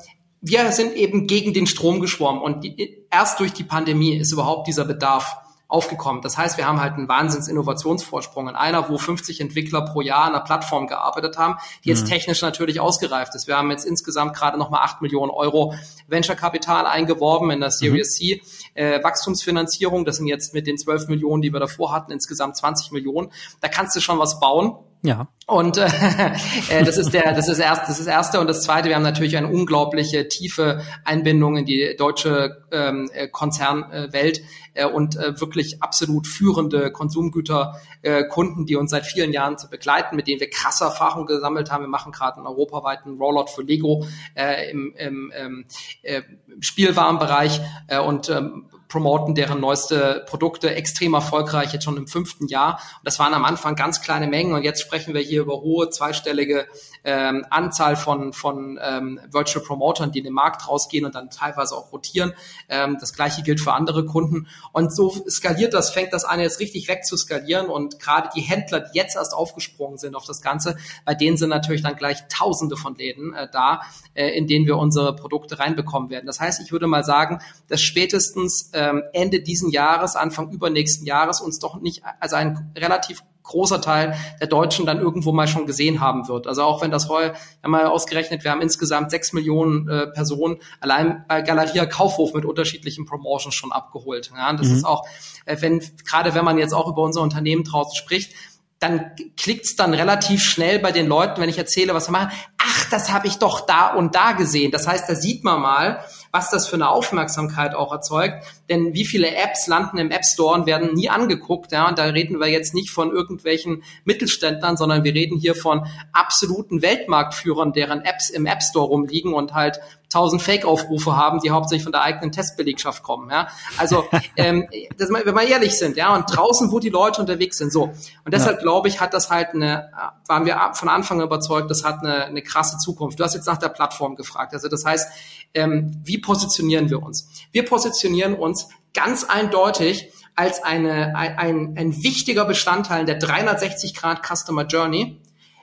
wir 0.40 0.71
sind 0.73 0.95
eben 0.95 1.26
gegen 1.26 1.52
den 1.52 1.67
Strom 1.67 2.00
geschwommen 2.00 2.43
und 2.43 2.62
die, 2.62 3.05
erst 3.11 3.40
durch 3.40 3.52
die 3.52 3.64
Pandemie 3.64 4.17
ist 4.17 4.33
überhaupt 4.33 4.69
dieser 4.69 4.85
Bedarf 4.85 5.37
aufgekommen. 5.69 6.23
Das 6.23 6.38
heißt, 6.38 6.57
wir 6.57 6.66
haben 6.66 6.81
halt 6.81 6.94
einen 6.94 7.09
Wahnsinns-Innovationsvorsprung 7.09 8.49
in 8.49 8.57
einer, 8.57 8.88
wo 8.88 8.96
50 8.96 9.42
Entwickler 9.42 9.83
pro 9.83 10.01
Jahr 10.01 10.25
an 10.25 10.35
einer 10.35 10.42
Plattform 10.42 10.87
gearbeitet 10.87 11.37
haben, 11.37 11.57
die 11.85 11.90
jetzt 11.90 12.05
mhm. 12.05 12.09
technisch 12.09 12.40
natürlich 12.40 12.81
ausgereift 12.81 13.35
ist. 13.35 13.46
Wir 13.46 13.59
haben 13.59 13.70
jetzt 13.70 13.85
insgesamt 13.85 14.35
gerade 14.35 14.57
nochmal 14.57 14.83
8 14.83 15.03
Millionen 15.03 15.31
Euro 15.31 15.75
Venture-Kapital 16.07 16.87
eingeworben 16.87 17.51
in 17.51 17.61
der 17.61 17.70
Series 17.70 18.18
mhm. 18.18 18.25
C. 18.25 18.42
Äh, 18.79 19.03
Wachstumsfinanzierung, 19.03 20.05
das 20.05 20.19
sind 20.19 20.29
jetzt 20.29 20.55
mit 20.55 20.69
den 20.69 20.79
12 20.79 21.09
Millionen, 21.09 21.43
die 21.43 21.53
wir 21.53 21.59
davor 21.59 21.91
hatten, 21.91 22.12
insgesamt 22.12 22.57
20 22.57 22.93
Millionen. 22.93 23.33
Da 23.61 23.67
kannst 23.67 23.97
du 23.97 24.01
schon 24.01 24.21
was 24.21 24.38
bauen. 24.38 24.77
Ja. 25.03 25.29
Und 25.47 25.79
äh, 25.79 25.87
äh, 26.71 26.85
das 26.85 26.99
ist 26.99 27.15
der, 27.15 27.33
das 27.33 27.49
ist 27.49 27.59
erst, 27.59 27.89
das 27.89 28.01
ist 28.01 28.07
erste 28.07 28.41
und 28.41 28.49
das 28.49 28.63
zweite. 28.63 28.89
Wir 28.89 28.97
haben 28.97 29.03
natürlich 29.03 29.37
eine 29.37 29.49
unglaubliche 29.49 30.29
tiefe 30.29 30.83
Einbindung 31.05 31.57
in 31.57 31.65
die 31.65 31.95
deutsche 31.97 32.65
ähm, 32.73 33.09
äh, 33.15 33.29
Konzernwelt 33.29 34.43
äh, 34.75 34.87
und 34.87 35.17
äh, 35.17 35.41
wirklich 35.41 35.83
absolut 35.83 36.27
führende 36.27 36.91
Konsumgüterkunden, 36.91 38.63
äh, 38.63 38.67
die 38.67 38.77
uns 38.77 38.91
seit 38.91 39.07
vielen 39.07 39.33
Jahren 39.33 39.57
zu 39.57 39.71
begleiten, 39.71 40.17
mit 40.17 40.27
denen 40.27 40.41
wir 40.41 40.51
krasse 40.51 40.85
Erfahrungen 40.85 41.27
gesammelt 41.27 41.71
haben. 41.71 41.85
Wir 41.85 41.89
machen 41.89 42.13
gerade 42.13 42.39
einen 42.39 42.47
europaweiten 42.47 43.17
Rollout 43.19 43.49
für 43.55 43.63
Lego 43.63 44.05
äh, 44.35 44.71
im, 44.71 44.95
im 44.97 45.33
ähm, 45.35 45.65
äh, 46.03 46.23
Spielwarenbereich 46.61 47.61
äh, 47.87 48.01
und 48.01 48.29
ähm, 48.31 48.67
promoten 48.88 49.35
deren 49.35 49.61
neueste 49.61 50.24
Produkte 50.27 50.74
extrem 50.74 51.14
erfolgreich, 51.14 51.72
jetzt 51.72 51.85
schon 51.85 51.96
im 51.96 52.09
fünften 52.09 52.48
Jahr. 52.48 52.81
Und 52.98 53.05
das 53.05 53.18
waren 53.18 53.35
am 53.35 53.44
Anfang 53.44 53.77
ganz 53.77 54.01
kleine 54.01 54.27
Mengen 54.27 54.55
und 54.55 54.64
jetzt 54.64 54.81
sprechen 54.81 55.14
wir 55.14 55.20
hier 55.20 55.42
über 55.42 55.61
hohe 55.61 55.90
zweistellige 55.90 56.66
ähm, 57.05 57.47
Anzahl 57.51 57.97
von, 57.97 58.33
von 58.33 58.79
ähm, 58.83 59.21
Virtual 59.31 59.65
Promotern, 59.65 60.13
die 60.13 60.19
in 60.19 60.25
den 60.25 60.35
Markt 60.35 60.69
rausgehen 60.69 61.05
und 61.05 61.15
dann 61.15 61.31
teilweise 61.31 61.77
auch 61.77 61.93
rotieren. 61.93 62.33
Ähm, 62.69 62.97
das 63.01 63.13
gleiche 63.13 63.43
gilt 63.43 63.61
für 63.61 63.73
andere 63.73 64.05
Kunden. 64.05 64.47
Und 64.73 64.95
so 64.95 65.11
skaliert 65.29 65.75
das, 65.75 65.91
fängt 65.91 66.13
das 66.13 66.25
an, 66.25 66.41
jetzt 66.41 66.61
richtig 66.61 66.89
weg 66.89 67.05
zu 67.05 67.17
skalieren. 67.17 67.67
Und 67.67 67.99
gerade 67.99 68.29
die 68.35 68.41
Händler, 68.41 68.81
die 68.81 68.97
jetzt 68.99 69.17
erst 69.17 69.35
aufgesprungen 69.35 69.99
sind 69.99 70.15
auf 70.15 70.25
das 70.25 70.41
Ganze, 70.43 70.77
bei 71.05 71.15
denen 71.15 71.37
sind 71.37 71.51
natürlich 71.51 71.83
dann 71.83 71.97
gleich 71.97 72.27
Tausende 72.29 72.77
von 72.77 72.95
Läden 72.95 73.35
äh, 73.35 73.49
da, 73.51 73.83
äh, 74.15 74.29
in 74.31 74.47
denen 74.47 74.67
wir 74.67 74.77
unsere 74.77 75.15
Produkte 75.15 75.59
reinbekommen 75.59 76.11
werden. 76.11 76.27
Das 76.27 76.41
heißt, 76.41 76.61
ich 76.61 76.73
würde 76.73 76.87
mal 76.87 77.05
sagen, 77.05 77.41
dass 77.69 77.81
spätestens 77.81 78.71
ähm, 78.75 79.03
Ende 79.13 79.41
diesen 79.41 79.71
Jahres, 79.71 80.17
Anfang 80.17 80.51
übernächsten 80.51 81.07
Jahres 81.07 81.41
uns 81.41 81.59
doch 81.59 81.81
nicht, 81.81 82.03
also 82.21 82.37
ein 82.37 82.73
relativ 82.77 83.23
großer 83.49 83.81
Teil 83.81 84.15
der 84.41 84.47
Deutschen 84.47 84.87
dann 84.87 85.01
irgendwo 85.01 85.33
mal 85.33 85.49
schon 85.49 85.67
gesehen 85.67 86.01
haben 86.01 86.29
wird. 86.29 86.47
Also 86.47 86.63
auch 86.63 86.81
wenn 86.83 86.91
das 86.91 87.09
heute, 87.09 87.35
wir 87.61 87.71
mal 87.71 87.87
ausgerechnet, 87.87 88.45
wir 88.45 88.53
haben 88.53 88.63
insgesamt 88.63 89.11
sechs 89.11 89.33
Millionen 89.33 89.89
äh, 89.89 90.07
Personen 90.07 90.59
allein 90.81 91.25
bei 91.27 91.43
Galeria 91.43 91.87
Kaufhof 91.87 92.35
mit 92.35 92.45
unterschiedlichen 92.45 93.07
Promotions 93.07 93.55
schon 93.55 93.73
abgeholt. 93.73 94.31
Ja, 94.37 94.53
das 94.53 94.69
mhm. 94.69 94.77
ist 94.77 94.85
auch, 94.85 95.07
äh, 95.45 95.57
wenn, 95.61 95.83
gerade 96.05 96.35
wenn 96.35 96.45
man 96.45 96.59
jetzt 96.59 96.73
auch 96.73 96.89
über 96.89 97.03
unser 97.03 97.23
Unternehmen 97.23 97.65
draußen 97.65 97.97
spricht, 97.97 98.33
dann 98.79 99.11
klickt's 99.37 99.75
dann 99.75 99.93
relativ 99.93 100.43
schnell 100.43 100.79
bei 100.79 100.93
den 100.93 101.09
Leuten, 101.09 101.41
wenn 101.41 101.49
ich 101.49 101.59
erzähle, 101.59 101.95
was 101.95 102.09
wir 102.09 102.13
machen. 102.13 102.31
Ach, 102.59 102.89
das 102.91 103.11
habe 103.13 103.27
ich 103.27 103.39
doch 103.39 103.67
da 103.67 103.93
und 103.93 104.15
da 104.15 104.33
gesehen. 104.33 104.71
Das 104.71 104.87
heißt, 104.87 105.09
da 105.09 105.17
sieht 105.17 105.43
man 105.43 105.61
mal, 105.61 106.05
was 106.31 106.51
das 106.51 106.69
für 106.69 106.77
eine 106.77 106.88
Aufmerksamkeit 106.88 107.75
auch 107.75 107.93
erzeugt. 107.93 108.45
Denn 108.69 108.95
wie 108.95 109.05
viele 109.05 109.35
Apps 109.35 109.67
landen 109.67 109.99
im 109.99 110.11
App 110.11 110.25
Store 110.25 110.55
und 110.55 110.67
werden 110.67 110.95
nie 110.95 111.09
angeguckt, 111.09 111.73
ja, 111.73 111.88
und 111.88 111.99
da 111.99 112.05
reden 112.05 112.38
wir 112.38 112.49
jetzt 112.49 112.75
nicht 112.75 112.91
von 112.91 113.11
irgendwelchen 113.11 113.83
Mittelständlern, 114.05 114.77
sondern 114.77 115.05
wir 115.05 115.14
reden 115.14 115.38
hier 115.38 115.55
von 115.55 115.87
absoluten 116.12 116.83
Weltmarktführern, 116.83 117.73
deren 117.73 118.03
Apps 118.03 118.31
im 118.31 118.47
App 118.47 118.62
Store 118.62 118.88
rumliegen 118.88 119.35
und 119.35 119.55
halt 119.55 119.81
tausend 120.09 120.42
Fake-Aufrufe 120.42 121.16
haben, 121.16 121.40
die 121.40 121.51
hauptsächlich 121.51 121.83
von 121.83 121.92
der 121.92 122.03
eigenen 122.03 122.33
Testbelegschaft 122.33 123.03
kommen. 123.03 123.31
Ja? 123.31 123.49
Also, 123.77 124.07
ähm, 124.37 124.66
das, 124.97 125.11
wenn 125.11 125.35
wir 125.35 125.42
ehrlich 125.42 125.79
sind, 125.79 125.97
ja, 125.97 126.14
und 126.14 126.25
draußen, 126.25 126.73
wo 126.73 126.79
die 126.79 126.88
Leute 126.88 127.21
unterwegs 127.21 127.59
sind, 127.59 127.73
so. 127.73 127.85
Und 128.25 128.33
deshalb 128.33 128.57
ja. 128.57 128.62
glaube 128.62 128.88
ich, 128.88 129.01
hat 129.01 129.14
das 129.14 129.31
halt 129.31 129.55
eine, 129.55 129.90
waren 130.27 130.47
wir 130.47 130.71
von 130.75 130.88
Anfang 130.88 131.21
überzeugt, 131.21 131.71
das 131.71 131.85
hat 131.85 132.01
eine, 132.01 132.25
eine 132.25 132.42
krasse 132.42 132.79
Zukunft. 132.79 133.18
Du 133.21 133.25
hast 133.25 133.35
jetzt 133.35 133.47
nach 133.47 133.59
der 133.59 133.68
Plattform 133.68 134.16
gefragt. 134.16 134.55
Also 134.55 134.68
das 134.68 134.85
heißt, 134.85 135.11
ähm, 135.55 136.01
wie 136.05 136.18
positionieren 136.18 136.90
wir 136.90 137.03
uns? 137.03 137.29
Wir 137.53 137.64
positionieren 137.64 138.35
uns 138.35 138.68
ganz 138.94 139.25
eindeutig 139.25 140.12
als 140.35 140.62
eine, 140.62 141.16
ein, 141.16 141.75
ein 141.77 142.03
wichtiger 142.03 142.44
Bestandteil 142.44 143.05
der 143.05 143.16
360 143.16 143.94
Grad 143.94 144.25
Customer 144.25 144.64
Journey 144.64 145.21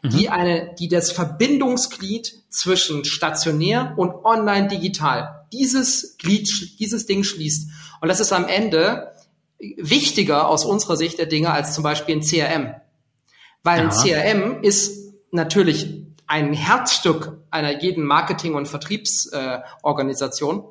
die 0.09 0.27
mhm. 0.27 0.33
eine, 0.33 0.75
die 0.79 0.87
das 0.87 1.11
Verbindungsglied 1.11 2.43
zwischen 2.49 3.05
stationär 3.05 3.93
und 3.97 4.25
online 4.25 4.67
digital, 4.67 5.45
dieses 5.51 6.17
Glied, 6.17 6.79
dieses 6.79 7.05
Ding 7.05 7.23
schließt. 7.23 7.69
Und 8.01 8.07
das 8.09 8.19
ist 8.19 8.33
am 8.33 8.47
Ende 8.47 9.13
wichtiger 9.77 10.47
aus 10.47 10.65
unserer 10.65 10.97
Sicht 10.97 11.17
der 11.17 11.25
Dinge 11.25 11.51
als 11.51 11.73
zum 11.73 11.83
Beispiel 11.83 12.15
ein 12.15 12.21
CRM. 12.21 12.75
Weil 13.63 13.79
ja. 13.79 13.85
ein 13.85 13.89
CRM 13.89 14.63
ist 14.63 15.13
natürlich 15.31 16.05
ein 16.27 16.53
Herzstück 16.53 17.37
einer 17.51 17.81
jeden 17.81 18.03
Marketing- 18.05 18.55
und 18.55 18.67
Vertriebsorganisation. 18.67 20.59
Äh, 20.59 20.63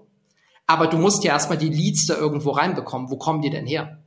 aber 0.66 0.86
du 0.86 0.96
musst 0.98 1.24
ja 1.24 1.32
erstmal 1.32 1.58
die 1.58 1.68
Leads 1.68 2.06
da 2.06 2.16
irgendwo 2.16 2.50
reinbekommen. 2.50 3.10
Wo 3.10 3.16
kommen 3.16 3.42
die 3.42 3.50
denn 3.50 3.66
her? 3.66 3.98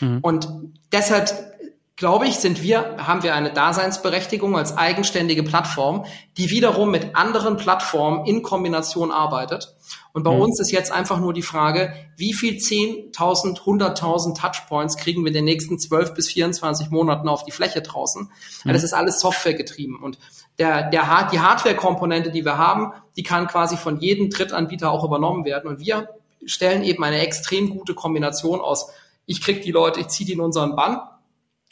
Mhm. 0.00 0.18
Und 0.22 0.48
deshalb 0.92 1.55
glaube 1.96 2.28
ich, 2.28 2.36
sind 2.36 2.62
wir, 2.62 2.98
haben 2.98 3.22
wir 3.22 3.34
eine 3.34 3.50
Daseinsberechtigung 3.50 4.56
als 4.56 4.76
eigenständige 4.76 5.42
Plattform, 5.42 6.04
die 6.36 6.50
wiederum 6.50 6.90
mit 6.90 7.16
anderen 7.16 7.56
Plattformen 7.56 8.26
in 8.26 8.42
Kombination 8.42 9.10
arbeitet. 9.10 9.74
Und 10.12 10.22
bei 10.22 10.34
mhm. 10.34 10.42
uns 10.42 10.60
ist 10.60 10.70
jetzt 10.70 10.92
einfach 10.92 11.18
nur 11.18 11.32
die 11.32 11.42
Frage, 11.42 11.94
wie 12.16 12.34
viel 12.34 12.56
10.000, 12.56 13.62
100.000 13.62 14.38
Touchpoints 14.38 14.98
kriegen 14.98 15.22
wir 15.22 15.28
in 15.28 15.34
den 15.34 15.46
nächsten 15.46 15.78
12 15.78 16.12
bis 16.12 16.28
24 16.28 16.90
Monaten 16.90 17.28
auf 17.28 17.44
die 17.44 17.50
Fläche 17.50 17.80
draußen? 17.80 18.30
Mhm. 18.64 18.72
Das 18.72 18.82
ist 18.82 18.92
alles 18.92 19.18
Software 19.18 19.54
getrieben. 19.54 19.98
Und 20.02 20.18
der, 20.58 20.90
der, 20.90 21.28
die 21.32 21.40
Hardware-Komponente, 21.40 22.30
die 22.30 22.44
wir 22.44 22.58
haben, 22.58 22.92
die 23.16 23.22
kann 23.22 23.46
quasi 23.46 23.78
von 23.78 24.00
jedem 24.00 24.28
Drittanbieter 24.28 24.90
auch 24.90 25.04
übernommen 25.04 25.46
werden. 25.46 25.68
Und 25.68 25.80
wir 25.80 26.10
stellen 26.44 26.82
eben 26.84 27.02
eine 27.02 27.20
extrem 27.20 27.70
gute 27.70 27.94
Kombination 27.94 28.60
aus. 28.60 28.90
Ich 29.24 29.40
krieg 29.40 29.62
die 29.62 29.72
Leute, 29.72 30.00
ich 30.00 30.08
ziehe 30.08 30.26
die 30.26 30.34
in 30.34 30.40
unseren 30.40 30.76
Bann 30.76 31.00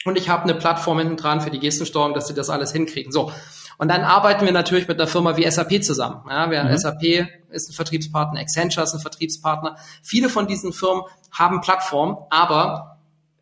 und 0.05 0.17
ich 0.17 0.29
habe 0.29 0.43
eine 0.43 0.53
Plattform 0.53 0.99
hinten 0.99 1.17
dran 1.17 1.41
für 1.41 1.49
die 1.49 1.59
Gestensteuerung, 1.59 2.13
dass 2.13 2.27
sie 2.27 2.33
das 2.33 2.49
alles 2.49 2.71
hinkriegen. 2.71 3.11
So. 3.11 3.31
Und 3.77 3.89
dann 3.89 4.03
arbeiten 4.03 4.45
wir 4.45 4.53
natürlich 4.53 4.87
mit 4.87 4.99
einer 4.99 5.07
Firma 5.07 5.35
wie 5.35 5.49
SAP 5.49 5.83
zusammen. 5.83 6.23
Ja, 6.29 6.49
wir, 6.49 6.63
mhm. 6.63 6.77
SAP 6.77 7.27
ist 7.49 7.69
ein 7.69 7.73
Vertriebspartner, 7.73 8.39
Accenture 8.39 8.83
ist 8.83 8.93
ein 8.93 9.01
Vertriebspartner. 9.01 9.75
Viele 10.01 10.29
von 10.29 10.47
diesen 10.47 10.71
Firmen 10.71 11.03
haben 11.31 11.59
Plattformen, 11.59 12.17
aber 12.29 12.99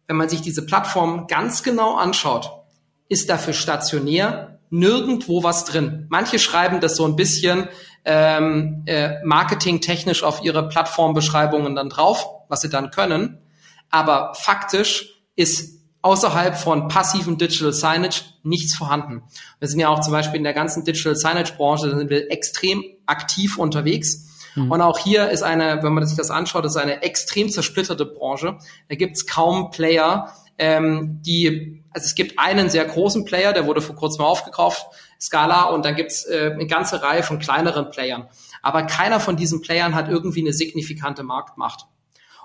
wenn 0.07 0.15
man 0.15 0.29
sich 0.29 0.41
diese 0.41 0.65
Plattform 0.65 1.27
ganz 1.27 1.61
genau 1.61 1.95
anschaut, 1.95 2.51
ist 3.09 3.29
dafür 3.29 3.53
stationär 3.53 4.59
nirgendwo 4.69 5.43
was 5.43 5.65
drin. 5.65 6.07
Manche 6.09 6.39
schreiben 6.39 6.79
das 6.79 6.95
so 6.95 7.05
ein 7.05 7.15
bisschen 7.15 7.67
ähm, 8.05 8.83
äh, 8.87 9.23
marketingtechnisch 9.23 10.23
auf 10.23 10.43
ihre 10.43 10.67
Plattformbeschreibungen 10.67 11.75
dann 11.75 11.89
drauf, 11.89 12.25
was 12.47 12.61
sie 12.61 12.69
dann 12.69 12.89
können. 12.89 13.37
Aber 13.91 14.33
faktisch 14.33 15.21
ist 15.35 15.82
außerhalb 16.03 16.57
von 16.57 16.89
passiven 16.89 17.37
Digital 17.37 17.73
Signage 17.73 18.21
nichts 18.43 18.75
vorhanden. 18.75 19.23
Wir 19.59 19.67
sind 19.69 19.79
ja 19.79 19.87
auch 19.87 20.01
zum 20.01 20.11
Beispiel 20.11 20.37
in 20.37 20.43
der 20.43 20.53
ganzen 20.53 20.83
Digital 20.83 21.15
Signage 21.15 21.53
Branche, 21.55 21.89
da 21.89 21.97
sind 21.97 22.09
wir 22.09 22.29
extrem 22.29 22.83
aktiv 23.05 23.57
unterwegs. 23.57 24.29
Mhm. 24.55 24.69
Und 24.69 24.81
auch 24.81 24.99
hier 24.99 25.29
ist 25.29 25.43
eine, 25.43 25.81
wenn 25.81 25.93
man 25.93 26.05
sich 26.05 26.17
das 26.17 26.29
anschaut, 26.29 26.65
ist 26.65 26.75
eine 26.75 27.01
extrem 27.01 27.49
zersplitterte 27.49 28.05
Branche. 28.05 28.57
Da 28.89 28.95
gibt 28.95 29.15
es 29.15 29.25
kaum 29.25 29.71
Player, 29.71 30.31
ähm, 30.57 31.21
die, 31.25 31.83
also 31.91 32.05
es 32.05 32.15
gibt 32.15 32.37
einen 32.37 32.69
sehr 32.69 32.83
großen 32.83 33.23
Player, 33.23 33.53
der 33.53 33.65
wurde 33.65 33.81
vor 33.81 33.95
kurzem 33.95 34.25
aufgekauft, 34.25 34.85
Scala, 35.19 35.69
und 35.69 35.85
dann 35.85 35.95
gibt 35.95 36.11
es 36.11 36.25
äh, 36.25 36.51
eine 36.53 36.67
ganze 36.67 37.01
Reihe 37.01 37.23
von 37.23 37.39
kleineren 37.39 37.89
Playern. 37.91 38.27
Aber 38.61 38.83
keiner 38.83 39.21
von 39.21 39.37
diesen 39.37 39.61
Playern 39.61 39.95
hat 39.95 40.09
irgendwie 40.09 40.41
eine 40.41 40.51
signifikante 40.51 41.23
Marktmacht. 41.23 41.85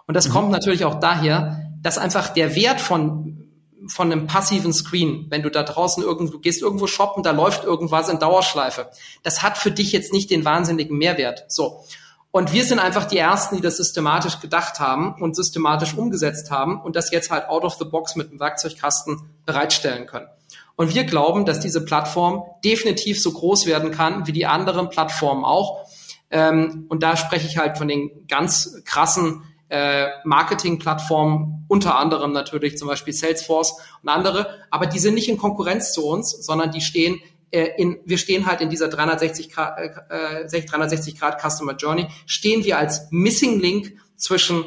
Und 0.06 0.14
das 0.14 0.28
mhm. 0.28 0.32
kommt 0.32 0.50
natürlich 0.50 0.84
auch 0.84 1.00
daher, 1.00 1.72
dass 1.82 1.98
einfach 1.98 2.28
der 2.28 2.54
Wert 2.54 2.80
von 2.80 3.47
von 3.86 4.10
einem 4.10 4.26
passiven 4.26 4.72
Screen, 4.72 5.26
wenn 5.30 5.42
du 5.42 5.50
da 5.50 5.62
draußen 5.62 6.02
irgendwo 6.02 6.38
gehst, 6.38 6.62
irgendwo 6.62 6.86
shoppen, 6.86 7.22
da 7.22 7.30
läuft 7.30 7.64
irgendwas 7.64 8.08
in 8.08 8.18
Dauerschleife. 8.18 8.90
Das 9.22 9.42
hat 9.42 9.58
für 9.58 9.70
dich 9.70 9.92
jetzt 9.92 10.12
nicht 10.12 10.30
den 10.30 10.44
wahnsinnigen 10.44 10.98
Mehrwert. 10.98 11.44
So. 11.48 11.84
Und 12.30 12.52
wir 12.52 12.64
sind 12.64 12.78
einfach 12.78 13.06
die 13.06 13.18
Ersten, 13.18 13.56
die 13.56 13.62
das 13.62 13.78
systematisch 13.78 14.40
gedacht 14.40 14.80
haben 14.80 15.14
und 15.20 15.34
systematisch 15.34 15.94
umgesetzt 15.94 16.50
haben 16.50 16.80
und 16.80 16.96
das 16.96 17.10
jetzt 17.10 17.30
halt 17.30 17.48
out 17.48 17.64
of 17.64 17.74
the 17.74 17.84
box 17.84 18.16
mit 18.16 18.30
einem 18.30 18.40
Werkzeugkasten 18.40 19.30
bereitstellen 19.46 20.06
können. 20.06 20.28
Und 20.76 20.94
wir 20.94 21.04
glauben, 21.04 21.44
dass 21.44 21.58
diese 21.58 21.84
Plattform 21.84 22.44
definitiv 22.64 23.20
so 23.20 23.32
groß 23.32 23.66
werden 23.66 23.90
kann 23.90 24.26
wie 24.26 24.32
die 24.32 24.46
anderen 24.46 24.90
Plattformen 24.90 25.44
auch. 25.44 25.88
Ähm, 26.30 26.86
und 26.88 27.02
da 27.02 27.16
spreche 27.16 27.48
ich 27.48 27.58
halt 27.58 27.78
von 27.78 27.88
den 27.88 28.26
ganz 28.28 28.82
krassen 28.84 29.42
äh, 29.68 30.06
Marketing-Plattformen, 30.24 31.64
unter 31.68 31.98
anderem 31.98 32.32
natürlich 32.32 32.78
zum 32.78 32.88
Beispiel 32.88 33.12
Salesforce 33.12 33.78
und 34.02 34.08
andere, 34.08 34.64
aber 34.70 34.86
die 34.86 34.98
sind 34.98 35.14
nicht 35.14 35.28
in 35.28 35.36
Konkurrenz 35.36 35.92
zu 35.92 36.06
uns, 36.06 36.30
sondern 36.30 36.70
die 36.70 36.80
stehen 36.80 37.20
äh, 37.50 37.68
in, 37.76 37.98
wir 38.04 38.18
stehen 38.18 38.46
halt 38.46 38.60
in 38.60 38.70
dieser 38.70 38.88
360 38.88 39.50
Grad, 39.50 39.78
äh, 40.10 40.46
360 40.46 41.18
Grad 41.18 41.40
Customer 41.40 41.74
Journey, 41.76 42.06
stehen 42.26 42.64
wir 42.64 42.78
als 42.78 43.08
Missing 43.10 43.60
Link 43.60 43.94
zwischen 44.16 44.64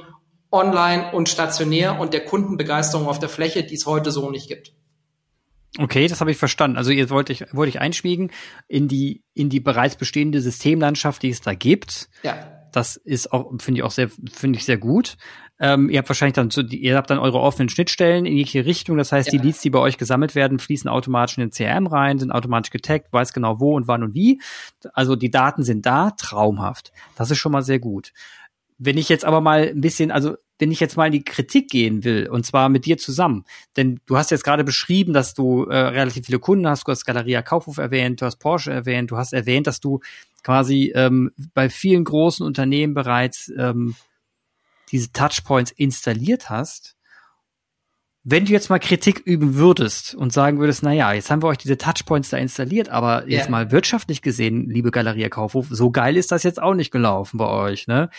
online 0.51 1.11
und 1.13 1.29
stationär 1.29 1.99
und 1.99 2.13
der 2.13 2.25
Kundenbegeisterung 2.25 3.07
auf 3.07 3.19
der 3.19 3.29
Fläche, 3.29 3.63
die 3.63 3.75
es 3.75 3.85
heute 3.85 4.11
so 4.11 4.29
nicht 4.29 4.47
gibt. 4.47 4.73
Okay, 5.77 6.07
das 6.07 6.19
habe 6.19 6.31
ich 6.31 6.37
verstanden. 6.37 6.75
Also 6.75 6.91
ihr 6.91 7.09
wollt 7.09 7.29
ich, 7.29 7.45
wollte 7.53 7.69
ich 7.69 7.79
einschwiegen 7.79 8.31
in 8.67 8.89
die, 8.89 9.23
in 9.33 9.49
die 9.49 9.61
bereits 9.61 9.95
bestehende 9.95 10.41
Systemlandschaft, 10.41 11.23
die 11.23 11.29
es 11.29 11.39
da 11.39 11.53
gibt. 11.53 12.09
Ja 12.23 12.60
das 12.71 12.95
ist 12.95 13.31
auch, 13.31 13.51
finde 13.59 13.79
ich 13.79 13.83
auch 13.83 13.91
sehr, 13.91 14.09
finde 14.31 14.57
ich 14.57 14.65
sehr 14.65 14.77
gut. 14.77 15.17
Ähm, 15.59 15.89
ihr 15.89 15.99
habt 15.99 16.09
wahrscheinlich 16.09 16.33
dann 16.33 16.49
so, 16.49 16.61
ihr 16.61 16.95
habt 16.95 17.11
dann 17.11 17.19
eure 17.19 17.39
offenen 17.39 17.69
Schnittstellen 17.69 18.25
in 18.25 18.35
jegliche 18.35 18.65
Richtung. 18.65 18.97
Das 18.97 19.11
heißt, 19.11 19.31
ja. 19.31 19.39
die 19.39 19.45
Leads, 19.45 19.61
die 19.61 19.69
bei 19.69 19.79
euch 19.79 19.97
gesammelt 19.97 20.33
werden, 20.33 20.57
fließen 20.57 20.89
automatisch 20.89 21.37
in 21.37 21.41
den 21.41 21.51
CRM 21.51 21.85
rein, 21.85 22.17
sind 22.17 22.31
automatisch 22.31 22.71
getaggt, 22.71 23.13
weiß 23.13 23.31
genau 23.31 23.59
wo 23.59 23.75
und 23.75 23.87
wann 23.87 24.01
und 24.01 24.15
wie. 24.15 24.41
Also 24.93 25.15
die 25.15 25.29
Daten 25.29 25.63
sind 25.63 25.85
da, 25.85 26.11
traumhaft. 26.11 26.91
Das 27.15 27.29
ist 27.29 27.37
schon 27.37 27.51
mal 27.51 27.61
sehr 27.61 27.79
gut. 27.79 28.11
Wenn 28.79 28.97
ich 28.97 29.07
jetzt 29.07 29.23
aber 29.23 29.39
mal 29.39 29.69
ein 29.69 29.81
bisschen, 29.81 30.09
also 30.09 30.35
wenn 30.61 30.71
ich 30.71 30.79
jetzt 30.79 30.95
mal 30.95 31.07
in 31.07 31.11
die 31.11 31.23
Kritik 31.23 31.69
gehen 31.71 32.03
will, 32.03 32.29
und 32.29 32.45
zwar 32.45 32.69
mit 32.69 32.85
dir 32.85 32.99
zusammen, 32.99 33.45
denn 33.75 33.99
du 34.05 34.15
hast 34.15 34.29
jetzt 34.29 34.43
gerade 34.43 34.63
beschrieben, 34.63 35.11
dass 35.11 35.33
du 35.33 35.65
äh, 35.65 35.75
relativ 35.75 36.27
viele 36.27 36.37
Kunden 36.37 36.67
hast, 36.67 36.87
du 36.87 36.91
hast 36.91 37.03
Galeria 37.03 37.41
Kaufhof 37.41 37.79
erwähnt, 37.79 38.21
du 38.21 38.25
hast 38.27 38.37
Porsche 38.37 38.71
erwähnt, 38.71 39.09
du 39.09 39.17
hast 39.17 39.33
erwähnt, 39.33 39.65
dass 39.65 39.79
du 39.79 40.01
quasi 40.43 40.91
ähm, 40.95 41.31
bei 41.55 41.67
vielen 41.69 42.03
großen 42.03 42.45
Unternehmen 42.45 42.93
bereits 42.93 43.51
ähm, 43.57 43.95
diese 44.91 45.11
Touchpoints 45.11 45.71
installiert 45.71 46.51
hast. 46.51 46.95
Wenn 48.23 48.45
du 48.45 48.51
jetzt 48.51 48.69
mal 48.69 48.77
Kritik 48.77 49.19
üben 49.25 49.55
würdest 49.55 50.13
und 50.13 50.31
sagen 50.31 50.59
würdest, 50.59 50.83
na 50.83 50.93
ja, 50.93 51.11
jetzt 51.11 51.31
haben 51.31 51.41
wir 51.41 51.47
euch 51.47 51.57
diese 51.57 51.79
Touchpoints 51.79 52.29
da 52.29 52.37
installiert, 52.37 52.89
aber 52.89 53.27
jetzt 53.27 53.49
mal 53.49 53.71
wirtschaftlich 53.71 54.21
gesehen, 54.21 54.69
liebe 54.69 54.91
Galeria 54.91 55.27
Kaufhof, 55.27 55.65
so 55.71 55.89
geil 55.89 56.15
ist 56.15 56.31
das 56.31 56.43
jetzt 56.43 56.61
auch 56.61 56.75
nicht 56.75 56.91
gelaufen 56.91 57.39
bei 57.39 57.47
euch, 57.47 57.87
ne? 57.87 58.11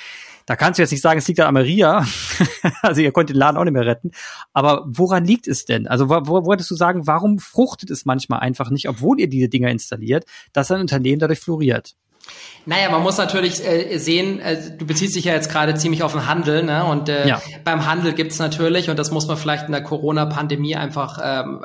Da 0.47 0.57
kannst 0.57 0.79
du 0.79 0.83
jetzt 0.83 0.91
nicht 0.91 1.03
sagen, 1.03 1.19
es 1.19 1.29
liegt 1.29 1.39
an 1.39 1.55
Maria. 1.55 2.05
also 2.83 3.01
ihr 3.01 3.13
könnt 3.13 3.31
den 3.31 3.37
Laden 3.37 3.57
auch 3.57 3.63
nicht 3.63 3.75
mehr 3.75 3.87
retten. 3.87 4.11
Aber 4.53 4.85
woran 4.89 5.25
liegt 5.25 5.47
es 5.47 5.67
denn? 5.67 5.87
Also 5.87 6.09
wo, 6.09 6.27
wo 6.27 6.47
würdest 6.47 6.69
du 6.73 6.75
sagen, 6.75 7.07
warum 7.07 7.39
fruchtet 7.39 7.91
es 7.91 8.05
manchmal 8.05 8.41
einfach 8.41 8.71
nicht, 8.71 8.89
obwohl 8.89 9.21
ihr 9.21 9.29
diese 9.29 9.49
Dinger 9.49 9.71
installiert, 9.71 10.25
dass 10.53 10.73
ein 10.73 10.81
Unternehmen 10.81 11.21
dadurch 11.21 11.39
floriert? 11.39 11.95
Naja, 12.65 12.91
man 12.91 13.03
muss 13.03 13.19
natürlich 13.19 13.65
äh, 13.67 13.99
sehen, 13.99 14.39
äh, 14.39 14.77
du 14.77 14.87
beziehst 14.87 15.17
dich 15.17 15.25
ja 15.25 15.33
jetzt 15.33 15.51
gerade 15.51 15.75
ziemlich 15.75 16.05
auf 16.05 16.13
den 16.13 16.29
Handel, 16.29 16.63
ne? 16.63 16.85
Und 16.85 17.09
äh, 17.09 17.27
ja. 17.27 17.43
beim 17.65 17.87
Handel 17.87 18.13
gibt's 18.13 18.39
natürlich, 18.39 18.89
und 18.89 18.99
das 18.99 19.11
muss 19.11 19.27
man 19.27 19.37
vielleicht 19.37 19.67
in 19.67 19.73
der 19.73 19.83
Corona-Pandemie 19.83 20.77
einfach, 20.77 21.19
ähm, 21.23 21.61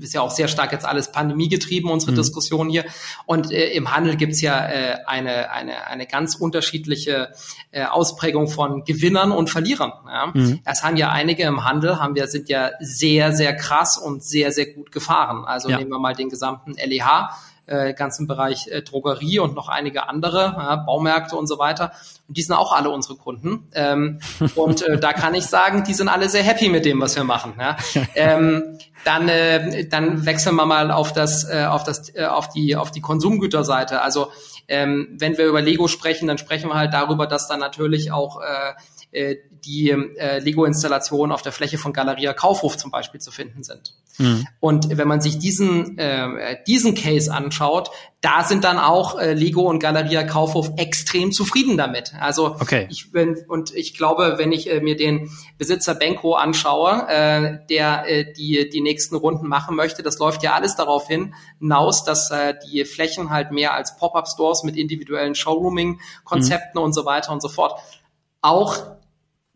ist 0.00 0.12
ja 0.12 0.20
auch 0.20 0.30
sehr 0.30 0.48
stark 0.48 0.72
jetzt 0.72 0.84
alles 0.84 1.12
Pandemie 1.12 1.48
getrieben, 1.48 1.90
unsere 1.90 2.12
mhm. 2.12 2.16
Diskussion 2.16 2.68
hier. 2.68 2.84
Und 3.24 3.52
äh, 3.52 3.68
im 3.68 3.94
Handel 3.94 4.16
gibt's 4.16 4.42
ja 4.42 4.66
äh, 4.66 4.98
eine, 5.06 5.50
eine, 5.50 5.86
eine 5.86 6.06
ganz 6.06 6.34
unterschiedliche 6.34 7.30
äh, 7.70 7.84
Ausprägung 7.84 8.48
von 8.48 8.84
Gewinnern 8.84 9.32
und 9.32 9.48
Verlierern. 9.48 9.92
Ja? 10.06 10.30
Mhm. 10.34 10.60
Es 10.66 10.82
haben 10.82 10.98
ja 10.98 11.08
einige 11.10 11.44
im 11.44 11.64
Handel, 11.64 12.00
haben 12.00 12.14
wir, 12.14 12.26
sind 12.26 12.50
ja 12.50 12.70
sehr, 12.80 13.32
sehr 13.32 13.56
krass 13.56 13.96
und 13.96 14.22
sehr, 14.22 14.52
sehr 14.52 14.66
gut 14.66 14.92
gefahren. 14.92 15.46
Also 15.46 15.70
ja. 15.70 15.78
nehmen 15.78 15.90
wir 15.90 15.98
mal 15.98 16.14
den 16.14 16.28
gesamten 16.28 16.74
LEH 16.74 17.30
äh, 17.66 17.94
ganzen 17.94 18.26
Bereich 18.26 18.68
äh, 18.68 18.82
Drogerie 18.82 19.38
und 19.38 19.54
noch 19.54 19.68
einige 19.68 20.08
andere, 20.08 20.54
ja, 20.56 20.76
Baumärkte 20.76 21.36
und 21.36 21.46
so 21.46 21.58
weiter. 21.58 21.92
Und 22.28 22.36
die 22.36 22.42
sind 22.42 22.54
auch 22.54 22.72
alle 22.72 22.90
unsere 22.90 23.16
Kunden. 23.16 23.68
Ähm, 23.74 24.20
und 24.54 24.82
äh, 24.82 24.98
da 24.98 25.12
kann 25.12 25.34
ich 25.34 25.46
sagen, 25.46 25.84
die 25.84 25.94
sind 25.94 26.08
alle 26.08 26.28
sehr 26.28 26.42
happy 26.42 26.68
mit 26.68 26.84
dem, 26.84 27.00
was 27.00 27.16
wir 27.16 27.24
machen. 27.24 27.54
Ja? 27.58 27.76
Ähm, 28.14 28.78
dann, 29.04 29.28
äh, 29.28 29.86
dann 29.86 30.24
wechseln 30.26 30.56
wir 30.56 30.66
mal 30.66 30.90
auf 30.90 31.12
das, 31.12 31.48
äh, 31.48 31.66
auf 31.66 31.84
das, 31.84 32.14
äh, 32.14 32.24
auf 32.24 32.48
die, 32.48 32.76
auf 32.76 32.90
die 32.90 33.00
Konsumgüterseite. 33.00 34.00
Also 34.00 34.28
ähm, 34.68 35.16
wenn 35.18 35.36
wir 35.36 35.46
über 35.46 35.60
Lego 35.60 35.88
sprechen, 35.88 36.26
dann 36.26 36.38
sprechen 36.38 36.70
wir 36.70 36.76
halt 36.76 36.94
darüber, 36.94 37.26
dass 37.26 37.48
dann 37.48 37.60
natürlich 37.60 38.12
auch 38.12 38.40
äh, 38.40 38.74
äh, 39.14 39.36
die 39.64 39.90
äh, 39.90 40.38
Lego-Installationen 40.38 41.32
auf 41.32 41.42
der 41.42 41.52
Fläche 41.52 41.78
von 41.78 41.92
Galeria 41.92 42.32
Kaufhof 42.32 42.76
zum 42.76 42.90
Beispiel 42.90 43.20
zu 43.20 43.30
finden 43.30 43.62
sind. 43.62 43.94
Mhm. 44.18 44.46
Und 44.60 44.96
wenn 44.96 45.08
man 45.08 45.20
sich 45.20 45.38
diesen, 45.38 45.98
äh, 45.98 46.62
diesen 46.66 46.94
Case 46.94 47.32
anschaut, 47.32 47.90
da 48.20 48.44
sind 48.44 48.64
dann 48.64 48.78
auch 48.78 49.18
äh, 49.18 49.34
Lego 49.34 49.62
und 49.62 49.80
Galeria 49.80 50.22
Kaufhof 50.22 50.70
extrem 50.76 51.32
zufrieden 51.32 51.76
damit. 51.76 52.14
Also 52.20 52.56
okay. 52.60 52.86
ich 52.90 53.12
bin, 53.12 53.36
und 53.48 53.74
ich 53.74 53.96
glaube, 53.96 54.34
wenn 54.38 54.52
ich 54.52 54.70
äh, 54.70 54.80
mir 54.80 54.96
den 54.96 55.30
Besitzer 55.58 55.94
Benko 55.94 56.34
anschaue, 56.34 57.06
äh, 57.08 57.58
der 57.68 58.08
äh, 58.08 58.32
die, 58.32 58.68
die 58.70 58.80
nächsten 58.80 59.16
Runden 59.16 59.48
machen 59.48 59.76
möchte, 59.76 60.02
das 60.02 60.18
läuft 60.18 60.42
ja 60.42 60.54
alles 60.54 60.76
darauf 60.76 61.08
hin, 61.08 61.34
hinaus, 61.58 62.04
dass 62.04 62.30
äh, 62.30 62.54
die 62.66 62.84
Flächen 62.84 63.30
halt 63.30 63.50
mehr 63.50 63.74
als 63.74 63.96
Pop-up-Stores 63.96 64.62
mit 64.62 64.76
individuellen 64.76 65.34
Showrooming-Konzepten 65.34 66.78
mhm. 66.78 66.84
und 66.84 66.92
so 66.92 67.04
weiter 67.04 67.32
und 67.32 67.42
so 67.42 67.48
fort 67.48 67.80
auch 68.44 68.76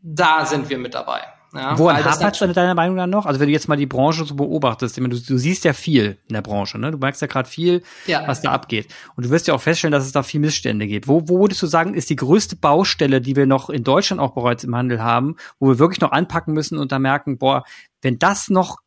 da 0.02 0.44
sind 0.44 0.68
wir 0.68 0.78
mit 0.78 0.94
dabei. 0.94 1.22
Ja, 1.54 1.78
Woran 1.78 2.04
hapert 2.04 2.40
es 2.40 2.54
deiner 2.54 2.74
Meinung 2.74 2.96
nach 2.96 3.06
noch? 3.06 3.24
Also 3.24 3.40
wenn 3.40 3.46
du 3.46 3.52
jetzt 3.52 3.68
mal 3.68 3.76
die 3.76 3.86
Branche 3.86 4.24
so 4.26 4.34
beobachtest, 4.34 4.98
du, 4.98 5.08
du 5.08 5.38
siehst 5.38 5.64
ja 5.64 5.72
viel 5.72 6.18
in 6.28 6.34
der 6.34 6.42
Branche, 6.42 6.78
ne? 6.78 6.90
Du 6.90 6.98
merkst 6.98 7.22
ja 7.22 7.26
gerade 7.26 7.48
viel, 7.48 7.82
ja. 8.06 8.26
was 8.26 8.42
da 8.42 8.52
abgeht. 8.52 8.88
Und 9.16 9.24
du 9.24 9.30
wirst 9.30 9.48
ja 9.48 9.54
auch 9.54 9.60
feststellen, 9.60 9.92
dass 9.92 10.04
es 10.04 10.12
da 10.12 10.22
viel 10.22 10.40
Missstände 10.40 10.86
gibt. 10.86 11.08
Wo, 11.08 11.26
wo 11.26 11.40
würdest 11.40 11.62
du 11.62 11.66
sagen, 11.66 11.94
ist 11.94 12.10
die 12.10 12.16
größte 12.16 12.56
Baustelle, 12.56 13.22
die 13.22 13.34
wir 13.34 13.46
noch 13.46 13.70
in 13.70 13.82
Deutschland 13.82 14.20
auch 14.20 14.34
bereits 14.34 14.64
im 14.64 14.76
Handel 14.76 15.02
haben, 15.02 15.36
wo 15.58 15.68
wir 15.68 15.78
wirklich 15.78 16.00
noch 16.00 16.12
anpacken 16.12 16.52
müssen 16.52 16.76
und 16.76 16.92
da 16.92 16.98
merken, 16.98 17.38
boah, 17.38 17.64
wenn 18.02 18.18
das 18.18 18.50
noch 18.50 18.78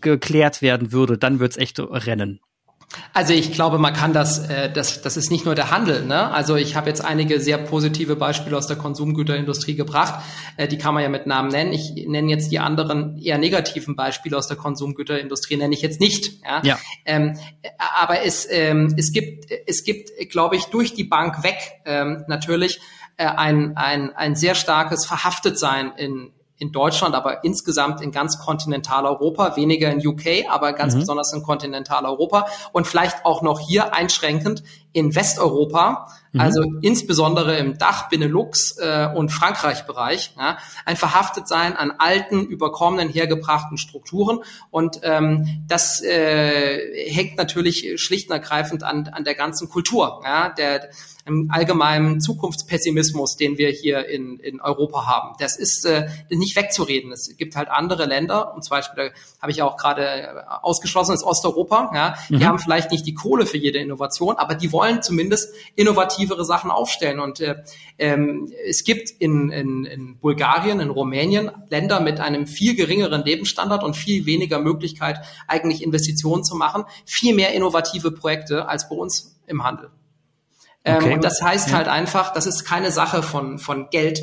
geklärt 0.00 0.62
werden 0.62 0.92
würde, 0.92 1.18
dann 1.18 1.38
wird's 1.38 1.58
echt 1.58 1.78
rennen. 1.78 2.40
Also 3.12 3.32
ich 3.32 3.52
glaube, 3.52 3.78
man 3.78 3.94
kann 3.94 4.12
das, 4.12 4.48
äh, 4.48 4.70
das, 4.70 5.02
das 5.02 5.16
ist 5.16 5.30
nicht 5.30 5.44
nur 5.44 5.54
der 5.54 5.70
Handel. 5.70 6.04
Ne? 6.04 6.30
Also 6.32 6.56
ich 6.56 6.74
habe 6.74 6.88
jetzt 6.88 7.04
einige 7.04 7.40
sehr 7.40 7.58
positive 7.58 8.16
Beispiele 8.16 8.56
aus 8.56 8.66
der 8.66 8.76
Konsumgüterindustrie 8.76 9.76
gebracht. 9.76 10.22
Äh, 10.56 10.66
die 10.66 10.78
kann 10.78 10.94
man 10.94 11.02
ja 11.02 11.08
mit 11.08 11.26
Namen 11.26 11.50
nennen. 11.50 11.72
Ich 11.72 11.92
nenne 12.06 12.30
jetzt 12.30 12.50
die 12.50 12.58
anderen 12.58 13.18
eher 13.18 13.38
negativen 13.38 13.94
Beispiele 13.94 14.36
aus 14.36 14.48
der 14.48 14.56
Konsumgüterindustrie, 14.56 15.56
nenne 15.56 15.74
ich 15.74 15.82
jetzt 15.82 16.00
nicht. 16.00 16.42
Ja. 16.44 16.62
ja. 16.64 16.78
Ähm, 17.04 17.38
aber 18.00 18.24
es, 18.24 18.46
ähm, 18.50 18.94
es 18.96 19.12
gibt, 19.12 19.50
es 19.66 19.84
gibt, 19.84 20.10
glaube 20.30 20.56
ich, 20.56 20.66
durch 20.66 20.94
die 20.94 21.04
Bank 21.04 21.44
weg 21.44 21.58
ähm, 21.84 22.24
natürlich 22.26 22.80
äh, 23.16 23.26
ein, 23.26 23.76
ein, 23.76 24.10
ein 24.16 24.34
sehr 24.34 24.54
starkes 24.56 25.06
Verhaftetsein 25.06 25.92
in, 25.96 26.32
in 26.60 26.72
Deutschland, 26.72 27.14
aber 27.14 27.42
insgesamt 27.42 28.02
in 28.02 28.12
ganz 28.12 28.38
Kontinentaleuropa, 28.38 29.56
weniger 29.56 29.90
in 29.90 30.06
UK, 30.06 30.48
aber 30.48 30.74
ganz 30.74 30.94
mhm. 30.94 31.00
besonders 31.00 31.32
in 31.32 31.42
Kontinentaleuropa 31.42 32.46
und 32.72 32.86
vielleicht 32.86 33.24
auch 33.24 33.42
noch 33.42 33.58
hier 33.58 33.94
einschränkend 33.94 34.62
in 34.92 35.14
Westeuropa, 35.14 36.08
mhm. 36.32 36.40
also 36.40 36.64
insbesondere 36.82 37.56
im 37.58 37.78
Dach, 37.78 38.08
Benelux 38.08 38.76
äh, 38.78 39.08
und 39.14 39.30
Frankreich-Bereich, 39.30 40.34
ja, 40.36 40.58
ein 40.84 40.96
Verhaftetsein 40.96 41.76
an 41.76 41.92
alten, 41.98 42.44
überkommenen, 42.44 43.08
hergebrachten 43.08 43.78
Strukturen 43.78 44.40
und 44.70 45.00
ähm, 45.02 45.64
das 45.68 46.02
äh, 46.02 47.10
hängt 47.10 47.36
natürlich 47.36 48.00
schlicht 48.00 48.30
und 48.30 48.34
ergreifend 48.34 48.82
an, 48.82 49.08
an 49.08 49.24
der 49.24 49.34
ganzen 49.34 49.68
Kultur, 49.68 50.22
ja, 50.24 50.48
der 50.48 50.90
im 51.26 51.50
allgemeinen 51.50 52.20
Zukunftspessimismus, 52.20 53.36
den 53.36 53.58
wir 53.58 53.70
hier 53.70 54.08
in, 54.08 54.38
in 54.38 54.60
Europa 54.60 55.06
haben. 55.06 55.36
Das 55.38 55.56
ist 55.56 55.84
äh, 55.84 56.08
nicht 56.30 56.56
wegzureden. 56.56 57.12
Es 57.12 57.36
gibt 57.36 57.56
halt 57.56 57.68
andere 57.68 58.06
Länder, 58.06 58.54
und 58.54 58.64
zum 58.64 58.76
Beispiel, 58.76 59.12
habe 59.40 59.52
ich 59.52 59.62
auch 59.62 59.76
gerade 59.76 60.46
ausgeschlossen, 60.62 61.14
ist 61.14 61.22
Osteuropa. 61.22 61.90
Ja, 61.94 62.16
mhm. 62.28 62.38
Die 62.38 62.46
haben 62.46 62.58
vielleicht 62.58 62.90
nicht 62.90 63.06
die 63.06 63.14
Kohle 63.14 63.46
für 63.46 63.58
jede 63.58 63.78
Innovation, 63.78 64.36
aber 64.36 64.54
die 64.54 64.72
wollen 64.72 64.79
zumindest 65.02 65.54
innovativere 65.76 66.44
Sachen 66.44 66.70
aufstellen. 66.70 67.20
Und 67.20 67.40
äh, 67.40 67.56
ähm, 67.98 68.52
es 68.66 68.84
gibt 68.84 69.10
in, 69.10 69.50
in, 69.50 69.84
in 69.84 70.18
Bulgarien, 70.18 70.80
in 70.80 70.90
Rumänien 70.90 71.50
Länder 71.68 72.00
mit 72.00 72.20
einem 72.20 72.46
viel 72.46 72.74
geringeren 72.74 73.24
Lebensstandard 73.24 73.84
und 73.84 73.96
viel 73.96 74.26
weniger 74.26 74.58
Möglichkeit, 74.58 75.20
eigentlich 75.46 75.82
Investitionen 75.82 76.44
zu 76.44 76.56
machen, 76.56 76.84
viel 77.04 77.34
mehr 77.34 77.52
innovative 77.52 78.10
Projekte 78.10 78.68
als 78.68 78.88
bei 78.88 78.96
uns 78.96 79.38
im 79.46 79.64
Handel. 79.64 79.90
Ähm, 80.84 80.96
okay. 80.96 81.14
und 81.14 81.24
das 81.24 81.42
heißt 81.42 81.70
ja. 81.70 81.76
halt 81.76 81.88
einfach, 81.88 82.32
das 82.32 82.46
ist 82.46 82.64
keine 82.64 82.90
Sache 82.90 83.22
von, 83.22 83.58
von 83.58 83.90
Geld, 83.90 84.20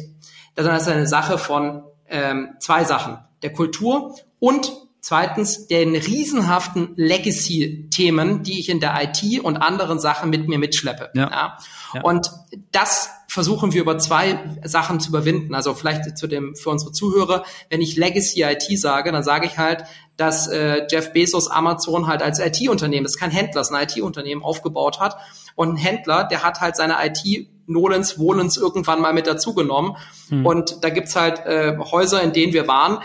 sondern 0.56 0.74
das 0.74 0.84
ist 0.84 0.93
eine 0.93 1.08
Sache 1.08 1.38
von 1.38 1.84
ähm, 2.10 2.56
zwei 2.60 2.84
Sachen. 2.84 3.20
Der 3.43 3.54
Kultur 3.54 4.15
und 4.39 4.72
zweitens 5.08 5.67
den 5.67 5.96
riesenhaften 5.96 6.89
Legacy-Themen, 6.98 8.43
die 8.43 8.60
ich 8.60 8.67
in 8.67 8.82
der 8.82 8.93
IT 9.02 9.41
und 9.41 9.56
anderen 9.56 10.02
Sachen 10.02 10.30
mit 10.30 10.50
mir 10.50 10.60
mitschleppe. 10.60 11.12
Ja. 11.13 11.32
ja. 11.32 11.58
ja. 11.93 12.02
Und 12.02 12.30
das 12.74 13.10
versuchen 13.30 13.72
wir 13.72 13.80
über 13.80 13.98
zwei 14.00 14.38
Sachen 14.65 15.00
zu 15.00 15.08
überwinden. 15.08 15.56
Also 15.56 15.74
vielleicht 15.76 16.17
zu 16.17 16.28
dem 16.28 16.58
für 16.58 16.72
unsere 16.72 16.91
Zuhörer, 16.91 17.46
wenn 17.70 17.80
ich 17.80 17.96
Legacy 17.96 18.43
IT 18.43 18.65
sage, 18.78 19.13
dann 19.13 19.24
sage 19.24 19.46
ich 19.46 19.58
halt, 19.58 19.86
dass 20.17 20.50
äh, 20.50 20.86
Jeff 20.91 21.13
Bezos 21.13 21.50
Amazon 21.50 22.08
halt 22.08 22.22
als 22.22 22.39
IT-Unternehmen, 22.39 23.06
das 23.06 23.13
ist 23.13 23.20
kein 23.20 23.32
Händler, 23.32 23.62
das 23.62 23.70
ist 23.70 23.76
ein 23.76 23.88
IT-Unternehmen 23.88 24.43
aufgebaut 24.43 25.00
hat. 25.00 25.15
Und 25.56 25.70
ein 25.70 25.78
Händler, 25.78 26.26
der 26.26 26.43
hat 26.43 26.60
halt 26.60 26.76
seine 26.76 26.98
IT 27.06 27.48
Nolens, 27.65 28.20
Wohlens 28.20 28.58
irgendwann 28.58 29.02
mal 29.02 29.13
mit 29.13 29.28
dazugenommen. 29.28 29.96
Hm. 30.28 30.46
Und 30.46 30.84
da 30.84 30.89
gibt's 30.89 31.15
halt 31.15 31.46
äh, 31.46 31.78
Häuser, 31.80 32.22
in 32.22 32.34
denen 32.34 32.52
wir 32.52 32.67
waren, 32.67 33.00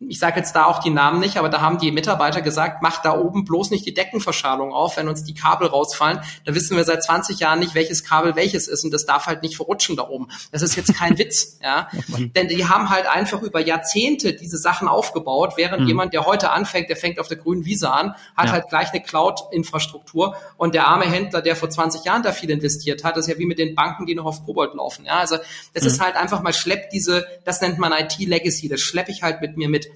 ich 0.00 0.18
sage 0.18 0.38
jetzt 0.38 0.54
da 0.54 0.66
auch 0.66 0.80
die 0.80 0.90
Namen 0.90 1.20
nicht, 1.20 1.36
aber 1.36 1.48
da 1.48 1.60
haben 1.60 1.78
die 1.78 1.92
Mitarbeiter 1.92 2.42
gesagt, 2.42 2.82
macht 2.82 3.04
da 3.04 3.16
oben 3.16 3.44
bloß 3.44 3.70
nicht 3.70 3.86
die 3.86 3.94
Deckenverschalung 3.94 4.72
auf, 4.72 4.96
wenn 4.96 5.08
uns 5.08 5.24
die 5.24 5.34
Kabel 5.34 5.68
rausfallen. 5.68 6.20
Da 6.44 6.54
wissen 6.54 6.76
wir 6.76 6.84
seit 6.84 7.02
20 7.02 7.38
Jahren 7.38 7.60
nicht, 7.60 7.74
welches 7.74 8.04
Kabel 8.04 8.36
welches 8.36 8.68
ist 8.68 8.84
und 8.84 8.90
das 8.90 9.06
darf 9.06 9.26
halt 9.26 9.42
nicht 9.42 9.56
verrutschen 9.56 9.96
da 9.96 10.08
oben. 10.08 10.28
Das 10.52 10.62
ist 10.62 10.76
jetzt 10.76 10.94
kein 10.96 11.18
Witz, 11.18 11.58
ja. 11.62 11.88
Denn 12.18 12.48
die 12.48 12.68
haben 12.68 12.90
halt 12.90 13.06
einfach 13.06 13.42
über 13.42 13.60
Jahrzehnte 13.60 14.34
diese 14.34 14.58
Sachen 14.58 14.88
aufgebaut, 14.88 15.54
während 15.56 15.82
mhm. 15.82 15.88
jemand, 15.88 16.12
der 16.12 16.26
heute 16.26 16.50
anfängt, 16.50 16.88
der 16.88 16.96
fängt 16.96 17.20
auf 17.20 17.28
der 17.28 17.36
grünen 17.36 17.64
Wiese 17.64 17.92
an, 17.92 18.14
hat 18.36 18.46
ja. 18.46 18.52
halt 18.52 18.68
gleich 18.68 18.92
eine 18.92 19.02
Cloud-Infrastruktur 19.02 20.36
und 20.56 20.74
der 20.74 20.86
arme 20.88 21.04
Händler, 21.04 21.40
der 21.40 21.56
vor 21.56 21.70
20 21.70 22.04
Jahren 22.04 22.22
da 22.22 22.32
viel 22.32 22.50
investiert 22.50 23.04
hat, 23.04 23.16
ist 23.16 23.28
ja 23.28 23.38
wie 23.38 23.46
mit 23.46 23.58
den 23.58 23.74
Banken, 23.74 24.06
die 24.06 24.14
noch 24.14 24.26
auf 24.26 24.44
Kobold 24.44 24.74
laufen, 24.74 25.04
ja. 25.04 25.18
Also 25.18 25.36
das 25.72 25.84
mhm. 25.84 25.88
ist 25.88 26.00
halt 26.00 26.16
einfach 26.16 26.42
mal 26.42 26.52
schleppt 26.52 26.92
diese, 26.92 27.26
das 27.44 27.60
nennt 27.60 27.78
man 27.78 27.92
IT-Legacy, 27.92 28.68
das 28.68 28.80
schleppe 28.80 29.12
ich 29.12 29.22
halt 29.22 29.40
mit 29.40 29.56
mir 29.56 29.68
mit. 29.68 29.88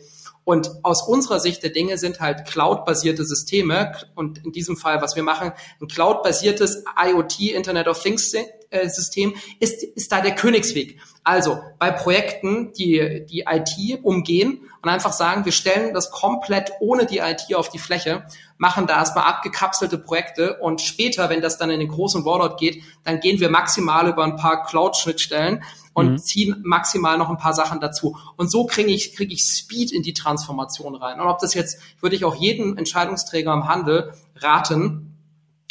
Und 0.49 0.71
aus 0.83 1.07
unserer 1.07 1.41
Sicht 1.41 1.63
der 1.63 1.69
Dinge 1.69 1.99
sind 1.99 2.21
halt 2.21 2.47
Cloud-basierte 2.47 3.23
Systeme 3.27 3.93
und 4.15 4.47
in 4.47 4.53
diesem 4.53 4.79
Fall, 4.79 5.03
was 5.03 5.15
wir 5.15 5.23
machen, 5.23 5.53
ein 5.79 5.89
Cloud-basiertes 5.89 6.85
IoT, 6.99 7.41
Internet 7.51 7.87
of 7.87 8.03
Things 8.03 8.33
äh, 8.33 8.89
System, 8.89 9.35
ist, 9.61 9.83
ist 9.83 10.11
da 10.11 10.23
der 10.23 10.35
Königsweg. 10.35 11.01
Also 11.23 11.59
bei 11.79 11.91
Projekten, 11.91 12.73
die 12.73 13.27
die 13.29 13.45
IT 13.47 14.03
umgehen 14.03 14.63
und 14.81 14.89
einfach 14.89 15.13
sagen, 15.13 15.45
wir 15.45 15.53
stellen 15.53 15.93
das 15.93 16.11
komplett 16.11 16.73
ohne 16.81 17.05
die 17.05 17.19
IT 17.19 17.55
auf 17.55 17.69
die 17.69 17.79
Fläche, 17.79 18.25
machen 18.57 18.87
da 18.87 18.97
erstmal 18.97 19.25
abgekapselte 19.25 19.99
Projekte 19.99 20.61
und 20.63 20.81
später, 20.81 21.29
wenn 21.29 21.43
das 21.43 21.59
dann 21.59 21.69
in 21.69 21.79
den 21.79 21.91
großen 21.91 22.23
Rollout 22.23 22.57
geht, 22.57 22.83
dann 23.05 23.21
gehen 23.21 23.39
wir 23.39 23.51
maximal 23.51 24.09
über 24.09 24.25
ein 24.25 24.37
paar 24.37 24.65
Cloud-Schnittstellen 24.65 25.63
und 25.99 26.13
mhm. 26.13 26.19
ziehen 26.19 26.63
maximal 26.65 27.19
noch 27.19 27.29
ein 27.29 27.39
paar 27.39 27.55
Sachen 27.55 27.81
dazu. 27.81 28.17
Und 28.37 28.53
so 28.53 28.67
kriege 28.67 28.93
ich, 28.93 29.17
kriege 29.17 29.35
ich 29.35 29.43
Speed 29.43 29.91
in 29.91 30.03
die 30.03 30.15
Transformation 30.15 30.95
rein. 30.95 31.21
Und 31.21 31.27
ob 31.27 31.41
das 31.41 31.55
jetzt, 31.55 31.81
würde 32.01 32.15
ich 32.15 32.25
auch 32.25 32.37
jedem 32.37 32.79
Entscheidungsträger 32.79 33.53
im 33.53 33.67
Handel 33.67 34.13
raten, 34.37 35.17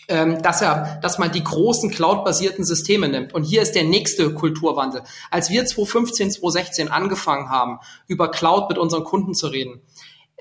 ähm, 0.10 0.42
dass 0.42 0.62
er, 0.62 1.00
dass 1.02 1.18
man 1.18 1.32
die 1.32 1.44
großen 1.44 1.92
Cloud-basierten 1.92 2.66
Systeme 2.66 3.08
nimmt. 3.08 3.34
Und 3.34 3.44
hier 3.44 3.62
ist 3.62 3.72
der 3.72 3.86
nächste 3.86 4.34
Kulturwandel. 4.34 5.04
Als 5.32 5.50
wir 5.50 5.66
2015, 5.66 6.32
2016 6.32 6.90
angefangen 6.90 7.50
haben, 7.50 7.80
über 8.08 8.30
Cloud 8.30 8.68
mit 8.68 8.78
unseren 8.78 9.06
Kunden 9.06 9.34
zu 9.34 9.48
reden, 9.48 9.82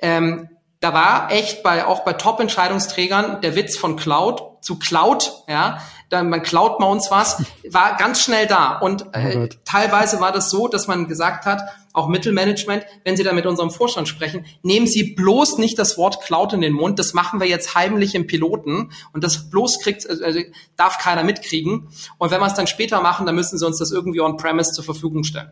ähm, 0.03 0.49
da 0.80 0.92
war 0.92 1.30
echt 1.30 1.62
bei 1.62 1.86
auch 1.86 2.04
bei 2.04 2.12
Top-Entscheidungsträgern 2.12 3.40
der 3.40 3.56
Witz 3.56 3.76
von 3.76 3.96
Cloud 3.96 4.42
zu 4.60 4.78
Cloud, 4.78 5.32
ja, 5.48 5.80
dann 6.08 6.28
man 6.28 6.42
klaut 6.42 6.80
mal 6.80 6.86
uns 6.86 7.10
was, 7.10 7.42
war 7.70 7.96
ganz 7.96 8.20
schnell 8.20 8.46
da. 8.46 8.78
Und 8.78 9.06
oh 9.06 9.18
äh, 9.18 9.36
oh 9.36 9.56
teilweise 9.64 10.20
war 10.20 10.32
das 10.32 10.50
so, 10.50 10.68
dass 10.68 10.86
man 10.86 11.08
gesagt 11.08 11.46
hat, 11.46 11.62
auch 11.92 12.08
Mittelmanagement, 12.08 12.84
wenn 13.04 13.16
Sie 13.16 13.22
da 13.22 13.32
mit 13.32 13.46
unserem 13.46 13.70
Vorstand 13.70 14.06
sprechen, 14.06 14.44
nehmen 14.62 14.86
Sie 14.86 15.14
bloß 15.14 15.56
nicht 15.58 15.78
das 15.78 15.96
Wort 15.96 16.20
Cloud 16.20 16.52
in 16.52 16.60
den 16.60 16.74
Mund. 16.74 16.98
Das 16.98 17.14
machen 17.14 17.40
wir 17.40 17.46
jetzt 17.46 17.74
heimlich 17.74 18.14
im 18.14 18.26
Piloten 18.26 18.92
und 19.14 19.24
das 19.24 19.48
bloß 19.48 19.80
kriegt, 19.80 20.04
äh, 20.04 20.52
darf 20.76 20.98
keiner 20.98 21.24
mitkriegen. 21.24 21.88
Und 22.18 22.30
wenn 22.30 22.40
wir 22.40 22.46
es 22.46 22.54
dann 22.54 22.66
später 22.66 23.00
machen, 23.00 23.24
dann 23.24 23.34
müssen 23.34 23.58
Sie 23.58 23.66
uns 23.66 23.78
das 23.78 23.92
irgendwie 23.92 24.20
on-premise 24.20 24.72
zur 24.72 24.84
Verfügung 24.84 25.24
stellen. 25.24 25.50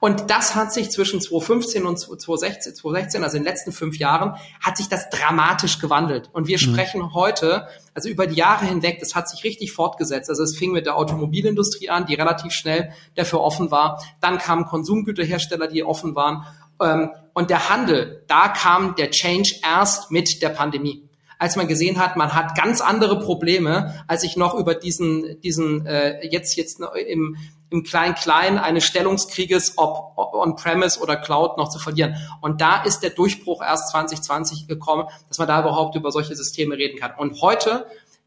Und 0.00 0.30
das 0.30 0.54
hat 0.54 0.72
sich 0.72 0.90
zwischen 0.90 1.20
2015 1.20 1.84
und 1.84 1.98
2016, 1.98 2.74
2016, 2.74 3.24
also 3.24 3.36
in 3.36 3.42
den 3.42 3.48
letzten 3.48 3.72
fünf 3.72 3.98
Jahren, 3.98 4.36
hat 4.60 4.76
sich 4.76 4.88
das 4.88 5.10
dramatisch 5.10 5.78
gewandelt. 5.78 6.30
Und 6.32 6.46
wir 6.46 6.56
mhm. 6.56 6.72
sprechen 6.72 7.14
heute, 7.14 7.66
also 7.94 8.08
über 8.08 8.26
die 8.26 8.36
Jahre 8.36 8.66
hinweg, 8.66 8.98
das 9.00 9.14
hat 9.14 9.28
sich 9.28 9.44
richtig 9.44 9.72
fortgesetzt. 9.72 10.30
Also 10.30 10.42
es 10.42 10.56
fing 10.56 10.72
mit 10.72 10.86
der 10.86 10.96
Automobilindustrie 10.96 11.90
an, 11.90 12.06
die 12.06 12.14
relativ 12.14 12.52
schnell 12.52 12.92
dafür 13.14 13.40
offen 13.40 13.70
war. 13.70 14.02
Dann 14.20 14.38
kamen 14.38 14.64
Konsumgüterhersteller, 14.64 15.66
die 15.66 15.84
offen 15.84 16.14
waren. 16.14 16.44
Ähm, 16.80 17.10
und 17.34 17.50
der 17.50 17.68
Handel, 17.68 18.24
da 18.26 18.48
kam 18.48 18.94
der 18.96 19.10
Change 19.10 19.56
erst 19.62 20.10
mit 20.10 20.42
der 20.42 20.50
Pandemie 20.50 21.10
als 21.40 21.56
man 21.56 21.66
gesehen 21.66 21.98
hat, 21.98 22.16
man 22.16 22.34
hat 22.34 22.54
ganz 22.54 22.82
andere 22.82 23.18
Probleme, 23.18 24.04
als 24.06 24.24
ich 24.24 24.36
noch 24.36 24.54
über 24.54 24.74
diesen, 24.74 25.40
diesen 25.40 25.86
äh, 25.86 26.24
jetzt 26.26 26.54
jetzt 26.54 26.80
im 27.06 27.36
im 27.70 27.84
Klein-Klein 27.84 28.58
eines 28.58 28.84
Stellungskrieges, 28.84 29.74
ob, 29.76 30.16
on-premise 30.16 31.00
oder 31.00 31.16
Cloud, 31.16 31.56
noch 31.56 31.68
zu 31.68 31.78
verlieren. 31.78 32.16
Und 32.40 32.60
da 32.60 32.82
ist 32.82 33.00
der 33.00 33.10
Durchbruch 33.10 33.62
erst 33.62 33.90
2020 33.90 34.66
gekommen, 34.66 35.08
dass 35.28 35.38
man 35.38 35.48
da 35.48 35.60
überhaupt 35.60 35.94
über 35.94 36.10
solche 36.10 36.34
Systeme 36.34 36.76
reden 36.76 36.98
kann. 36.98 37.12
Und 37.16 37.40
heute 37.40 37.86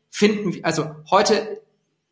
finden 0.09 0.53
wir, 0.53 0.65
also 0.65 0.89
heute 1.11 1.61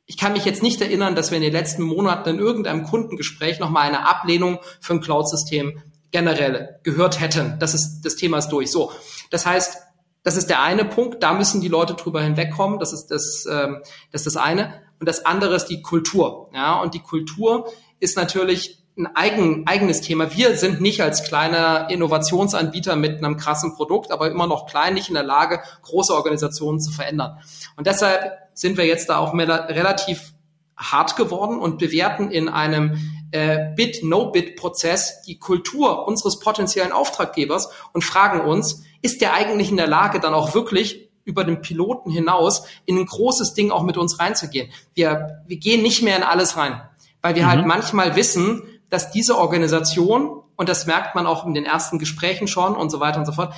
ich 0.07 0.17
kann 0.17 0.33
mich 0.33 0.43
jetzt 0.43 0.61
nicht 0.61 0.81
erinnern, 0.81 1.15
dass 1.15 1.31
wir 1.31 1.37
in 1.37 1.43
den 1.43 1.53
letzten 1.53 1.83
Monaten 1.83 2.31
in 2.31 2.39
irgendeinem 2.39 2.83
Kundengespräch 2.83 3.59
nochmal 3.59 3.87
eine 3.87 4.05
Ablehnung 4.05 4.59
für 4.81 4.93
ein 4.93 4.99
Cloud-System 4.99 5.81
generell 6.11 6.79
gehört 6.83 7.21
hätten. 7.21 7.57
Das 7.59 7.73
ist, 7.73 8.01
das 8.01 8.17
Thema 8.17 8.39
ist 8.39 8.49
durch. 8.49 8.69
So. 8.71 8.91
Das 9.29 9.45
heißt, 9.45 9.77
das 10.23 10.35
ist 10.35 10.49
der 10.49 10.61
eine 10.61 10.83
Punkt. 10.83 11.23
Da 11.23 11.33
müssen 11.33 11.61
die 11.61 11.69
Leute 11.69 11.93
drüber 11.93 12.21
hinwegkommen. 12.21 12.77
Das 12.77 12.91
ist 12.91 13.07
das, 13.07 13.47
ähm, 13.49 13.77
das 14.11 14.25
ist 14.25 14.35
das 14.35 14.37
eine 14.37 14.81
und 15.01 15.07
das 15.07 15.25
andere 15.25 15.55
ist 15.55 15.65
die 15.65 15.81
Kultur. 15.81 16.51
Ja, 16.53 16.79
und 16.79 16.93
die 16.93 16.99
Kultur 16.99 17.67
ist 17.99 18.15
natürlich 18.15 18.77
ein 18.95 19.07
eigen, 19.15 19.65
eigenes 19.65 20.01
Thema. 20.01 20.35
Wir 20.35 20.55
sind 20.55 20.79
nicht 20.79 21.01
als 21.01 21.23
kleiner 21.23 21.89
Innovationsanbieter 21.89 22.95
mit 22.95 23.17
einem 23.17 23.35
krassen 23.35 23.73
Produkt, 23.73 24.11
aber 24.11 24.29
immer 24.29 24.45
noch 24.45 24.67
klein, 24.67 24.93
nicht 24.93 25.07
in 25.07 25.15
der 25.15 25.23
Lage, 25.23 25.59
große 25.81 26.13
Organisationen 26.13 26.79
zu 26.79 26.91
verändern. 26.91 27.39
Und 27.77 27.87
deshalb 27.87 28.31
sind 28.53 28.77
wir 28.77 28.85
jetzt 28.85 29.09
da 29.09 29.17
auch 29.17 29.33
mehr, 29.33 29.47
relativ 29.69 30.33
hart 30.77 31.15
geworden 31.15 31.57
und 31.57 31.79
bewerten 31.79 32.29
in 32.29 32.47
einem 32.47 32.97
äh, 33.31 33.73
Bid-No-Bid-Prozess 33.75 35.23
die 35.23 35.39
Kultur 35.39 36.07
unseres 36.07 36.37
potenziellen 36.37 36.91
Auftraggebers 36.91 37.71
und 37.91 38.03
fragen 38.03 38.41
uns, 38.41 38.83
ist 39.01 39.21
der 39.21 39.33
eigentlich 39.33 39.71
in 39.71 39.77
der 39.77 39.87
Lage, 39.87 40.19
dann 40.19 40.35
auch 40.35 40.53
wirklich 40.53 41.10
über 41.23 41.43
den 41.43 41.61
Piloten 41.61 42.11
hinaus 42.11 42.65
in 42.85 42.97
ein 42.97 43.05
großes 43.05 43.53
Ding 43.53 43.71
auch 43.71 43.83
mit 43.83 43.97
uns 43.97 44.19
reinzugehen. 44.19 44.71
Wir, 44.93 45.43
wir 45.47 45.57
gehen 45.57 45.81
nicht 45.81 46.01
mehr 46.01 46.17
in 46.17 46.23
alles 46.23 46.57
rein, 46.57 46.81
weil 47.21 47.35
wir 47.35 47.47
halt 47.47 47.59
mhm. 47.59 47.71
halt 47.71 47.81
manchmal 47.81 48.15
wissen, 48.15 48.63
dass 48.89 49.11
diese 49.11 49.37
Organisation, 49.37 50.41
und 50.55 50.69
das 50.69 50.85
merkt 50.85 51.15
man 51.15 51.25
auch 51.25 51.45
in 51.45 51.53
den 51.53 51.65
ersten 51.65 51.99
Gesprächen 51.99 52.47
schon 52.47 52.75
und 52.75 52.89
so 52.89 52.99
weiter 52.99 53.19
und 53.19 53.25
so 53.25 53.31
fort, 53.31 53.53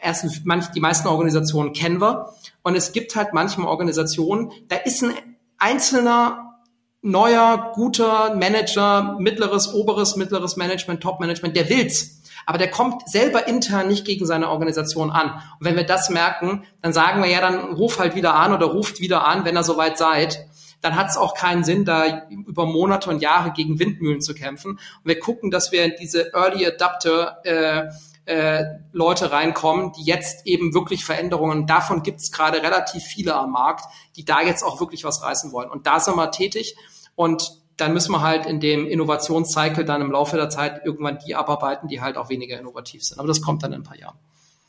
erstens, 0.00 0.42
manch, 0.44 0.66
die 0.68 0.80
meisten 0.80 1.08
Organisationen 1.08 1.72
kennen 1.72 2.00
wir, 2.00 2.32
und 2.62 2.76
es 2.76 2.92
gibt 2.92 3.16
halt 3.16 3.32
manchmal 3.32 3.68
Organisationen, 3.68 4.52
da 4.68 4.76
ist 4.76 5.02
ein 5.02 5.14
einzelner 5.58 6.60
neuer, 7.02 7.72
guter 7.74 8.34
Manager, 8.34 9.16
mittleres, 9.18 9.72
oberes, 9.72 10.16
mittleres 10.16 10.56
Management, 10.56 11.02
Top-Management, 11.02 11.54
der 11.54 11.68
will's 11.68 12.22
aber 12.46 12.58
der 12.58 12.70
kommt 12.70 13.08
selber 13.08 13.48
intern 13.48 13.88
nicht 13.88 14.04
gegen 14.04 14.26
seine 14.26 14.50
Organisation 14.50 15.10
an. 15.10 15.30
Und 15.58 15.66
wenn 15.66 15.76
wir 15.76 15.84
das 15.84 16.10
merken, 16.10 16.64
dann 16.82 16.92
sagen 16.92 17.22
wir 17.22 17.30
ja, 17.30 17.40
dann 17.40 17.74
ruf 17.74 17.98
halt 17.98 18.14
wieder 18.14 18.34
an 18.34 18.52
oder 18.52 18.66
ruft 18.66 19.00
wieder 19.00 19.26
an, 19.26 19.44
wenn 19.44 19.56
ihr 19.56 19.64
soweit 19.64 19.98
seid. 19.98 20.46
Dann 20.80 20.96
hat 20.96 21.08
es 21.08 21.16
auch 21.16 21.34
keinen 21.34 21.64
Sinn, 21.64 21.84
da 21.84 22.28
über 22.28 22.66
Monate 22.66 23.08
und 23.08 23.22
Jahre 23.22 23.52
gegen 23.52 23.78
Windmühlen 23.78 24.20
zu 24.20 24.34
kämpfen. 24.34 24.72
Und 24.72 24.80
wir 25.04 25.18
gucken, 25.18 25.50
dass 25.50 25.72
wir 25.72 25.84
in 25.84 25.94
diese 25.98 26.34
Early 26.34 26.66
Adapter 26.66 27.38
äh, 27.44 27.88
äh, 28.26 28.64
Leute 28.92 29.32
reinkommen, 29.32 29.92
die 29.92 30.04
jetzt 30.04 30.46
eben 30.46 30.74
wirklich 30.74 31.04
Veränderungen, 31.04 31.66
davon 31.66 32.02
gibt 32.02 32.20
es 32.20 32.32
gerade 32.32 32.62
relativ 32.62 33.02
viele 33.02 33.34
am 33.34 33.52
Markt, 33.52 33.84
die 34.16 34.24
da 34.24 34.42
jetzt 34.42 34.62
auch 34.62 34.80
wirklich 34.80 35.04
was 35.04 35.22
reißen 35.22 35.52
wollen. 35.52 35.70
Und 35.70 35.86
da 35.86 36.00
sind 36.00 36.16
wir 36.16 36.30
tätig. 36.30 36.76
Und 37.14 37.63
dann 37.76 37.92
müssen 37.92 38.12
wir 38.12 38.22
halt 38.22 38.46
in 38.46 38.60
dem 38.60 38.86
Innovationscycle 38.86 39.84
dann 39.84 40.00
im 40.00 40.12
Laufe 40.12 40.36
der 40.36 40.48
Zeit 40.48 40.82
irgendwann 40.84 41.18
die 41.26 41.34
abarbeiten, 41.34 41.88
die 41.88 42.00
halt 42.00 42.16
auch 42.16 42.28
weniger 42.28 42.58
innovativ 42.58 43.04
sind. 43.04 43.18
Aber 43.18 43.28
das 43.28 43.42
kommt 43.42 43.62
dann 43.62 43.72
in 43.72 43.80
ein 43.80 43.84
paar 43.84 43.98
Jahren. 43.98 44.18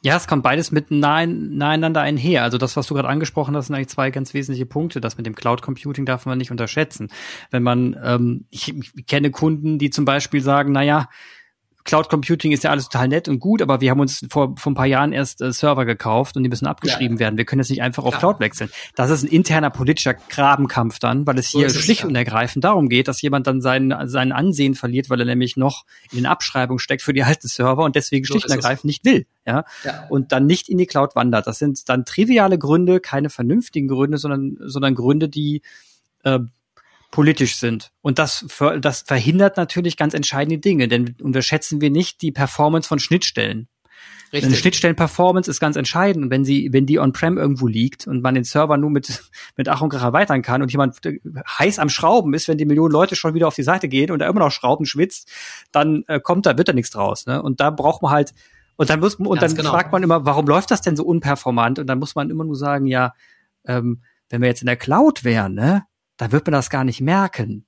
Ja, 0.01 0.15
es 0.15 0.27
kommt 0.27 0.43
beides 0.43 0.71
mit 0.71 0.91
nahe, 0.91 1.25
naheinander 1.25 2.01
einher. 2.01 2.43
Also 2.43 2.59
das, 2.59 2.77
was 2.77 2.85
du 2.85 2.93
gerade 2.93 3.07
angesprochen 3.07 3.55
hast, 3.55 3.67
sind 3.67 3.75
eigentlich 3.75 3.89
zwei 3.89 4.11
ganz 4.11 4.35
wesentliche 4.35 4.67
Punkte. 4.67 5.01
Das 5.01 5.17
mit 5.17 5.25
dem 5.25 5.33
Cloud 5.33 5.63
Computing 5.63 6.05
darf 6.05 6.27
man 6.27 6.37
nicht 6.37 6.51
unterschätzen. 6.51 7.09
Wenn 7.49 7.63
man, 7.63 7.99
ähm, 8.03 8.45
ich, 8.51 8.71
ich 8.75 9.07
kenne 9.07 9.31
Kunden, 9.31 9.79
die 9.79 9.89
zum 9.89 10.05
Beispiel 10.05 10.41
sagen, 10.41 10.73
na 10.73 10.83
ja, 10.83 11.09
Cloud 11.85 12.09
Computing 12.09 12.51
ist 12.51 12.63
ja 12.63 12.71
alles 12.71 12.89
total 12.89 13.07
nett 13.07 13.27
und 13.27 13.39
gut, 13.39 13.61
aber 13.61 13.79
wir 13.79 13.91
haben 13.91 13.99
uns 13.99 14.25
vor, 14.29 14.55
vor 14.57 14.71
ein 14.71 14.75
paar 14.75 14.87
Jahren 14.87 15.13
erst 15.13 15.41
äh, 15.41 15.53
Server 15.53 15.85
gekauft 15.85 16.35
und 16.35 16.41
die 16.41 16.49
müssen 16.49 16.65
abgeschrieben 16.65 17.17
ja. 17.17 17.21
werden. 17.21 17.37
Wir 17.37 17.45
können 17.45 17.59
jetzt 17.59 17.69
nicht 17.69 17.83
einfach 17.83 18.03
auf 18.03 18.15
ja. 18.15 18.19
Cloud 18.19 18.39
wechseln. 18.39 18.71
Das 18.95 19.11
ist 19.11 19.23
ein 19.23 19.27
interner 19.27 19.69
politischer 19.69 20.15
Grabenkampf 20.15 20.97
dann, 20.97 21.27
weil 21.27 21.37
es 21.37 21.49
hier 21.49 21.69
so 21.69 21.79
schlicht 21.79 22.01
es, 22.01 22.07
und 22.07 22.15
ergreifend 22.15 22.65
darum 22.65 22.89
geht, 22.89 23.07
dass 23.07 23.21
jemand 23.21 23.45
dann 23.45 23.61
sein, 23.61 23.93
sein 24.05 24.31
Ansehen 24.31 24.73
verliert, 24.73 25.11
weil 25.11 25.19
er 25.19 25.27
nämlich 25.27 25.57
noch 25.57 25.85
in 26.11 26.17
den 26.17 26.25
Abschreibungen 26.25 26.79
steckt 26.79 27.03
für 27.03 27.13
die 27.13 27.23
alten 27.23 27.47
Server 27.47 27.83
und 27.83 27.95
deswegen 27.95 28.25
so 28.25 28.33
schlicht 28.33 28.47
und 28.47 28.51
ergreifend 28.51 28.85
nicht 28.85 29.05
will. 29.05 29.27
Ja? 29.45 29.63
ja? 29.83 30.07
Und 30.09 30.31
dann 30.31 30.47
nicht 30.47 30.69
in 30.69 30.79
die 30.79 30.87
Cloud 30.87 31.15
wandert. 31.15 31.45
Das 31.45 31.59
sind 31.59 31.87
dann 31.87 32.03
triviale 32.03 32.57
Gründe, 32.57 32.99
keine 32.99 33.29
vernünftigen 33.29 33.87
Gründe, 33.87 34.17
sondern, 34.17 34.57
sondern 34.59 34.95
Gründe, 34.95 35.29
die 35.29 35.61
äh, 36.23 36.39
politisch 37.15 37.55
sind. 37.55 37.91
Und 38.01 38.19
das, 38.19 38.45
das 38.81 39.03
verhindert 39.03 39.55
natürlich 39.55 39.95
ganz 39.95 40.13
entscheidende 40.13 40.57
Dinge, 40.57 40.89
denn 40.89 41.15
unterschätzen 41.23 41.79
wir 41.79 41.89
nicht 41.89 42.21
die 42.21 42.33
Performance 42.33 42.89
von 42.89 42.99
Schnittstellen. 42.99 43.69
Richtig. 44.33 44.47
Eine 44.49 44.55
Schnittstellen-Performance 44.57 45.49
ist 45.49 45.61
ganz 45.61 45.77
entscheidend. 45.77 46.25
Und 46.25 46.29
wenn 46.29 46.43
sie, 46.43 46.73
wenn 46.73 46.85
die 46.85 46.99
on-prem 46.99 47.37
irgendwo 47.37 47.67
liegt 47.67 48.05
und 48.05 48.21
man 48.21 48.35
den 48.35 48.43
Server 48.43 48.75
nur 48.75 48.89
mit, 48.89 49.23
mit 49.55 49.69
Ach 49.69 49.79
und 49.79 49.91
Krach 49.91 50.03
erweitern 50.03 50.41
kann 50.41 50.61
und 50.61 50.73
jemand 50.73 50.97
heiß 51.57 51.79
am 51.79 51.87
Schrauben 51.87 52.33
ist, 52.33 52.49
wenn 52.49 52.57
die 52.57 52.65
Millionen 52.65 52.91
Leute 52.91 53.15
schon 53.15 53.33
wieder 53.33 53.47
auf 53.47 53.55
die 53.55 53.63
Seite 53.63 53.87
gehen 53.87 54.11
und 54.11 54.21
er 54.21 54.27
immer 54.27 54.41
noch 54.41 54.51
Schrauben 54.51 54.85
schwitzt, 54.85 55.31
dann 55.71 56.03
äh, 56.07 56.19
kommt 56.19 56.45
da, 56.45 56.57
wird 56.57 56.67
da 56.67 56.73
nichts 56.73 56.91
draus. 56.91 57.27
Ne? 57.27 57.41
Und 57.41 57.61
da 57.61 57.69
braucht 57.69 58.01
man 58.01 58.11
halt, 58.11 58.33
und 58.75 58.89
dann 58.89 58.99
muss, 58.99 59.15
und 59.15 59.41
dann 59.41 59.55
genau. 59.55 59.71
fragt 59.71 59.93
man 59.93 60.03
immer, 60.03 60.25
warum 60.25 60.47
läuft 60.47 60.69
das 60.69 60.81
denn 60.81 60.97
so 60.97 61.05
unperformant? 61.05 61.79
Und 61.79 61.87
dann 61.87 61.99
muss 61.99 62.15
man 62.15 62.29
immer 62.29 62.43
nur 62.43 62.57
sagen, 62.57 62.87
ja, 62.87 63.13
ähm, 63.63 64.01
wenn 64.27 64.41
wir 64.41 64.49
jetzt 64.49 64.61
in 64.61 64.67
der 64.67 64.75
Cloud 64.75 65.23
wären, 65.23 65.53
ne, 65.53 65.85
da 66.17 66.31
wird 66.31 66.45
man 66.45 66.53
das 66.53 66.69
gar 66.69 66.83
nicht 66.83 67.01
merken. 67.01 67.65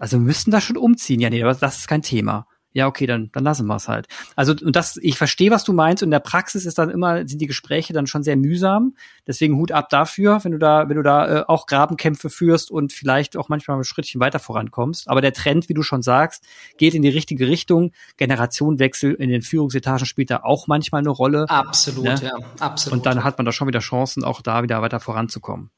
Also 0.00 0.18
wir 0.18 0.24
müssten 0.24 0.50
da 0.50 0.60
schon 0.60 0.76
umziehen. 0.76 1.20
Ja, 1.20 1.30
nee, 1.30 1.42
aber 1.42 1.54
das 1.54 1.78
ist 1.78 1.88
kein 1.88 2.02
Thema. 2.02 2.46
Ja, 2.74 2.86
okay, 2.86 3.06
dann, 3.06 3.28
dann 3.32 3.44
lassen 3.44 3.66
wir 3.66 3.76
es 3.76 3.86
halt. 3.86 4.06
Also, 4.34 4.52
und 4.52 4.74
das, 4.74 4.96
ich 4.96 5.18
verstehe, 5.18 5.50
was 5.50 5.62
du 5.64 5.74
meinst. 5.74 6.02
Und 6.02 6.06
in 6.06 6.12
der 6.12 6.20
Praxis 6.20 6.64
ist 6.64 6.78
dann 6.78 6.88
immer, 6.88 7.28
sind 7.28 7.40
die 7.40 7.46
Gespräche 7.46 7.92
dann 7.92 8.06
schon 8.06 8.22
sehr 8.22 8.36
mühsam. 8.36 8.94
Deswegen 9.26 9.56
Hut 9.56 9.72
ab 9.72 9.90
dafür, 9.90 10.42
wenn 10.42 10.52
du 10.52 10.58
da, 10.58 10.88
wenn 10.88 10.96
du 10.96 11.02
da 11.02 11.40
äh, 11.40 11.44
auch 11.46 11.66
Grabenkämpfe 11.66 12.30
führst 12.30 12.70
und 12.70 12.92
vielleicht 12.92 13.36
auch 13.36 13.50
manchmal 13.50 13.76
ein 13.76 13.84
Schrittchen 13.84 14.20
weiter 14.20 14.38
vorankommst. 14.38 15.08
Aber 15.08 15.20
der 15.20 15.34
Trend, 15.34 15.68
wie 15.68 15.74
du 15.74 15.82
schon 15.82 16.00
sagst, 16.00 16.44
geht 16.78 16.94
in 16.94 17.02
die 17.02 17.10
richtige 17.10 17.46
Richtung. 17.46 17.92
Generationenwechsel 18.16 19.12
in 19.14 19.28
den 19.28 19.42
Führungsetagen 19.42 20.06
spielt 20.06 20.30
da 20.30 20.40
auch 20.42 20.66
manchmal 20.66 21.00
eine 21.00 21.10
Rolle. 21.10 21.44
Absolut, 21.50 22.04
ne? 22.04 22.20
ja, 22.22 22.38
absolut. 22.58 22.98
Und 22.98 23.06
dann 23.06 23.22
hat 23.22 23.36
man 23.36 23.44
da 23.44 23.52
schon 23.52 23.68
wieder 23.68 23.80
Chancen, 23.80 24.24
auch 24.24 24.40
da 24.40 24.62
wieder 24.62 24.80
weiter 24.80 24.98
voranzukommen. 24.98 25.70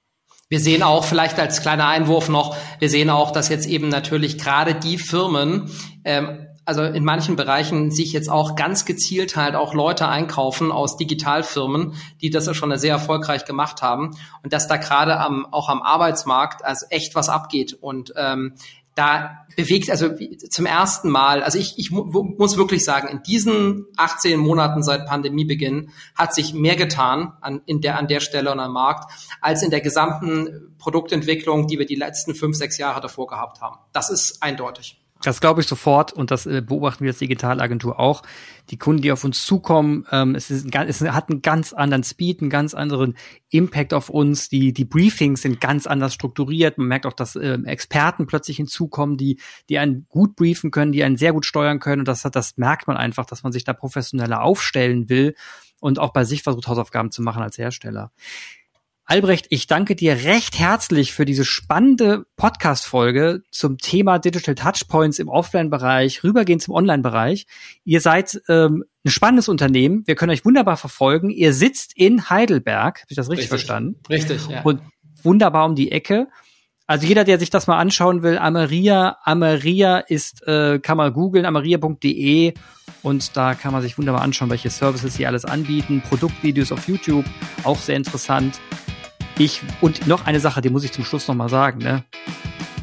Wir 0.48 0.60
sehen 0.60 0.82
auch 0.82 1.04
vielleicht 1.04 1.38
als 1.38 1.62
kleiner 1.62 1.88
Einwurf 1.88 2.28
noch, 2.28 2.56
wir 2.78 2.90
sehen 2.90 3.10
auch, 3.10 3.30
dass 3.30 3.48
jetzt 3.48 3.66
eben 3.66 3.88
natürlich 3.88 4.38
gerade 4.38 4.74
die 4.74 4.98
Firmen, 4.98 5.70
ähm, 6.04 6.46
also 6.66 6.82
in 6.82 7.04
manchen 7.04 7.36
Bereichen 7.36 7.90
sich 7.90 8.12
jetzt 8.12 8.30
auch 8.30 8.56
ganz 8.56 8.84
gezielt 8.84 9.36
halt 9.36 9.54
auch 9.54 9.74
Leute 9.74 10.08
einkaufen 10.08 10.72
aus 10.72 10.96
Digitalfirmen, 10.96 11.94
die 12.22 12.30
das 12.30 12.46
ja 12.46 12.54
schon 12.54 12.76
sehr 12.78 12.92
erfolgreich 12.92 13.44
gemacht 13.44 13.82
haben. 13.82 14.16
Und 14.42 14.52
dass 14.52 14.66
da 14.66 14.76
gerade 14.76 15.18
am 15.18 15.46
auch 15.52 15.68
am 15.68 15.82
Arbeitsmarkt 15.82 16.64
also 16.64 16.86
echt 16.88 17.14
was 17.14 17.28
abgeht. 17.28 17.74
Und 17.74 18.14
ähm, 18.16 18.54
da 18.94 19.44
bewegt, 19.56 19.90
also 19.90 20.10
zum 20.50 20.66
ersten 20.66 21.10
Mal, 21.10 21.42
also 21.42 21.58
ich, 21.58 21.78
ich 21.78 21.90
muss 21.90 22.56
wirklich 22.56 22.84
sagen, 22.84 23.08
in 23.08 23.22
diesen 23.22 23.86
18 23.96 24.38
Monaten 24.38 24.82
seit 24.82 25.06
Pandemiebeginn 25.06 25.90
hat 26.14 26.34
sich 26.34 26.54
mehr 26.54 26.76
getan 26.76 27.32
an, 27.40 27.62
in 27.66 27.80
der, 27.80 27.98
an 27.98 28.08
der 28.08 28.20
Stelle 28.20 28.52
und 28.52 28.60
am 28.60 28.72
Markt, 28.72 29.10
als 29.40 29.62
in 29.62 29.70
der 29.70 29.80
gesamten 29.80 30.74
Produktentwicklung, 30.78 31.66
die 31.66 31.78
wir 31.78 31.86
die 31.86 31.94
letzten 31.94 32.34
fünf, 32.34 32.56
sechs 32.56 32.78
Jahre 32.78 33.00
davor 33.00 33.26
gehabt 33.26 33.60
haben. 33.60 33.78
Das 33.92 34.10
ist 34.10 34.42
eindeutig. 34.42 35.03
Das 35.26 35.40
glaube 35.40 35.62
ich 35.62 35.66
sofort 35.66 36.12
und 36.12 36.30
das 36.30 36.44
äh, 36.44 36.60
beobachten 36.60 37.02
wir 37.04 37.10
als 37.10 37.18
Digitalagentur 37.18 37.98
auch. 37.98 38.22
Die 38.70 38.76
Kunden, 38.76 39.02
die 39.02 39.10
auf 39.10 39.24
uns 39.24 39.46
zukommen, 39.46 40.06
ähm, 40.12 40.34
es, 40.34 40.50
ist 40.50 40.74
ein, 40.74 40.88
es 40.88 41.00
hat 41.00 41.30
einen 41.30 41.40
ganz 41.40 41.72
anderen 41.72 42.04
Speed, 42.04 42.42
einen 42.42 42.50
ganz 42.50 42.74
anderen 42.74 43.16
Impact 43.48 43.94
auf 43.94 44.10
uns. 44.10 44.50
Die, 44.50 44.72
die 44.72 44.84
Briefings 44.84 45.42
sind 45.42 45.60
ganz 45.60 45.86
anders 45.86 46.12
strukturiert. 46.12 46.76
Man 46.76 46.88
merkt 46.88 47.06
auch, 47.06 47.12
dass 47.14 47.36
äh, 47.36 47.58
Experten 47.64 48.26
plötzlich 48.26 48.58
hinzukommen, 48.58 49.16
die, 49.16 49.40
die 49.68 49.78
einen 49.78 50.06
gut 50.08 50.36
briefen 50.36 50.70
können, 50.70 50.92
die 50.92 51.02
einen 51.04 51.16
sehr 51.16 51.32
gut 51.32 51.46
steuern 51.46 51.80
können. 51.80 52.00
Und 52.00 52.08
das, 52.08 52.22
das 52.22 52.56
merkt 52.58 52.86
man 52.86 52.96
einfach, 52.98 53.24
dass 53.24 53.42
man 53.42 53.52
sich 53.52 53.64
da 53.64 53.72
professioneller 53.72 54.42
aufstellen 54.42 55.08
will 55.08 55.34
und 55.80 55.98
auch 55.98 56.12
bei 56.12 56.24
sich 56.24 56.42
versucht, 56.42 56.68
Hausaufgaben 56.68 57.10
zu 57.10 57.22
machen 57.22 57.42
als 57.42 57.56
Hersteller. 57.56 58.12
Albrecht, 59.06 59.46
ich 59.50 59.66
danke 59.66 59.96
dir 59.96 60.24
recht 60.24 60.58
herzlich 60.58 61.12
für 61.12 61.26
diese 61.26 61.44
spannende 61.44 62.24
Podcast-Folge 62.36 63.42
zum 63.50 63.76
Thema 63.76 64.18
Digital 64.18 64.54
Touchpoints 64.54 65.18
im 65.18 65.28
Offline-Bereich, 65.28 66.24
rübergehen 66.24 66.58
zum 66.58 66.72
Online-Bereich. 66.72 67.46
Ihr 67.84 68.00
seid 68.00 68.40
ähm, 68.48 68.84
ein 69.04 69.10
spannendes 69.10 69.50
Unternehmen. 69.50 70.04
Wir 70.06 70.14
können 70.14 70.32
euch 70.32 70.46
wunderbar 70.46 70.78
verfolgen. 70.78 71.28
Ihr 71.28 71.52
sitzt 71.52 71.92
in 71.94 72.30
Heidelberg. 72.30 73.00
Habe 73.00 73.06
ich 73.10 73.16
das 73.16 73.28
richtig, 73.28 73.42
richtig 73.42 73.48
verstanden? 73.50 74.00
Richtig, 74.08 74.48
ja. 74.48 74.62
Und 74.62 74.80
wunderbar 75.22 75.66
um 75.66 75.74
die 75.74 75.92
Ecke. 75.92 76.28
Also 76.86 77.06
jeder, 77.06 77.24
der 77.24 77.38
sich 77.38 77.50
das 77.50 77.66
mal 77.66 77.78
anschauen 77.78 78.22
will, 78.22 78.38
Ameria, 78.38 79.18
Ameria 79.22 79.98
ist, 79.98 80.46
äh, 80.46 80.78
kann 80.78 80.96
man 80.96 81.12
googeln, 81.12 81.44
ameria.de 81.44 82.54
und 83.02 83.36
da 83.36 83.54
kann 83.54 83.72
man 83.72 83.82
sich 83.82 83.98
wunderbar 83.98 84.22
anschauen, 84.22 84.48
welche 84.48 84.70
Services 84.70 85.14
sie 85.14 85.26
alles 85.26 85.44
anbieten. 85.44 86.02
Produktvideos 86.08 86.72
auf 86.72 86.88
YouTube, 86.88 87.26
auch 87.64 87.78
sehr 87.78 87.96
interessant. 87.96 88.60
Ich, 89.38 89.62
und 89.80 90.06
noch 90.06 90.26
eine 90.26 90.40
Sache, 90.40 90.60
die 90.60 90.70
muss 90.70 90.84
ich 90.84 90.92
zum 90.92 91.04
Schluss 91.04 91.26
nochmal 91.26 91.48
sagen, 91.48 91.78
ne? 91.78 92.04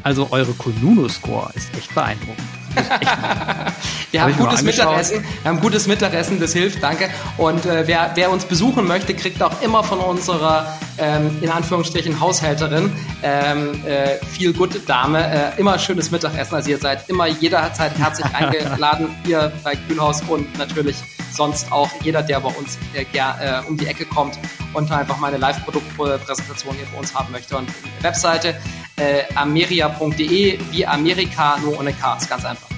Also 0.02 0.28
eure 0.30 0.52
Konuno-Score 0.52 1.50
ist 1.54 1.74
echt 1.76 1.94
beeindruckend. 1.94 2.46
wir 4.10 4.22
haben 4.22 4.36
gutes 4.36 4.62
Mittagessen. 4.62 5.24
Wir 5.42 5.50
haben 5.50 5.60
gutes 5.60 5.86
Mittagessen, 5.86 6.40
das 6.40 6.52
hilft, 6.52 6.82
danke. 6.82 7.10
Und 7.36 7.66
äh, 7.66 7.86
wer, 7.86 8.12
wer 8.14 8.30
uns 8.30 8.44
besuchen 8.44 8.86
möchte, 8.86 9.14
kriegt 9.14 9.42
auch 9.42 9.60
immer 9.62 9.84
von 9.84 9.98
unserer 9.98 10.78
ähm, 10.98 11.36
in 11.40 11.50
Anführungsstrichen 11.50 12.18
Haushälterin 12.20 12.90
ähm, 13.22 13.84
äh, 13.86 14.24
viel 14.24 14.52
gute 14.52 14.80
Dame 14.80 15.52
äh, 15.54 15.60
immer 15.60 15.78
schönes 15.78 16.10
Mittagessen. 16.10 16.54
Also 16.54 16.70
ihr 16.70 16.78
seid 16.78 17.08
immer 17.08 17.26
jederzeit 17.26 17.96
herzlich 17.98 18.26
eingeladen 18.34 19.08
hier 19.24 19.52
bei 19.62 19.76
Kühlhaus 19.76 20.22
und 20.22 20.58
natürlich 20.58 20.96
sonst 21.32 21.70
auch 21.72 21.90
jeder, 22.02 22.22
der 22.22 22.40
bei 22.40 22.50
uns 22.50 22.78
äh, 22.94 23.02
äh, 23.02 23.62
um 23.66 23.76
die 23.76 23.86
Ecke 23.86 24.04
kommt 24.04 24.38
und 24.72 24.90
einfach 24.90 25.18
mal 25.18 25.28
eine 25.28 25.38
Live-Produktpräsentation 25.38 26.74
hier 26.74 26.86
bei 26.92 26.98
uns 26.98 27.14
haben 27.14 27.32
möchte. 27.32 27.56
Und 27.56 27.68
Webseite 28.00 28.56
äh, 28.96 29.22
ameria.de 29.34 30.58
wie 30.70 30.86
Amerika, 30.86 31.58
nur 31.58 31.78
ohne 31.78 31.92
K. 31.92 32.16
Ist 32.16 32.28
ganz 32.28 32.44
einfach. 32.44 32.68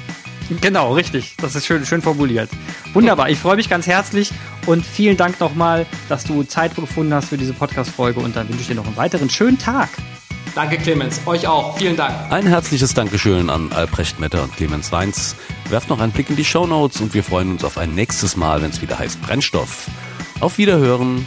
Genau, 0.60 0.92
richtig. 0.92 1.36
Das 1.38 1.54
ist 1.54 1.66
schön, 1.66 1.86
schön 1.86 2.02
formuliert. 2.02 2.50
Wunderbar. 2.92 3.30
Ich 3.30 3.38
freue 3.38 3.56
mich 3.56 3.68
ganz 3.68 3.86
herzlich 3.86 4.30
und 4.66 4.84
vielen 4.84 5.16
Dank 5.16 5.40
nochmal, 5.40 5.86
dass 6.08 6.24
du 6.24 6.42
Zeit 6.42 6.74
gefunden 6.76 7.14
hast 7.14 7.30
für 7.30 7.38
diese 7.38 7.54
Podcast-Folge 7.54 8.20
und 8.20 8.36
dann 8.36 8.48
wünsche 8.48 8.60
ich 8.60 8.68
dir 8.68 8.74
noch 8.74 8.86
einen 8.86 8.96
weiteren 8.96 9.30
schönen 9.30 9.58
Tag. 9.58 9.88
Danke, 10.54 10.78
Clemens. 10.78 11.20
Euch 11.26 11.48
auch. 11.48 11.76
Vielen 11.76 11.96
Dank. 11.96 12.14
Ein 12.30 12.46
herzliches 12.46 12.94
Dankeschön 12.94 13.50
an 13.50 13.72
Albrecht 13.72 14.20
Metter 14.20 14.44
und 14.44 14.54
Clemens 14.56 14.92
Weins. 14.92 15.34
Werft 15.68 15.88
noch 15.88 16.00
einen 16.00 16.12
Blick 16.12 16.30
in 16.30 16.36
die 16.36 16.44
Show 16.44 16.66
Notes 16.66 17.00
und 17.00 17.12
wir 17.12 17.24
freuen 17.24 17.50
uns 17.50 17.64
auf 17.64 17.76
ein 17.76 17.94
nächstes 17.94 18.36
Mal, 18.36 18.62
wenn 18.62 18.70
es 18.70 18.80
wieder 18.80 18.98
heißt 18.98 19.20
Brennstoff. 19.22 19.88
Auf 20.40 20.58
Wiederhören. 20.58 21.26